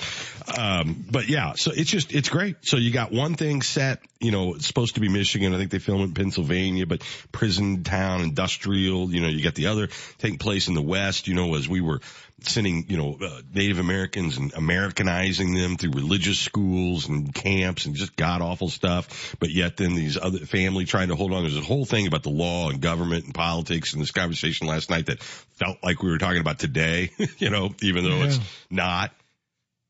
Um, 0.57 1.05
but 1.09 1.29
yeah, 1.29 1.53
so 1.55 1.71
it's 1.73 1.89
just, 1.89 2.13
it's 2.13 2.27
great. 2.27 2.57
So 2.63 2.75
you 2.75 2.91
got 2.91 3.13
one 3.13 3.35
thing 3.35 3.61
set, 3.61 3.99
you 4.19 4.31
know, 4.31 4.55
it's 4.55 4.67
supposed 4.67 4.95
to 4.95 4.99
be 4.99 5.07
Michigan. 5.07 5.53
I 5.53 5.57
think 5.57 5.71
they 5.71 5.79
film 5.79 6.01
it 6.01 6.05
in 6.05 6.13
Pennsylvania, 6.13 6.85
but 6.85 7.01
prison 7.31 7.83
town, 7.83 8.21
industrial, 8.21 9.09
you 9.09 9.21
know, 9.21 9.29
you 9.29 9.41
got 9.41 9.55
the 9.55 9.67
other 9.67 9.87
taking 10.17 10.37
place 10.37 10.67
in 10.67 10.73
the 10.73 10.81
West, 10.81 11.29
you 11.29 11.33
know, 11.33 11.55
as 11.55 11.69
we 11.69 11.79
were 11.79 12.01
sending, 12.41 12.85
you 12.87 12.97
know, 12.97 13.17
uh, 13.21 13.41
Native 13.53 13.79
Americans 13.79 14.37
and 14.37 14.53
Americanizing 14.53 15.53
them 15.53 15.75
through 15.75 15.91
religious 15.91 16.37
schools 16.37 17.07
and 17.07 17.33
camps 17.33 17.85
and 17.85 17.95
just 17.95 18.15
god 18.15 18.41
awful 18.41 18.69
stuff. 18.69 19.35
But 19.39 19.49
yet 19.49 19.77
then 19.77 19.95
these 19.95 20.17
other 20.17 20.39
family 20.39 20.85
trying 20.85 21.07
to 21.07 21.15
hold 21.15 21.33
on. 21.33 21.43
There's 21.43 21.57
a 21.57 21.61
whole 21.61 21.85
thing 21.85 22.05
about 22.05 22.23
the 22.23 22.29
law 22.29 22.69
and 22.69 22.79
government 22.79 23.25
and 23.25 23.33
politics 23.33 23.93
and 23.93 24.01
this 24.01 24.11
conversation 24.11 24.67
last 24.67 24.89
night 24.89 25.07
that 25.07 25.21
felt 25.23 25.77
like 25.83 26.03
we 26.03 26.09
were 26.09 26.19
talking 26.19 26.41
about 26.41 26.59
today, 26.59 27.09
you 27.37 27.49
know, 27.49 27.73
even 27.81 28.03
though 28.03 28.23
it's 28.23 28.39
not. 28.69 29.11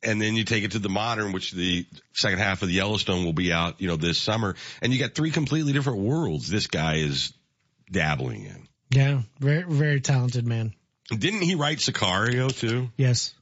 and 0.04 0.22
then 0.22 0.36
you 0.36 0.44
take 0.46 0.64
it 0.64 0.72
to 0.72 0.80
the 0.80 0.90
modern, 0.90 1.34
which 1.34 1.52
the 1.52 1.86
second 2.14 2.40
half 2.40 2.62
of 2.62 2.70
the 2.70 2.76
Yellowstone 2.76 3.26
will 3.26 3.34
be 3.34 3.52
out, 3.52 3.82
you 3.82 3.88
know, 3.88 3.98
this 3.98 4.18
summer, 4.18 4.56
and 4.82 4.94
you 4.94 5.00
got 5.00 5.16
three 5.16 5.32
completely 5.32 5.74
different 5.74 6.00
worlds. 6.00 6.48
This 6.48 6.68
guy 6.68 6.96
is 6.96 7.34
dabbling 7.92 8.46
in. 8.46 8.68
Yeah, 8.90 9.22
very 9.40 9.64
very 9.64 10.00
talented 10.00 10.46
man. 10.48 10.74
Didn't 11.10 11.42
he 11.42 11.56
write 11.56 11.78
Sicario 11.78 12.54
too? 12.58 12.90
Yes. 12.98 13.34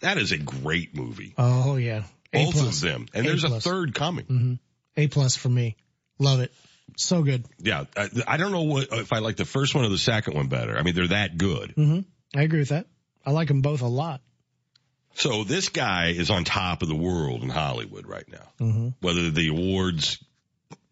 That 0.00 0.18
is 0.18 0.32
a 0.32 0.38
great 0.38 0.94
movie. 0.96 1.34
Oh 1.38 1.76
yeah. 1.76 2.02
A 2.32 2.44
Both 2.46 2.54
plus. 2.54 2.76
of 2.76 2.80
them, 2.88 3.06
and 3.14 3.24
A 3.26 3.28
there's 3.28 3.44
a 3.44 3.60
third 3.60 3.94
coming. 3.94 4.24
hmm 4.24 4.54
A 4.96 5.06
plus 5.06 5.36
for 5.36 5.48
me. 5.48 5.76
Love 6.18 6.40
it. 6.40 6.52
So 6.96 7.22
good. 7.22 7.44
Yeah, 7.58 7.84
I, 7.96 8.08
I 8.26 8.36
don't 8.36 8.52
know 8.52 8.62
what 8.62 8.88
if 8.92 9.12
I 9.12 9.18
like 9.18 9.36
the 9.36 9.44
first 9.44 9.74
one 9.74 9.84
or 9.84 9.88
the 9.88 9.98
second 9.98 10.34
one 10.34 10.48
better. 10.48 10.76
I 10.76 10.82
mean, 10.82 10.94
they're 10.94 11.08
that 11.08 11.38
good. 11.38 11.72
hmm 11.72 12.00
I 12.34 12.42
agree 12.42 12.60
with 12.60 12.70
that. 12.70 12.86
I 13.24 13.30
like 13.30 13.48
them 13.48 13.60
both 13.60 13.82
a 13.82 13.86
lot. 13.86 14.20
So 15.14 15.44
this 15.44 15.68
guy 15.68 16.08
is 16.08 16.30
on 16.30 16.44
top 16.44 16.82
of 16.82 16.88
the 16.88 16.94
world 16.96 17.42
in 17.42 17.50
Hollywood 17.50 18.06
right 18.06 18.26
now. 18.30 18.48
hmm 18.58 18.88
Whether 19.00 19.30
the 19.30 19.48
awards, 19.48 20.18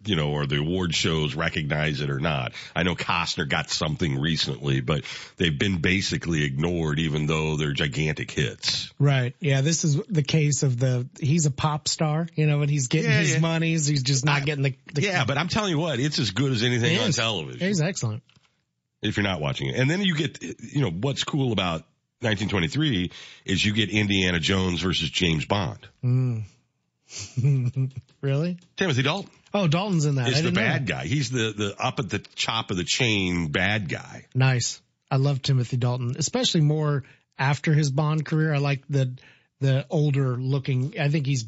you 0.05 0.17
know, 0.17 0.31
or 0.31 0.47
the 0.47 0.57
award 0.59 0.95
shows 0.95 1.35
recognize 1.35 2.01
it 2.01 2.09
or 2.09 2.19
not. 2.21 2.53
I 2.75 2.85
know 2.85 2.95
Costner 2.95 3.47
got 3.49 3.69
something 3.69 4.19
recently, 4.19 4.81
but 4.81 5.05
they've 5.37 5.57
been 5.59 5.79
basically 5.83 6.45
ignored 6.45 6.99
even 6.99 7.27
though 7.27 7.57
they're 7.57 7.73
gigantic 7.75 8.31
hits. 8.31 8.91
Right. 8.99 9.35
Yeah. 9.41 9.61
This 9.61 9.85
is 9.85 9.97
the 10.09 10.23
case 10.23 10.63
of 10.63 10.79
the, 10.79 11.07
he's 11.21 11.45
a 11.45 11.51
pop 11.51 11.87
star, 11.87 12.27
you 12.35 12.47
know, 12.47 12.63
and 12.63 12.71
he's 12.71 12.89
getting 12.89 13.11
Yeah, 13.11 13.19
his 13.19 13.35
yeah. 13.35 13.41
monies. 13.41 13.87
He's 13.87 14.03
just 14.03 14.25
not 14.25 14.47
getting 14.47 14.65
the, 14.65 14.75
the 14.95 15.03
Yeah, 15.03 15.25
but 15.27 15.37
I'm 15.37 15.49
telling 15.49 15.71
you 15.71 15.79
what, 15.79 16.01
it's 16.01 16.19
as 16.19 16.31
good 16.31 16.53
as 16.53 16.63
anything 16.63 16.99
on 16.99 17.13
television. 17.13 17.61
He's 17.67 17.83
excellent. 17.83 18.23
if 19.03 19.19
you're 19.19 19.25
not 19.25 19.41
watching 19.43 19.69
it. 19.69 19.77
And 19.77 19.91
then 19.91 20.01
you 20.01 20.15
get, 20.17 20.43
you 20.43 20.81
know, 20.81 20.91
what's 20.91 21.25
cool 21.25 21.53
about 21.53 21.83
1923 22.23 23.11
is 23.45 23.65
you 23.65 23.73
get 23.75 23.91
Indiana 23.91 24.41
Jones 24.41 24.81
versus 24.81 25.11
James 25.11 25.45
Bond. 25.45 25.87
Mm. 26.05 26.43
really? 28.21 28.59
Timothy 28.77 29.03
Dalton 29.03 29.31
Oh, 29.53 29.67
Dalton's 29.67 30.05
in 30.05 30.15
that. 30.17 30.29
Is 30.29 30.43
the 30.43 30.53
bad 30.53 30.87
guy. 30.87 31.07
He's 31.07 31.31
the, 31.31 31.53
the 31.57 31.75
up 31.79 31.99
at 31.99 32.09
the 32.09 32.21
top 32.21 32.71
of 32.71 32.77
the 32.77 32.85
chain 32.85 33.49
bad 33.49 33.89
guy. 33.89 34.27
Nice. 34.35 34.81
I 35.11 35.17
love 35.17 35.43
Timothy 35.43 35.77
Dalton, 35.77 36.15
especially 36.17 36.61
more 36.61 37.03
after 37.37 37.75
his 37.75 37.91
Bond 37.91 38.25
career. 38.25 38.55
I 38.55 38.59
like 38.59 38.85
the, 38.89 39.17
the 39.61 39.87
older 39.91 40.37
looking, 40.37 40.95
I 41.01 41.09
think 41.09 41.27
he's 41.27 41.47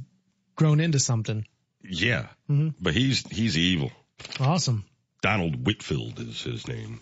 grown 0.57 0.81
into 0.81 0.99
something. 0.99 1.47
Yeah. 1.85 2.27
Mhm. 2.51 2.75
But 2.81 2.95
he's, 2.95 3.25
he's 3.29 3.57
evil. 3.57 3.93
Awesome. 4.41 4.85
Donald 5.21 5.65
Whitfield 5.65 6.19
is 6.19 6.43
his 6.43 6.67
name. 6.67 7.01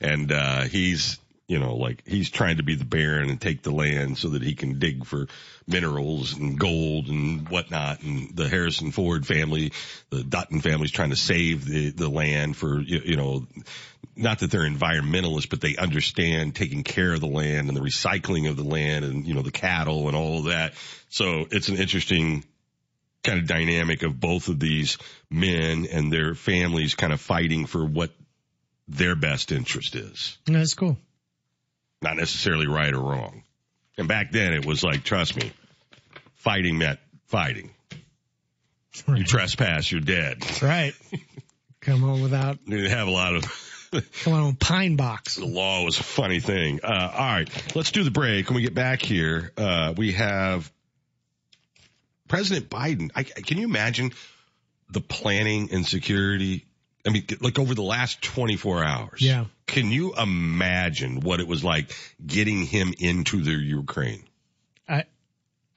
And, 0.00 0.30
uh, 0.30 0.62
he's, 0.62 1.18
you 1.48 1.60
know, 1.60 1.76
like 1.76 2.02
he's 2.06 2.28
trying 2.28 2.56
to 2.56 2.64
be 2.64 2.74
the 2.74 2.84
baron 2.84 3.30
and 3.30 3.40
take 3.40 3.62
the 3.62 3.70
land 3.70 4.18
so 4.18 4.30
that 4.30 4.42
he 4.42 4.54
can 4.54 4.78
dig 4.78 5.04
for 5.04 5.28
minerals 5.66 6.36
and 6.36 6.58
gold 6.58 7.06
and 7.08 7.48
whatnot. 7.48 8.02
And 8.02 8.34
the 8.34 8.48
Harrison 8.48 8.90
Ford 8.90 9.26
family, 9.26 9.72
the 10.10 10.24
Dutton 10.24 10.60
family's 10.60 10.90
trying 10.90 11.10
to 11.10 11.16
save 11.16 11.64
the, 11.64 11.90
the 11.90 12.08
land 12.08 12.56
for, 12.56 12.80
you, 12.80 13.00
you 13.04 13.16
know, 13.16 13.46
not 14.16 14.40
that 14.40 14.50
they're 14.50 14.68
environmentalists, 14.68 15.48
but 15.48 15.60
they 15.60 15.76
understand 15.76 16.56
taking 16.56 16.82
care 16.82 17.12
of 17.12 17.20
the 17.20 17.26
land 17.26 17.68
and 17.68 17.76
the 17.76 17.82
recycling 17.82 18.48
of 18.48 18.56
the 18.56 18.64
land 18.64 19.04
and, 19.04 19.26
you 19.26 19.34
know, 19.34 19.42
the 19.42 19.52
cattle 19.52 20.08
and 20.08 20.16
all 20.16 20.38
of 20.38 20.44
that. 20.46 20.74
So 21.10 21.46
it's 21.50 21.68
an 21.68 21.76
interesting 21.76 22.44
kind 23.22 23.38
of 23.38 23.46
dynamic 23.46 24.02
of 24.02 24.18
both 24.18 24.48
of 24.48 24.58
these 24.58 24.98
men 25.30 25.86
and 25.90 26.12
their 26.12 26.34
families 26.34 26.94
kind 26.94 27.12
of 27.12 27.20
fighting 27.20 27.66
for 27.66 27.84
what 27.84 28.10
their 28.88 29.14
best 29.14 29.52
interest 29.52 29.94
is. 29.94 30.38
That's 30.46 30.74
cool. 30.74 30.96
Not 32.06 32.18
necessarily 32.18 32.68
right 32.68 32.94
or 32.94 33.00
wrong. 33.00 33.42
And 33.98 34.06
back 34.06 34.30
then 34.30 34.52
it 34.52 34.64
was 34.64 34.84
like, 34.84 35.02
trust 35.02 35.34
me, 35.34 35.50
fighting 36.36 36.78
meant 36.78 37.00
fighting. 37.26 37.72
You 39.08 39.24
trespass, 39.24 39.90
you're 39.90 40.00
dead. 40.00 40.40
That's 40.40 40.62
right. 40.62 40.94
Come 41.80 42.04
on 42.04 42.22
without, 42.22 42.58
You 42.64 42.76
didn't 42.76 42.96
have 42.96 43.08
a 43.08 43.10
lot 43.10 43.34
of 43.34 44.02
come 44.22 44.34
on, 44.34 44.54
pine 44.54 44.94
box. 44.94 45.34
the 45.34 45.46
law 45.46 45.82
was 45.84 45.98
a 45.98 46.04
funny 46.04 46.38
thing. 46.38 46.78
Uh, 46.84 47.10
all 47.12 47.26
right, 47.26 47.74
let's 47.74 47.90
do 47.90 48.04
the 48.04 48.12
break. 48.12 48.48
When 48.48 48.54
we 48.54 48.62
get 48.62 48.74
back 48.74 49.02
here, 49.02 49.50
uh, 49.56 49.92
we 49.96 50.12
have 50.12 50.70
President 52.28 52.70
Biden. 52.70 53.10
I, 53.16 53.24
can 53.24 53.58
you 53.58 53.64
imagine 53.64 54.12
the 54.90 55.00
planning 55.00 55.70
and 55.72 55.84
security? 55.84 56.66
I 57.06 57.10
mean, 57.10 57.26
like 57.40 57.58
over 57.58 57.74
the 57.74 57.82
last 57.82 58.20
24 58.22 58.84
hours. 58.84 59.20
Yeah. 59.20 59.44
Can 59.66 59.90
you 59.90 60.14
imagine 60.14 61.20
what 61.20 61.40
it 61.40 61.46
was 61.46 61.62
like 61.62 61.94
getting 62.24 62.62
him 62.62 62.92
into 62.98 63.42
the 63.42 63.52
Ukraine? 63.52 64.24
I, 64.88 65.04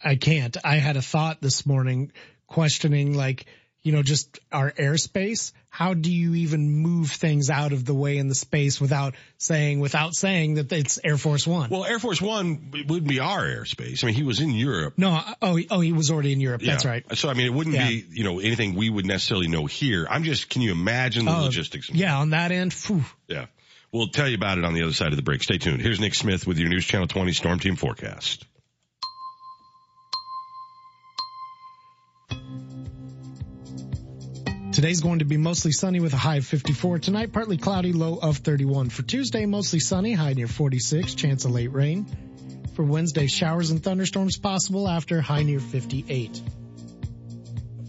I 0.04 0.16
can't. 0.16 0.58
I 0.64 0.76
had 0.76 0.98
a 0.98 1.02
thought 1.02 1.42
this 1.42 1.66
morning 1.66 2.12
questioning 2.48 3.14
like, 3.14 3.46
you 3.82 3.92
know, 3.92 4.04
just 4.04 4.40
our 4.52 4.72
airspace. 4.72 5.52
How 5.70 5.94
do 5.94 6.12
you 6.12 6.36
even 6.36 6.70
move 6.70 7.12
things 7.12 7.50
out 7.50 7.72
of 7.74 7.86
the 7.86 7.94
way 7.94 8.18
in 8.18 8.28
the 8.28 8.36
space 8.36 8.82
without 8.82 9.16
saying, 9.38 9.80
without 9.80 10.14
saying 10.16 10.56
that 10.56 10.72
it's 10.72 11.00
Air 11.04 11.18
Force 11.18 11.46
One? 11.48 11.70
Well, 11.70 11.86
Air 11.86 12.00
Force 12.00 12.22
One 12.22 12.72
wouldn't 12.88 13.08
be 13.08 13.20
our 13.20 13.46
airspace. 13.46 14.04
I 14.04 14.08
mean, 14.08 14.16
he 14.16 14.24
was 14.24 14.40
in 14.42 14.50
Europe. 14.52 14.96
No, 14.98 15.22
oh, 15.42 15.56
he- 15.56 15.68
oh, 15.70 15.80
he 15.80 15.94
was 15.94 16.12
already 16.12 16.34
in 16.34 16.42
Europe. 16.42 16.62
That's 16.62 16.86
right. 16.86 17.04
So, 17.18 17.30
I 17.30 17.34
mean, 17.36 17.46
it 17.46 17.54
wouldn't 17.54 17.76
Yeah. 17.76 17.88
be, 17.88 18.06
you 18.12 18.24
know, 18.24 18.40
anything 18.40 18.76
we 18.76 18.90
would 18.90 19.06
necessarily 19.06 19.48
know 19.48 19.66
here. 19.66 20.06
I'm 20.10 20.24
just, 20.24 20.50
can 20.50 20.62
you 20.62 20.72
imagine 20.72 21.26
the 21.26 21.36
Oh, 21.36 21.44
logistics? 21.44 21.90
Yeah, 21.90 22.18
on 22.18 22.32
that 22.32 22.52
end, 22.52 22.74
phew. 22.74 23.04
Yeah. 23.28 23.46
We'll 23.92 24.10
tell 24.10 24.28
you 24.28 24.36
about 24.36 24.58
it 24.58 24.66
on 24.66 24.74
the 24.74 24.84
other 24.84 24.94
side 24.94 25.10
of 25.10 25.16
the 25.16 25.24
break. 25.24 25.42
Stay 25.42 25.58
tuned. 25.58 25.82
Here's 25.82 26.00
Nick 26.00 26.14
Smith 26.16 26.46
with 26.46 26.60
your 26.60 26.70
News 26.70 26.86
Channel 26.86 27.08
20 27.08 27.32
Storm 27.34 27.60
Team 27.60 27.76
forecast. 27.76 28.46
Today's 34.72 35.02
going 35.02 35.20
to 35.20 35.26
be 35.26 35.38
mostly 35.38 35.72
sunny 35.72 36.00
with 36.00 36.14
a 36.14 36.18
high 36.18 36.36
of 36.36 36.46
54. 36.46 37.00
Tonight, 37.00 37.34
partly 37.34 37.58
cloudy, 37.58 37.92
low 37.92 38.20
of 38.22 38.38
31. 38.38 38.90
For 38.90 39.02
Tuesday, 39.02 39.48
mostly 39.48 39.80
sunny, 39.80 40.14
high 40.14 40.34
near 40.34 40.48
46, 40.48 41.16
chance 41.16 41.44
of 41.44 41.52
late 41.52 41.74
rain. 41.74 42.06
For 42.76 42.84
Wednesday, 42.84 43.26
showers 43.26 43.72
and 43.72 43.84
thunderstorms 43.84 44.38
possible 44.38 44.88
after 44.88 45.22
high 45.22 45.42
near 45.42 45.60
58. 45.60 46.42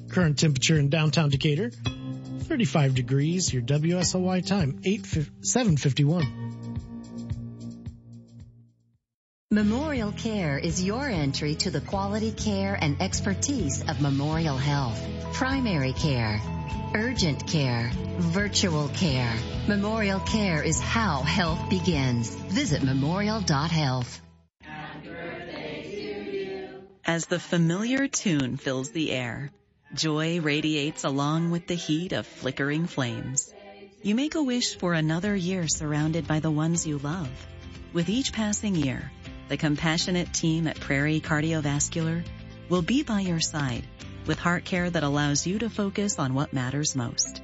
Current 0.08 0.38
temperature 0.38 0.78
in 0.78 0.88
downtown 0.88 1.28
Decatur, 1.28 1.70
35 1.70 2.94
degrees. 2.94 3.52
Your 3.52 3.62
WSOY 3.62 4.44
time, 4.46 4.80
8, 4.82 5.06
751. 5.42 6.60
Memorial 9.52 10.12
Care 10.12 10.58
is 10.58 10.82
your 10.82 11.08
entry 11.08 11.56
to 11.56 11.70
the 11.70 11.80
quality 11.80 12.32
care 12.32 12.78
and 12.80 13.02
expertise 13.02 13.82
of 13.82 14.00
Memorial 14.00 14.56
Health. 14.56 15.04
Primary 15.32 15.92
care, 15.92 16.40
urgent 16.94 17.46
care, 17.46 17.90
virtual 18.18 18.88
care. 18.88 19.34
Memorial 19.68 20.20
Care 20.20 20.62
is 20.62 20.80
how 20.80 21.22
health 21.22 21.70
begins. 21.70 22.34
Visit 22.34 22.82
memorial.health. 22.82 24.20
As 27.04 27.26
the 27.26 27.40
familiar 27.40 28.08
tune 28.08 28.56
fills 28.56 28.90
the 28.90 29.10
air, 29.10 29.50
joy 29.94 30.40
radiates 30.40 31.04
along 31.04 31.50
with 31.50 31.66
the 31.66 31.74
heat 31.74 32.12
of 32.12 32.26
flickering 32.26 32.86
flames. 32.86 33.52
You 34.02 34.14
make 34.14 34.34
a 34.34 34.42
wish 34.42 34.76
for 34.76 34.92
another 34.92 35.34
year 35.34 35.66
surrounded 35.68 36.26
by 36.26 36.40
the 36.40 36.50
ones 36.50 36.86
you 36.86 36.98
love. 36.98 37.30
With 37.92 38.08
each 38.08 38.32
passing 38.32 38.76
year, 38.76 39.10
the 39.48 39.56
compassionate 39.56 40.32
team 40.32 40.66
at 40.68 40.78
Prairie 40.78 41.20
Cardiovascular 41.20 42.24
will 42.68 42.82
be 42.82 43.02
by 43.02 43.20
your 43.20 43.40
side 43.40 43.84
with 44.26 44.38
heart 44.38 44.64
care 44.64 44.88
that 44.90 45.02
allows 45.02 45.46
you 45.46 45.58
to 45.58 45.70
focus 45.70 46.18
on 46.18 46.34
what 46.34 46.52
matters 46.52 46.96
most. 46.96 47.42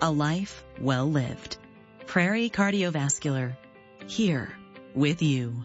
A 0.00 0.10
life 0.10 0.64
well 0.80 1.10
lived. 1.10 1.56
Prairie 2.06 2.50
Cardiovascular, 2.50 3.56
here 4.06 4.52
with 4.94 5.22
you. 5.22 5.64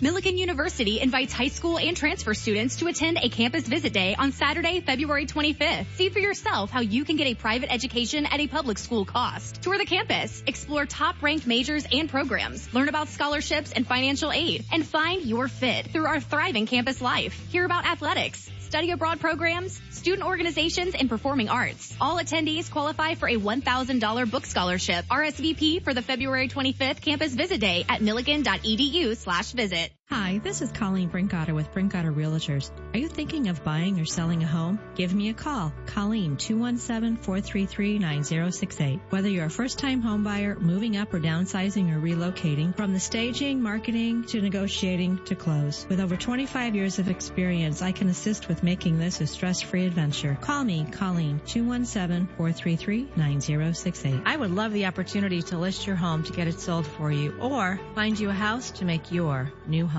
Millikin 0.00 0.38
University 0.38 1.00
invites 1.00 1.32
high 1.32 1.48
school 1.48 1.76
and 1.76 1.96
transfer 1.96 2.32
students 2.32 2.76
to 2.76 2.86
attend 2.86 3.18
a 3.20 3.28
campus 3.28 3.66
visit 3.66 3.92
day 3.92 4.14
on 4.14 4.30
Saturday, 4.30 4.78
February 4.78 5.26
25th. 5.26 5.86
See 5.96 6.08
for 6.08 6.20
yourself 6.20 6.70
how 6.70 6.78
you 6.78 7.04
can 7.04 7.16
get 7.16 7.26
a 7.26 7.34
private 7.34 7.72
education 7.72 8.24
at 8.24 8.38
a 8.38 8.46
public 8.46 8.78
school 8.78 9.04
cost. 9.04 9.60
Tour 9.60 9.76
the 9.76 9.84
campus, 9.84 10.40
explore 10.46 10.86
top 10.86 11.20
ranked 11.20 11.48
majors 11.48 11.84
and 11.90 12.08
programs, 12.08 12.72
learn 12.72 12.88
about 12.88 13.08
scholarships 13.08 13.72
and 13.72 13.84
financial 13.84 14.30
aid, 14.30 14.64
and 14.70 14.86
find 14.86 15.24
your 15.24 15.48
fit 15.48 15.88
through 15.88 16.06
our 16.06 16.20
thriving 16.20 16.66
campus 16.66 17.00
life. 17.00 17.36
Hear 17.50 17.64
about 17.64 17.84
athletics, 17.84 18.48
study 18.68 18.92
abroad 18.92 19.18
programs, 19.18 19.80
student 19.90 20.26
organizations, 20.26 20.94
and 20.94 21.08
performing 21.08 21.48
arts. 21.48 21.94
All 22.00 22.18
attendees 22.18 22.70
qualify 22.70 23.14
for 23.14 23.28
a 23.28 23.36
$1,000 23.36 24.30
book 24.30 24.46
scholarship. 24.46 25.04
RSVP 25.10 25.82
for 25.82 25.92
the 25.92 26.02
February 26.02 26.48
25th 26.48 27.00
campus 27.00 27.34
visit 27.34 27.60
day 27.60 27.84
at 27.88 28.00
millikin.edu 28.00 29.16
slash 29.16 29.52
visit. 29.52 29.90
Hi, 30.10 30.40
this 30.42 30.62
is 30.62 30.72
Colleen 30.72 31.10
Brinkoetter 31.10 31.54
with 31.54 31.70
Brinkoetter 31.74 32.14
Realtors. 32.14 32.70
Are 32.94 32.98
you 32.98 33.08
thinking 33.08 33.48
of 33.48 33.62
buying 33.62 34.00
or 34.00 34.06
selling 34.06 34.42
a 34.42 34.46
home? 34.46 34.78
Give 34.94 35.14
me 35.14 35.28
a 35.28 35.34
call. 35.34 35.70
Colleen 35.84 36.38
217-433-9068. 36.38 39.00
Whether 39.10 39.28
you're 39.28 39.44
a 39.44 39.50
first-time 39.50 40.00
home 40.00 40.24
buyer, 40.24 40.56
moving 40.58 40.96
up 40.96 41.12
or 41.12 41.20
downsizing 41.20 41.94
or 41.94 42.00
relocating, 42.00 42.74
from 42.74 42.94
the 42.94 43.00
staging, 43.00 43.60
marketing 43.60 44.24
to 44.28 44.40
negotiating 44.40 45.22
to 45.26 45.34
close. 45.34 45.84
With 45.90 46.00
over 46.00 46.16
25 46.16 46.74
years 46.74 46.98
of 46.98 47.10
experience, 47.10 47.82
I 47.82 47.92
can 47.92 48.08
assist 48.08 48.48
with 48.48 48.62
making 48.62 48.98
this 48.98 49.20
a 49.20 49.26
stress-free 49.26 49.84
adventure. 49.84 50.38
Call 50.40 50.64
me, 50.64 50.86
Colleen 50.90 51.38
217-433-9068. 51.44 54.22
I 54.24 54.38
would 54.38 54.52
love 54.52 54.72
the 54.72 54.86
opportunity 54.86 55.42
to 55.42 55.58
list 55.58 55.86
your 55.86 55.96
home 55.96 56.22
to 56.22 56.32
get 56.32 56.48
it 56.48 56.60
sold 56.60 56.86
for 56.86 57.12
you 57.12 57.36
or 57.40 57.78
find 57.94 58.18
you 58.18 58.30
a 58.30 58.32
house 58.32 58.70
to 58.70 58.86
make 58.86 59.12
your 59.12 59.52
new 59.66 59.86
home. 59.86 59.97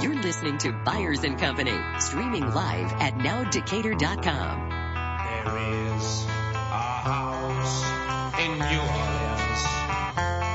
You're 0.00 0.14
listening 0.22 0.58
to 0.58 0.72
Byers 0.84 1.24
and 1.24 1.36
Company, 1.38 1.76
streaming 1.98 2.42
live 2.54 2.92
at 3.00 3.14
nowdecatur.com. 3.14 4.68
There 5.44 5.58
is 5.58 6.24
a 6.24 6.28
house 7.08 7.82
in 8.40 8.52
New 8.52 8.78
Orleans. 8.78 9.64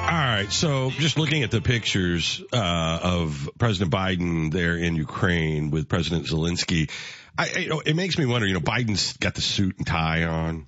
All 0.07 0.19
right, 0.19 0.47
so 0.49 0.91
just 0.91 1.17
looking 1.19 1.43
at 1.43 1.51
the 1.51 1.59
pictures 1.59 2.41
uh, 2.53 2.99
of 3.03 3.49
President 3.57 3.91
Biden 3.91 4.51
there 4.53 4.77
in 4.77 4.95
Ukraine 4.95 5.71
with 5.71 5.89
President 5.89 6.25
Zelensky, 6.25 6.89
I, 7.37 7.49
I- 7.53 7.59
you 7.59 7.69
know, 7.69 7.81
it 7.85 7.95
makes 7.97 8.17
me 8.17 8.25
wonder. 8.25 8.47
You 8.47 8.53
know, 8.53 8.61
Biden's 8.61 9.17
got 9.17 9.35
the 9.35 9.41
suit 9.41 9.77
and 9.77 9.85
tie 9.85 10.23
on. 10.23 10.67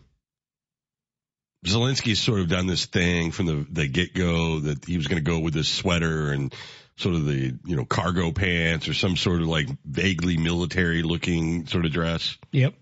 Zelensky's 1.65 2.19
sort 2.19 2.39
of 2.39 2.47
done 2.47 2.67
this 2.67 2.85
thing 2.85 3.31
from 3.31 3.45
the, 3.45 3.65
the 3.69 3.87
get 3.87 4.13
go 4.13 4.59
that 4.59 4.85
he 4.85 4.97
was 4.97 5.07
going 5.07 5.23
to 5.23 5.31
go 5.31 5.39
with 5.39 5.53
this 5.53 5.67
sweater 5.67 6.31
and 6.31 6.53
sort 6.97 7.15
of 7.15 7.25
the 7.25 7.53
you 7.65 7.75
know 7.75 7.85
cargo 7.85 8.31
pants 8.31 8.87
or 8.87 8.93
some 8.93 9.15
sort 9.17 9.41
of 9.41 9.47
like 9.47 9.67
vaguely 9.83 10.37
military 10.37 11.03
looking 11.03 11.67
sort 11.67 11.85
of 11.85 11.91
dress. 11.91 12.37
Yep. 12.51 12.73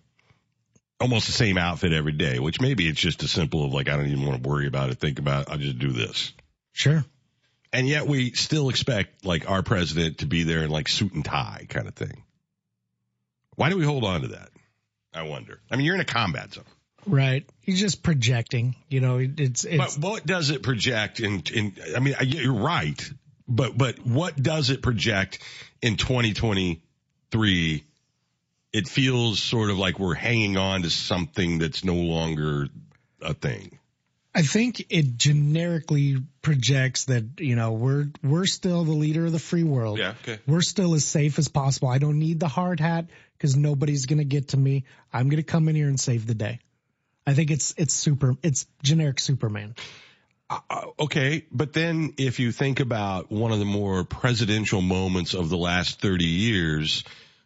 Almost 1.00 1.28
the 1.28 1.34
same 1.34 1.58
outfit 1.58 1.92
every 1.92 2.14
day, 2.14 2.40
which 2.40 2.62
maybe 2.62 2.88
it's 2.88 3.00
just 3.00 3.24
as 3.24 3.32
simple 3.32 3.66
of 3.66 3.74
like 3.74 3.90
I 3.90 3.98
don't 3.98 4.08
even 4.08 4.26
want 4.26 4.44
to 4.44 4.50
worry 4.50 4.68
about 4.68 4.90
it, 4.90 5.00
think 5.00 5.20
about 5.20 5.44
it, 5.44 5.52
I'll 5.52 5.58
just 5.58 5.80
do 5.80 5.92
this. 5.92 6.34
Sure. 6.72 7.04
And 7.72 7.88
yet 7.88 8.06
we 8.06 8.32
still 8.32 8.70
expect 8.70 9.26
like 9.26 9.50
our 9.50 9.64
president 9.64 10.20
to 10.20 10.28
be 10.28 10.44
there 10.44 10.64
in 10.64 10.70
like 10.70 10.88
suit 10.88 11.14
and 11.14 11.26
tie 11.26 11.66
kind 11.70 11.88
of 11.88 11.96
thing. 11.96 12.24
Why 13.56 13.70
do 13.70 13.78
we 13.78 13.86
hold 13.86 14.04
on 14.04 14.22
to 14.22 14.28
that? 14.30 14.50
I 15.14 15.24
wonder. 15.24 15.60
I 15.72 15.76
mean, 15.76 15.86
you're 15.86 15.96
in 15.96 16.02
a 16.02 16.06
combat 16.06 16.54
zone. 16.54 16.66
Right. 17.06 17.50
He's 17.62 17.80
just 17.80 18.04
projecting. 18.04 18.76
You 18.90 19.02
know, 19.02 19.18
it's 19.20 19.64
it's 19.64 19.98
But 19.98 20.04
what 20.04 20.26
does 20.26 20.50
it 20.50 20.64
project 20.64 21.20
in, 21.20 21.44
in, 21.54 21.76
I 21.96 22.00
mean, 22.00 22.16
you're 22.22 22.54
right, 22.54 23.02
but, 23.48 23.78
but 23.78 24.06
what 24.06 24.42
does 24.42 24.70
it 24.70 24.82
project 24.82 25.40
in 25.82 25.98
2023? 25.98 27.84
It 28.74 28.88
feels 28.88 29.40
sort 29.40 29.70
of 29.70 29.78
like 29.78 30.00
we're 30.00 30.16
hanging 30.16 30.58
on 30.58 30.82
to 30.84 30.90
something 30.90 31.60
that's 31.60 31.84
no 31.84 31.96
longer 31.96 32.68
a 33.22 33.34
thing. 33.34 33.80
I 34.36 34.42
think 34.42 34.88
it 34.90 35.16
generically 35.18 36.18
projects 36.42 37.06
that, 37.06 37.40
you 37.40 37.56
know, 37.56 37.74
we're 37.74 38.08
we're 38.24 38.48
still 38.48 38.84
the 38.84 38.92
leader 38.94 39.28
of 39.28 39.32
the 39.32 39.40
free 39.40 39.64
world. 39.64 40.00
Yeah, 40.00 40.16
okay. 40.24 40.40
We're 40.48 40.62
still 40.62 40.96
as 40.96 41.06
safe 41.06 41.38
as 41.38 41.50
possible. 41.50 41.90
I 41.90 42.00
don't 42.00 42.18
need 42.18 42.40
the 42.40 42.48
hard 42.48 42.80
hat 42.80 43.06
because 43.38 43.56
nobody's 43.56 44.08
going 44.08 44.18
to 44.18 44.26
get 44.26 44.50
to 44.50 44.58
me. 44.58 44.86
I'm 45.12 45.30
going 45.30 45.38
to 45.38 45.44
come 45.44 45.70
in 45.70 45.76
here 45.76 45.88
and 45.88 46.00
save 46.00 46.26
the 46.26 46.34
day. 46.34 46.60
I 47.26 47.34
think 47.34 47.52
it's 47.52 47.74
it's 47.78 47.94
super 47.94 48.36
it's 48.44 48.66
generic 48.82 49.20
Superman. 49.20 49.76
Uh, 50.50 50.60
okay, 51.00 51.46
but 51.52 51.74
then 51.74 52.14
if 52.18 52.40
you 52.40 52.52
think 52.52 52.80
about 52.80 53.32
one 53.32 53.52
of 53.52 53.60
the 53.60 53.66
more 53.66 54.04
presidential 54.04 54.82
moments 54.82 55.34
of 55.34 55.50
the 55.50 55.58
last 55.58 56.00
30 56.02 56.26
years 56.26 57.04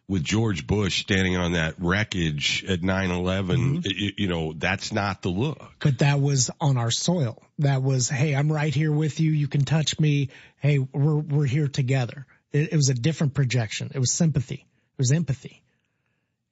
with 0.08 0.24
George 0.24 0.66
Bush 0.66 1.02
standing 1.02 1.36
on 1.36 1.52
that 1.52 1.74
wreckage 1.78 2.64
at 2.66 2.80
9/11, 2.80 3.82
y- 3.84 4.12
you 4.16 4.26
know, 4.26 4.52
that's 4.52 4.92
not 4.92 5.22
the 5.22 5.28
look. 5.28 5.62
But 5.80 5.98
that 5.98 6.20
was 6.20 6.50
on 6.60 6.76
our 6.76 6.90
soil. 6.90 7.42
That 7.60 7.82
was, 7.82 8.08
hey, 8.08 8.34
I'm 8.34 8.50
right 8.50 8.74
here 8.74 8.92
with 8.92 9.20
you. 9.20 9.30
You 9.30 9.48
can 9.48 9.64
touch 9.64 9.98
me. 10.00 10.30
Hey, 10.58 10.78
we're 10.78 11.16
we're 11.16 11.46
here 11.46 11.68
together. 11.68 12.26
It, 12.52 12.72
it 12.72 12.76
was 12.76 12.88
a 12.88 12.94
different 12.94 13.34
projection. 13.34 13.90
It 13.94 13.98
was 13.98 14.12
sympathy. 14.12 14.66
It 14.66 14.98
was 14.98 15.12
empathy. 15.12 15.62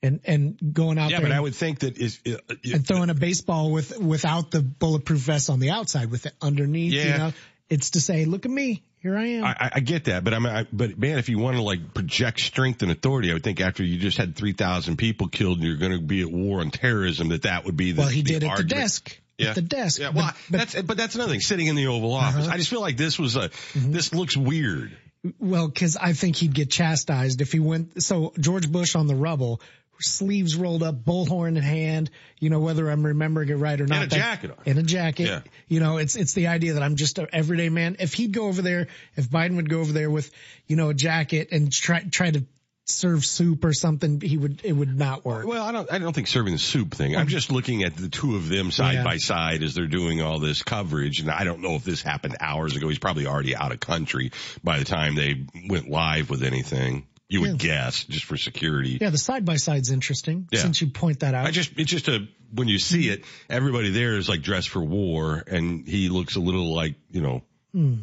And 0.03 0.21
and 0.25 0.59
going 0.75 0.99
out 0.99 1.11
Yeah, 1.11 1.21
there 1.21 1.29
but 1.31 1.35
I 1.37 1.41
would 1.41 1.55
think 1.55 1.81
that 1.81 1.97
is 1.99 2.21
uh, 2.27 2.37
and 2.65 2.87
throwing 2.87 3.09
a 3.11 3.15
baseball 3.15 3.73
with 3.73 3.99
without 3.99 4.51
the 4.51 4.61
bulletproof 4.61 5.21
vest 5.21 5.49
on 5.51 5.59
the 5.59 5.71
outside 5.71 6.11
with 6.11 6.27
it 6.27 6.35
underneath. 6.41 6.93
You 6.93 7.01
Yeah. 7.01 7.17
know, 7.17 7.33
it's 7.71 7.91
to 7.91 8.01
say, 8.01 8.27
look 8.27 8.45
at 8.45 8.51
me, 8.51 8.83
here 9.01 9.17
I 9.17 9.27
am. 9.27 9.45
I, 9.45 9.71
I- 9.77 9.81
get 9.81 10.05
that, 10.05 10.23
but 10.23 10.35
I'm, 10.35 10.45
I, 10.47 10.67
but 10.73 10.99
man, 10.99 11.19
if 11.19 11.29
you 11.29 11.39
want 11.39 11.57
to 11.57 11.63
like 11.63 11.95
project 11.95 12.41
strength 12.41 12.83
and 12.83 12.93
authority, 12.93 13.31
I 13.31 13.35
would 13.35 13.43
think 13.43 13.61
after 13.61 13.83
you 13.83 13.99
just 13.99 14.19
had 14.19 14.37
3,000 14.37 14.97
people 14.97 15.29
killed 15.29 15.59
and 15.59 15.67
you're 15.67 15.77
going 15.79 15.93
to 15.93 15.99
be 16.01 16.21
at 16.21 16.31
war 16.31 16.61
on 16.61 16.71
terrorism, 16.71 17.29
that 17.31 17.43
that 17.43 17.65
would 17.65 17.77
be 17.77 17.93
the 17.93 18.01
well, 18.03 18.09
he 18.09 18.23
the 18.23 18.39
did 18.39 18.45
at 18.45 18.57
the 18.59 18.65
desk. 18.65 19.19
Yeah. 19.39 19.49
At 19.51 19.55
the 19.57 19.63
desk. 19.63 20.01
Yeah, 20.01 20.11
well, 20.11 20.31
but 20.51 20.59
that's 20.59 20.83
but 20.83 20.97
that's 20.97 21.15
another 21.15 21.33
thing. 21.33 21.41
Sitting 21.41 21.67
in 21.67 21.75
the 21.77 21.89
Oval 21.89 22.13
Office, 22.13 22.47
Uh-huh. 22.47 22.55
I 22.55 22.59
just 22.59 22.71
feel 22.71 22.81
like 22.83 22.97
this 22.97 23.19
was 23.19 23.35
a 23.37 23.51
this 23.75 24.15
looks 24.15 24.37
weird. 24.37 24.97
Well, 25.41 25.67
because 25.69 25.97
I 25.97 26.13
think 26.13 26.37
he'd 26.37 26.55
get 26.55 26.71
chastised 26.71 27.41
if 27.41 27.51
he 27.53 27.59
went. 27.59 28.03
So 28.03 28.33
George 28.39 28.71
Bush 28.71 28.95
on 28.95 29.09
the 29.09 29.15
rubble, 29.17 29.61
sleeves 30.01 30.57
rolled 30.57 30.83
up, 30.83 31.05
bullhorn 31.05 31.57
in 31.57 31.63
hand. 31.63 32.11
You 32.39 32.51
know 32.51 32.61
whether 32.61 32.89
I'm 32.91 33.05
remembering 33.05 33.49
it 33.49 33.55
right 33.55 33.81
or 33.81 33.87
not. 33.87 33.97
In 33.97 34.03
a 34.05 34.07
that- 34.09 34.17
jacket. 34.17 34.59
And 34.67 34.79
a 34.79 34.83
jacket. 34.83 35.27
Yeah. 35.29 35.41
You 35.69 35.81
know, 35.81 35.97
it's 35.99 36.17
it's 36.17 36.35
the 36.35 36.49
idea 36.49 36.75
that 36.75 36.83
I'm 36.83 36.97
just 36.97 37.19
an 37.19 37.29
everyday 37.33 37.69
man. 37.69 37.97
If 37.99 38.15
he'd 38.15 38.33
go 38.33 38.47
over 38.47 38.63
there, 38.63 38.89
if 39.17 39.29
Biden 39.29 39.57
would 39.57 39.69
go 39.71 39.81
over 39.81 39.93
there 39.93 40.11
with 40.11 40.31
you 40.67 40.77
know 40.77 40.91
a 40.91 40.95
jacket 40.95 41.49
and 41.53 41.73
try 41.73 42.03
try 42.11 42.31
to 42.31 42.45
serve 42.89 43.25
soup 43.25 43.65
or 43.65 43.73
something, 43.73 44.21
he 44.21 44.37
would 44.37 44.61
it 44.65 44.73
would 44.73 44.97
not 44.97 45.25
work. 45.25 45.45
Well, 45.47 45.65
I 45.65 45.73
don't 45.73 45.93
I 45.93 45.99
don't 45.99 46.13
think 46.13 46.29
serving 46.29 46.53
the 46.53 46.59
soup 46.59 46.95
thing. 46.95 47.17
I'm 47.17 47.23
um, 47.23 47.29
just 47.29 47.51
looking 47.51 47.83
at 47.83 47.97
the 47.97 48.09
two 48.09 48.37
of 48.37 48.49
them 48.49 48.71
side 48.71 48.95
Yeah. 48.95 49.05
by 49.05 49.17
side 49.17 49.63
as 49.65 49.75
they're 49.75 49.89
doing 49.89 50.23
all 50.23 50.39
this 50.39 50.63
coverage, 50.63 51.21
and 51.21 51.31
I 51.31 51.43
don't 51.45 51.61
know 51.63 51.75
if 51.75 51.85
this 51.85 52.01
happened 52.03 52.37
hours 52.41 52.77
ago. 52.77 52.89
He's 52.89 53.01
probably 53.01 53.27
already 53.27 53.57
out 53.57 53.73
of 53.73 53.81
country 53.81 54.31
by 54.63 54.79
the 54.79 54.85
time 54.85 55.17
they 55.17 55.47
went 55.69 55.89
live 55.89 56.31
with 56.31 56.43
anything. 56.45 57.07
You 57.29 57.41
would 57.41 57.59
guess, 57.59 58.05
just 58.05 58.25
for 58.25 58.37
security. 58.37 58.99
Yeah, 59.01 59.11
the 59.11 59.19
side 59.19 59.45
by 59.45 59.57
side's 59.57 59.91
interesting. 59.91 60.49
Yeah. 60.53 60.61
Since 60.61 60.81
you 60.81 60.89
point 60.89 61.21
that 61.21 61.35
out. 61.35 61.45
I 61.47 61.51
just, 61.51 61.73
it's 61.77 61.91
just 61.91 62.07
a, 62.09 62.29
when 62.53 62.69
you 62.69 62.79
see 62.79 63.09
it, 63.09 63.25
everybody 63.51 63.91
there 63.91 64.17
is 64.17 64.29
like 64.29 64.43
dressed 64.43 64.69
for 64.69 64.81
war 64.81 65.43
and 65.47 65.87
he 65.89 66.09
looks 66.09 66.37
a 66.37 66.41
little 66.41 66.75
like, 66.75 66.95
you 67.11 67.21
know, 67.23 67.43
Hmm. 67.73 67.95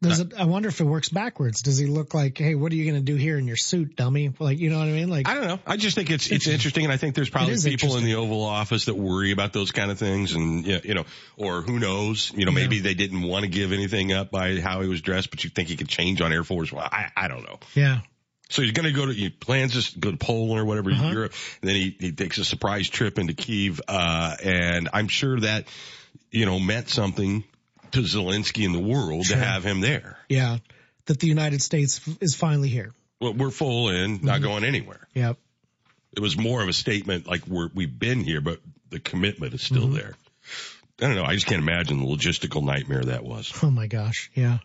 Does 0.00 0.18
it, 0.18 0.34
I 0.36 0.46
wonder 0.46 0.68
if 0.68 0.80
it 0.80 0.84
works 0.84 1.10
backwards. 1.10 1.62
Does 1.62 1.78
he 1.78 1.86
look 1.86 2.12
like, 2.12 2.36
hey, 2.36 2.56
what 2.56 2.72
are 2.72 2.74
you 2.74 2.90
going 2.90 2.96
to 2.96 3.12
do 3.12 3.14
here 3.14 3.38
in 3.38 3.46
your 3.46 3.56
suit, 3.56 3.94
dummy? 3.94 4.32
Like, 4.36 4.58
you 4.58 4.68
know 4.68 4.80
what 4.80 4.88
I 4.88 4.90
mean? 4.90 5.08
Like, 5.08 5.28
I 5.28 5.34
don't 5.34 5.46
know. 5.46 5.60
I 5.64 5.76
just 5.76 5.94
think 5.94 6.10
it's, 6.10 6.28
it's 6.28 6.48
interesting. 6.48 6.82
And 6.82 6.92
I 6.92 6.96
think 6.96 7.14
there's 7.14 7.30
probably 7.30 7.56
people 7.62 7.96
in 7.96 8.02
the 8.02 8.16
Oval 8.16 8.42
Office 8.42 8.86
that 8.86 8.96
worry 8.96 9.30
about 9.30 9.52
those 9.52 9.70
kind 9.70 9.92
of 9.92 10.00
things. 10.00 10.34
And, 10.34 10.66
yeah, 10.66 10.80
you 10.82 10.94
know, 10.94 11.04
or 11.36 11.62
who 11.62 11.78
knows, 11.78 12.32
you 12.34 12.46
know, 12.46 12.50
maybe 12.50 12.80
they 12.80 12.94
didn't 12.94 13.22
want 13.22 13.44
to 13.44 13.48
give 13.48 13.70
anything 13.70 14.12
up 14.12 14.32
by 14.32 14.58
how 14.58 14.80
he 14.80 14.88
was 14.88 15.02
dressed, 15.02 15.30
but 15.30 15.44
you 15.44 15.50
think 15.50 15.68
he 15.68 15.76
could 15.76 15.88
change 15.88 16.20
on 16.20 16.32
Air 16.32 16.42
Force. 16.42 16.72
Well, 16.72 16.82
I, 16.90 17.12
I 17.16 17.28
don't 17.28 17.44
know. 17.44 17.60
yeah. 17.74 18.00
So 18.52 18.60
he's 18.62 18.72
going 18.72 18.84
to 18.86 18.92
go 18.92 19.06
to, 19.06 19.12
he 19.12 19.30
plans 19.30 19.92
to 19.92 19.98
go 19.98 20.10
to 20.10 20.16
Poland 20.18 20.60
or 20.60 20.64
whatever, 20.66 20.90
Uh-huh. 20.90 21.08
Europe. 21.10 21.32
And 21.62 21.68
then 21.70 21.76
he, 21.76 21.96
he 21.98 22.12
takes 22.12 22.36
a 22.38 22.44
surprise 22.44 22.88
trip 22.88 23.18
into 23.18 23.32
Kiev. 23.32 23.80
Uh, 23.88 24.36
and 24.42 24.90
I'm 24.92 25.08
sure 25.08 25.40
that, 25.40 25.66
you 26.30 26.44
know, 26.44 26.58
meant 26.60 26.90
something 26.90 27.44
to 27.92 28.00
Zelensky 28.00 28.64
in 28.64 28.72
the 28.72 28.78
world 28.78 29.24
Sure. 29.24 29.36
to 29.36 29.42
have 29.42 29.64
him 29.64 29.80
there. 29.80 30.18
Yeah. 30.28 30.58
That 31.06 31.18
the 31.18 31.26
United 31.28 31.62
States 31.62 32.00
is 32.20 32.34
finally 32.34 32.68
here. 32.68 32.92
Well, 33.20 33.32
we're 33.34 33.50
full 33.50 33.88
in, 33.88 34.20
not 34.22 34.40
Mhm. 34.40 34.42
going 34.44 34.64
anywhere. 34.64 35.06
Yep. 35.14 35.38
It 36.14 36.20
was 36.20 36.36
more 36.36 36.62
of 36.62 36.68
a 36.68 36.72
statement 36.74 37.26
like 37.26 37.46
we're, 37.46 37.70
we've 37.74 37.98
been 37.98 38.20
here, 38.22 38.40
but 38.42 38.60
the 38.90 39.00
commitment 39.00 39.54
is 39.54 39.62
still 39.62 39.88
Mhm. 39.88 39.94
there. 39.94 40.14
I 41.00 41.06
don't 41.06 41.16
know. 41.16 41.24
I 41.24 41.34
just 41.34 41.46
can't 41.46 41.62
imagine 41.62 42.00
the 42.00 42.06
logistical 42.06 42.62
nightmare 42.62 43.02
that 43.04 43.24
was. 43.24 43.50
Oh 43.62 43.70
my 43.70 43.86
gosh. 43.86 44.30
Yeah. 44.34 44.58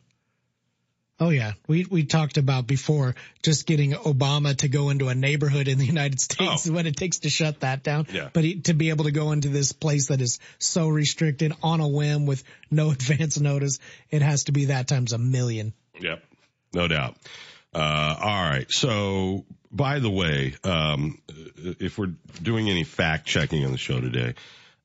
Oh 1.20 1.30
yeah. 1.30 1.54
We, 1.68 1.86
we 1.90 2.04
talked 2.04 2.38
about 2.38 2.68
before 2.68 3.16
just 3.42 3.66
getting 3.66 3.94
Obama 3.94 4.56
to 4.58 4.68
go 4.68 4.90
into 4.90 5.08
a 5.08 5.16
neighborhood 5.16 5.68
in 5.68 5.80
the 5.80 5.86
United 5.86 6.22
States 6.22 6.70
what 6.70 6.86
it 6.86 6.96
takes 6.96 7.20
to 7.20 7.30
shut 7.30 7.62
that 7.62 7.84
down. 7.84 8.06
Oh. 8.10 8.14
Yeah. 8.14 8.30
But 8.32 8.44
he, 8.44 8.62
to 8.62 8.74
be 8.74 8.90
able 8.90 9.06
to 9.06 9.12
go 9.12 9.32
into 9.32 9.50
this 9.50 9.72
place 9.72 10.10
that 10.10 10.22
is 10.22 10.40
so 10.60 10.88
restricted 10.88 11.54
on 11.64 11.80
a 11.80 11.88
whim 11.88 12.26
with 12.26 12.44
no 12.70 12.92
advance 12.92 13.40
notice, 13.40 13.80
it 14.12 14.22
has 14.22 14.46
to 14.46 14.52
be 14.52 14.66
that 14.66 14.88
times 14.88 15.14
a 15.14 15.18
million. 15.18 15.74
Yep. 16.00 16.24
No 16.74 16.88
doubt. 16.88 17.16
Uh, 17.74 18.16
all 18.22 18.50
right. 18.50 18.72
So, 18.72 19.46
by 19.72 20.00
the 20.00 20.10
way, 20.10 20.56
um, 20.64 21.20
if 21.58 21.98
we're 21.98 22.14
doing 22.42 22.70
any 22.70 22.84
fact 22.84 23.26
checking 23.26 23.66
on 23.66 23.72
the 23.72 23.78
show 23.78 24.00
today, 24.00 24.36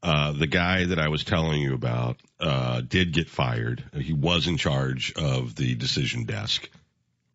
uh, 0.03 0.32
the 0.32 0.46
guy 0.46 0.84
that 0.86 0.98
I 0.98 1.09
was 1.09 1.24
telling 1.24 1.61
you 1.61 1.74
about, 1.74 2.16
uh, 2.40 2.80
did 2.80 3.12
get 3.12 3.28
fired. 3.30 3.84
He 3.94 4.12
was 4.12 4.46
in 4.46 4.57
charge 4.57 5.12
of 5.14 5.55
the 5.55 5.74
decision 5.74 6.24
desk 6.24 6.68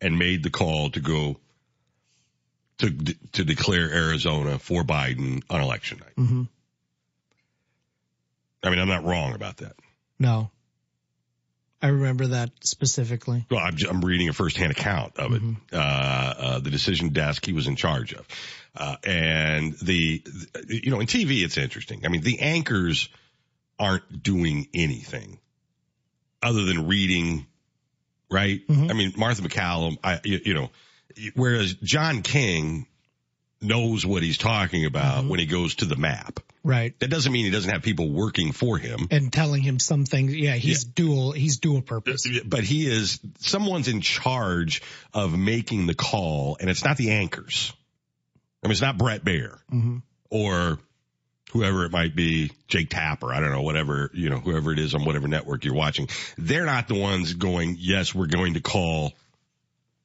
and 0.00 0.18
made 0.18 0.42
the 0.42 0.50
call 0.50 0.90
to 0.90 1.00
go 1.00 1.36
to, 2.78 2.90
to 3.32 3.44
declare 3.44 3.90
Arizona 3.90 4.58
for 4.58 4.82
Biden 4.82 5.42
on 5.50 5.60
election 5.60 5.98
night. 5.98 6.16
Mm-hmm. 6.16 6.42
I 8.62 8.70
mean, 8.70 8.78
I'm 8.78 8.88
not 8.88 9.04
wrong 9.04 9.34
about 9.34 9.58
that. 9.58 9.74
No. 10.18 10.50
I 11.80 11.88
remember 11.88 12.28
that 12.28 12.50
specifically. 12.60 13.46
Well, 13.50 13.60
I'm, 13.60 13.76
I'm 13.88 14.00
reading 14.00 14.28
a 14.28 14.32
firsthand 14.32 14.72
account 14.72 15.16
of 15.16 15.32
it. 15.32 15.42
Uh, 15.72 15.76
uh, 15.76 16.58
the 16.58 16.70
decision 16.70 17.10
desk 17.10 17.44
he 17.46 17.52
was 17.52 17.68
in 17.68 17.76
charge 17.76 18.12
of. 18.14 18.26
Uh, 18.76 18.96
and 19.04 19.74
the, 19.80 20.22
you 20.68 20.90
know, 20.90 21.00
in 21.00 21.06
TV, 21.06 21.44
it's 21.44 21.56
interesting. 21.56 22.04
I 22.04 22.08
mean, 22.08 22.22
the 22.22 22.40
anchors 22.40 23.08
aren't 23.78 24.22
doing 24.22 24.68
anything 24.74 25.38
other 26.42 26.64
than 26.64 26.88
reading, 26.88 27.46
right? 28.30 28.60
I 28.90 28.92
mean, 28.92 29.12
Martha 29.16 29.42
McCallum, 29.42 29.98
I, 30.02 30.20
you, 30.24 30.40
you 30.46 30.54
know, 30.54 30.70
whereas 31.34 31.74
John 31.74 32.22
King 32.22 32.86
knows 33.60 34.04
what 34.04 34.22
he's 34.22 34.38
talking 34.38 34.84
about 34.84 35.24
when 35.26 35.38
he 35.38 35.46
goes 35.46 35.76
to 35.76 35.84
the 35.84 35.96
map. 35.96 36.40
Right. 36.68 36.92
That 37.00 37.08
doesn't 37.08 37.32
mean 37.32 37.46
he 37.46 37.50
doesn't 37.50 37.70
have 37.70 37.80
people 37.80 38.12
working 38.12 38.52
for 38.52 38.76
him. 38.76 39.08
And 39.10 39.32
telling 39.32 39.62
him 39.62 39.78
some 39.78 40.04
things. 40.04 40.36
Yeah, 40.36 40.52
he's 40.52 40.84
dual, 40.84 41.32
he's 41.32 41.60
dual 41.60 41.80
purpose. 41.80 42.26
But 42.44 42.62
he 42.62 42.86
is, 42.86 43.20
someone's 43.38 43.88
in 43.88 44.02
charge 44.02 44.82
of 45.14 45.34
making 45.34 45.86
the 45.86 45.94
call 45.94 46.58
and 46.60 46.68
it's 46.68 46.84
not 46.84 46.98
the 46.98 47.12
anchors. 47.12 47.72
I 48.62 48.66
mean, 48.66 48.72
it's 48.72 48.82
not 48.82 48.98
Bret 48.98 49.24
Baier 49.24 49.56
Mhm. 49.72 50.02
or 50.28 50.78
whoever 51.52 51.86
it 51.86 51.90
might 51.90 52.14
be, 52.14 52.52
Jake 52.66 52.90
Tapper, 52.90 53.32
I 53.32 53.40
don't 53.40 53.50
know, 53.52 53.62
whatever, 53.62 54.10
you 54.12 54.28
know, 54.28 54.38
whoever 54.38 54.70
it 54.70 54.78
is 54.78 54.94
on 54.94 55.06
whatever 55.06 55.26
network 55.26 55.64
you're 55.64 55.72
watching. 55.72 56.10
They're 56.36 56.66
not 56.66 56.86
the 56.86 56.96
ones 56.96 57.32
going, 57.32 57.76
yes, 57.78 58.14
we're 58.14 58.26
going 58.26 58.54
to 58.54 58.60
call 58.60 59.14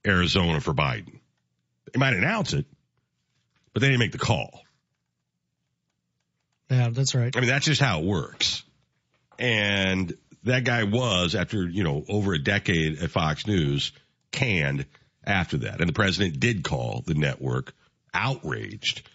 Arizona 0.08 0.62
for 0.62 0.74
Biden. 0.74 1.20
They 1.92 2.00
might 2.00 2.14
announce 2.14 2.54
it, 2.54 2.66
but 3.74 3.82
they 3.82 3.88
didn't 3.90 4.00
make 4.00 4.14
the 4.14 4.18
call. 4.18 4.63
Yeah, 6.74 6.90
that's 6.90 7.14
right. 7.16 7.36
I 7.36 7.40
mean, 7.40 7.50
that's 7.50 7.66
just 7.66 7.82
how 7.82 8.00
it 8.00 8.06
works. 8.06 8.64
And 9.38 10.16
that 10.44 10.64
guy 10.64 10.84
was, 10.84 11.36
after, 11.36 11.68
you 11.68 11.84
know, 11.84 12.04
over 12.10 12.34
a 12.34 12.40
decade 12.40 13.02
at 13.02 13.12
Fox 13.12 13.48
News, 13.48 13.92
canned 14.32 14.86
after 15.24 15.58
that. 15.58 15.80
And 15.80 15.88
the 15.88 15.94
president 15.94 16.40
did 16.40 16.64
call 16.64 17.04
the 17.06 17.14
network 17.14 17.74
outraged 18.14 19.08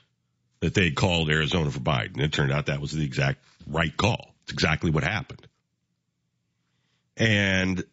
that 0.60 0.74
they 0.74 0.90
called 0.90 1.30
Arizona 1.30 1.70
for 1.70 1.80
Biden. 1.80 2.20
It 2.20 2.32
turned 2.32 2.52
out 2.52 2.66
that 2.66 2.80
was 2.80 2.92
the 2.92 3.04
exact 3.04 3.42
right 3.66 3.96
call. 3.96 4.34
It's 4.44 4.52
exactly 4.52 4.90
what 4.90 5.04
happened. 5.04 5.46
And 7.16 7.84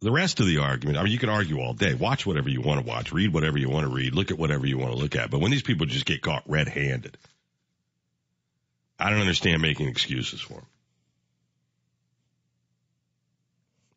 the 0.00 0.10
rest 0.10 0.40
of 0.40 0.46
the 0.46 0.58
argument, 0.58 0.98
I 0.98 1.02
mean, 1.02 1.12
you 1.12 1.18
can 1.18 1.28
argue 1.28 1.60
all 1.60 1.74
day. 1.74 1.94
Watch 1.94 2.26
whatever 2.26 2.48
you 2.48 2.60
want 2.60 2.80
to 2.80 2.86
watch, 2.86 3.12
read 3.12 3.32
whatever 3.32 3.58
you 3.58 3.68
want 3.68 3.86
to 3.86 3.92
read, 3.92 4.14
look 4.14 4.30
at 4.30 4.38
whatever 4.38 4.66
you 4.66 4.78
want 4.78 4.92
to 4.92 4.98
look 4.98 5.16
at. 5.16 5.30
But 5.30 5.40
when 5.40 5.50
these 5.50 5.62
people 5.62 5.86
just 5.86 6.06
get 6.06 6.22
caught 6.22 6.42
red 6.46 6.68
handed, 6.68 7.18
I 9.00 9.10
don't 9.10 9.20
understand 9.20 9.62
making 9.62 9.88
excuses 9.88 10.40
for 10.40 10.54
him. 10.54 10.66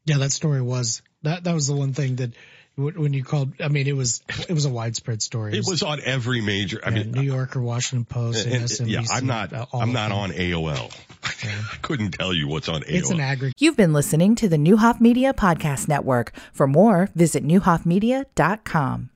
Yeah, 0.06 0.18
that 0.18 0.32
story 0.32 0.62
was, 0.62 1.02
that, 1.24 1.44
that 1.46 1.54
was 1.54 1.68
the 1.68 1.76
one 1.76 1.94
thing 1.94 2.18
that 2.18 2.32
when 2.76 3.14
you 3.14 3.24
called, 3.24 3.54
I 3.62 3.68
mean, 3.68 3.88
it 3.88 3.96
was, 3.96 4.22
it 4.50 4.54
was 4.54 4.66
a 4.66 4.70
widespread 4.70 5.22
story. 5.22 5.56
It 5.58 5.64
was 5.66 5.84
on 5.84 6.00
every 6.04 6.42
major, 6.42 6.82
I 6.84 6.90
yeah, 6.90 7.04
mean, 7.04 7.12
New 7.12 7.22
york 7.22 7.56
or 7.56 7.62
Washington 7.62 8.06
Post, 8.06 8.46
and, 8.46 8.56
and- 8.56 8.64
MSNBC. 8.66 8.90
yeah, 8.90 9.02
I'm 9.12 9.28
not, 9.28 9.54
uh, 9.54 9.66
I'm 9.74 9.94
not 9.94 10.12
on 10.12 10.32
AOL. 10.32 10.94
I 11.24 11.78
couldn't 11.82 12.12
tell 12.12 12.34
you 12.34 12.48
what's 12.48 12.70
on 12.70 12.82
AOL. 12.82 12.86
It's 12.90 13.10
an 13.12 13.20
aggregate. 13.20 13.56
You've 13.60 13.78
been 13.78 13.94
listening 13.94 14.36
to 14.36 14.50
the 14.50 14.58
Neuhoff 14.58 15.00
Media 15.00 15.34
Podcast 15.34 15.88
Network. 15.88 16.34
For 16.52 16.68
more, 16.68 17.10
visit 17.16 17.46
neuhoffmedia.com. 17.46 19.10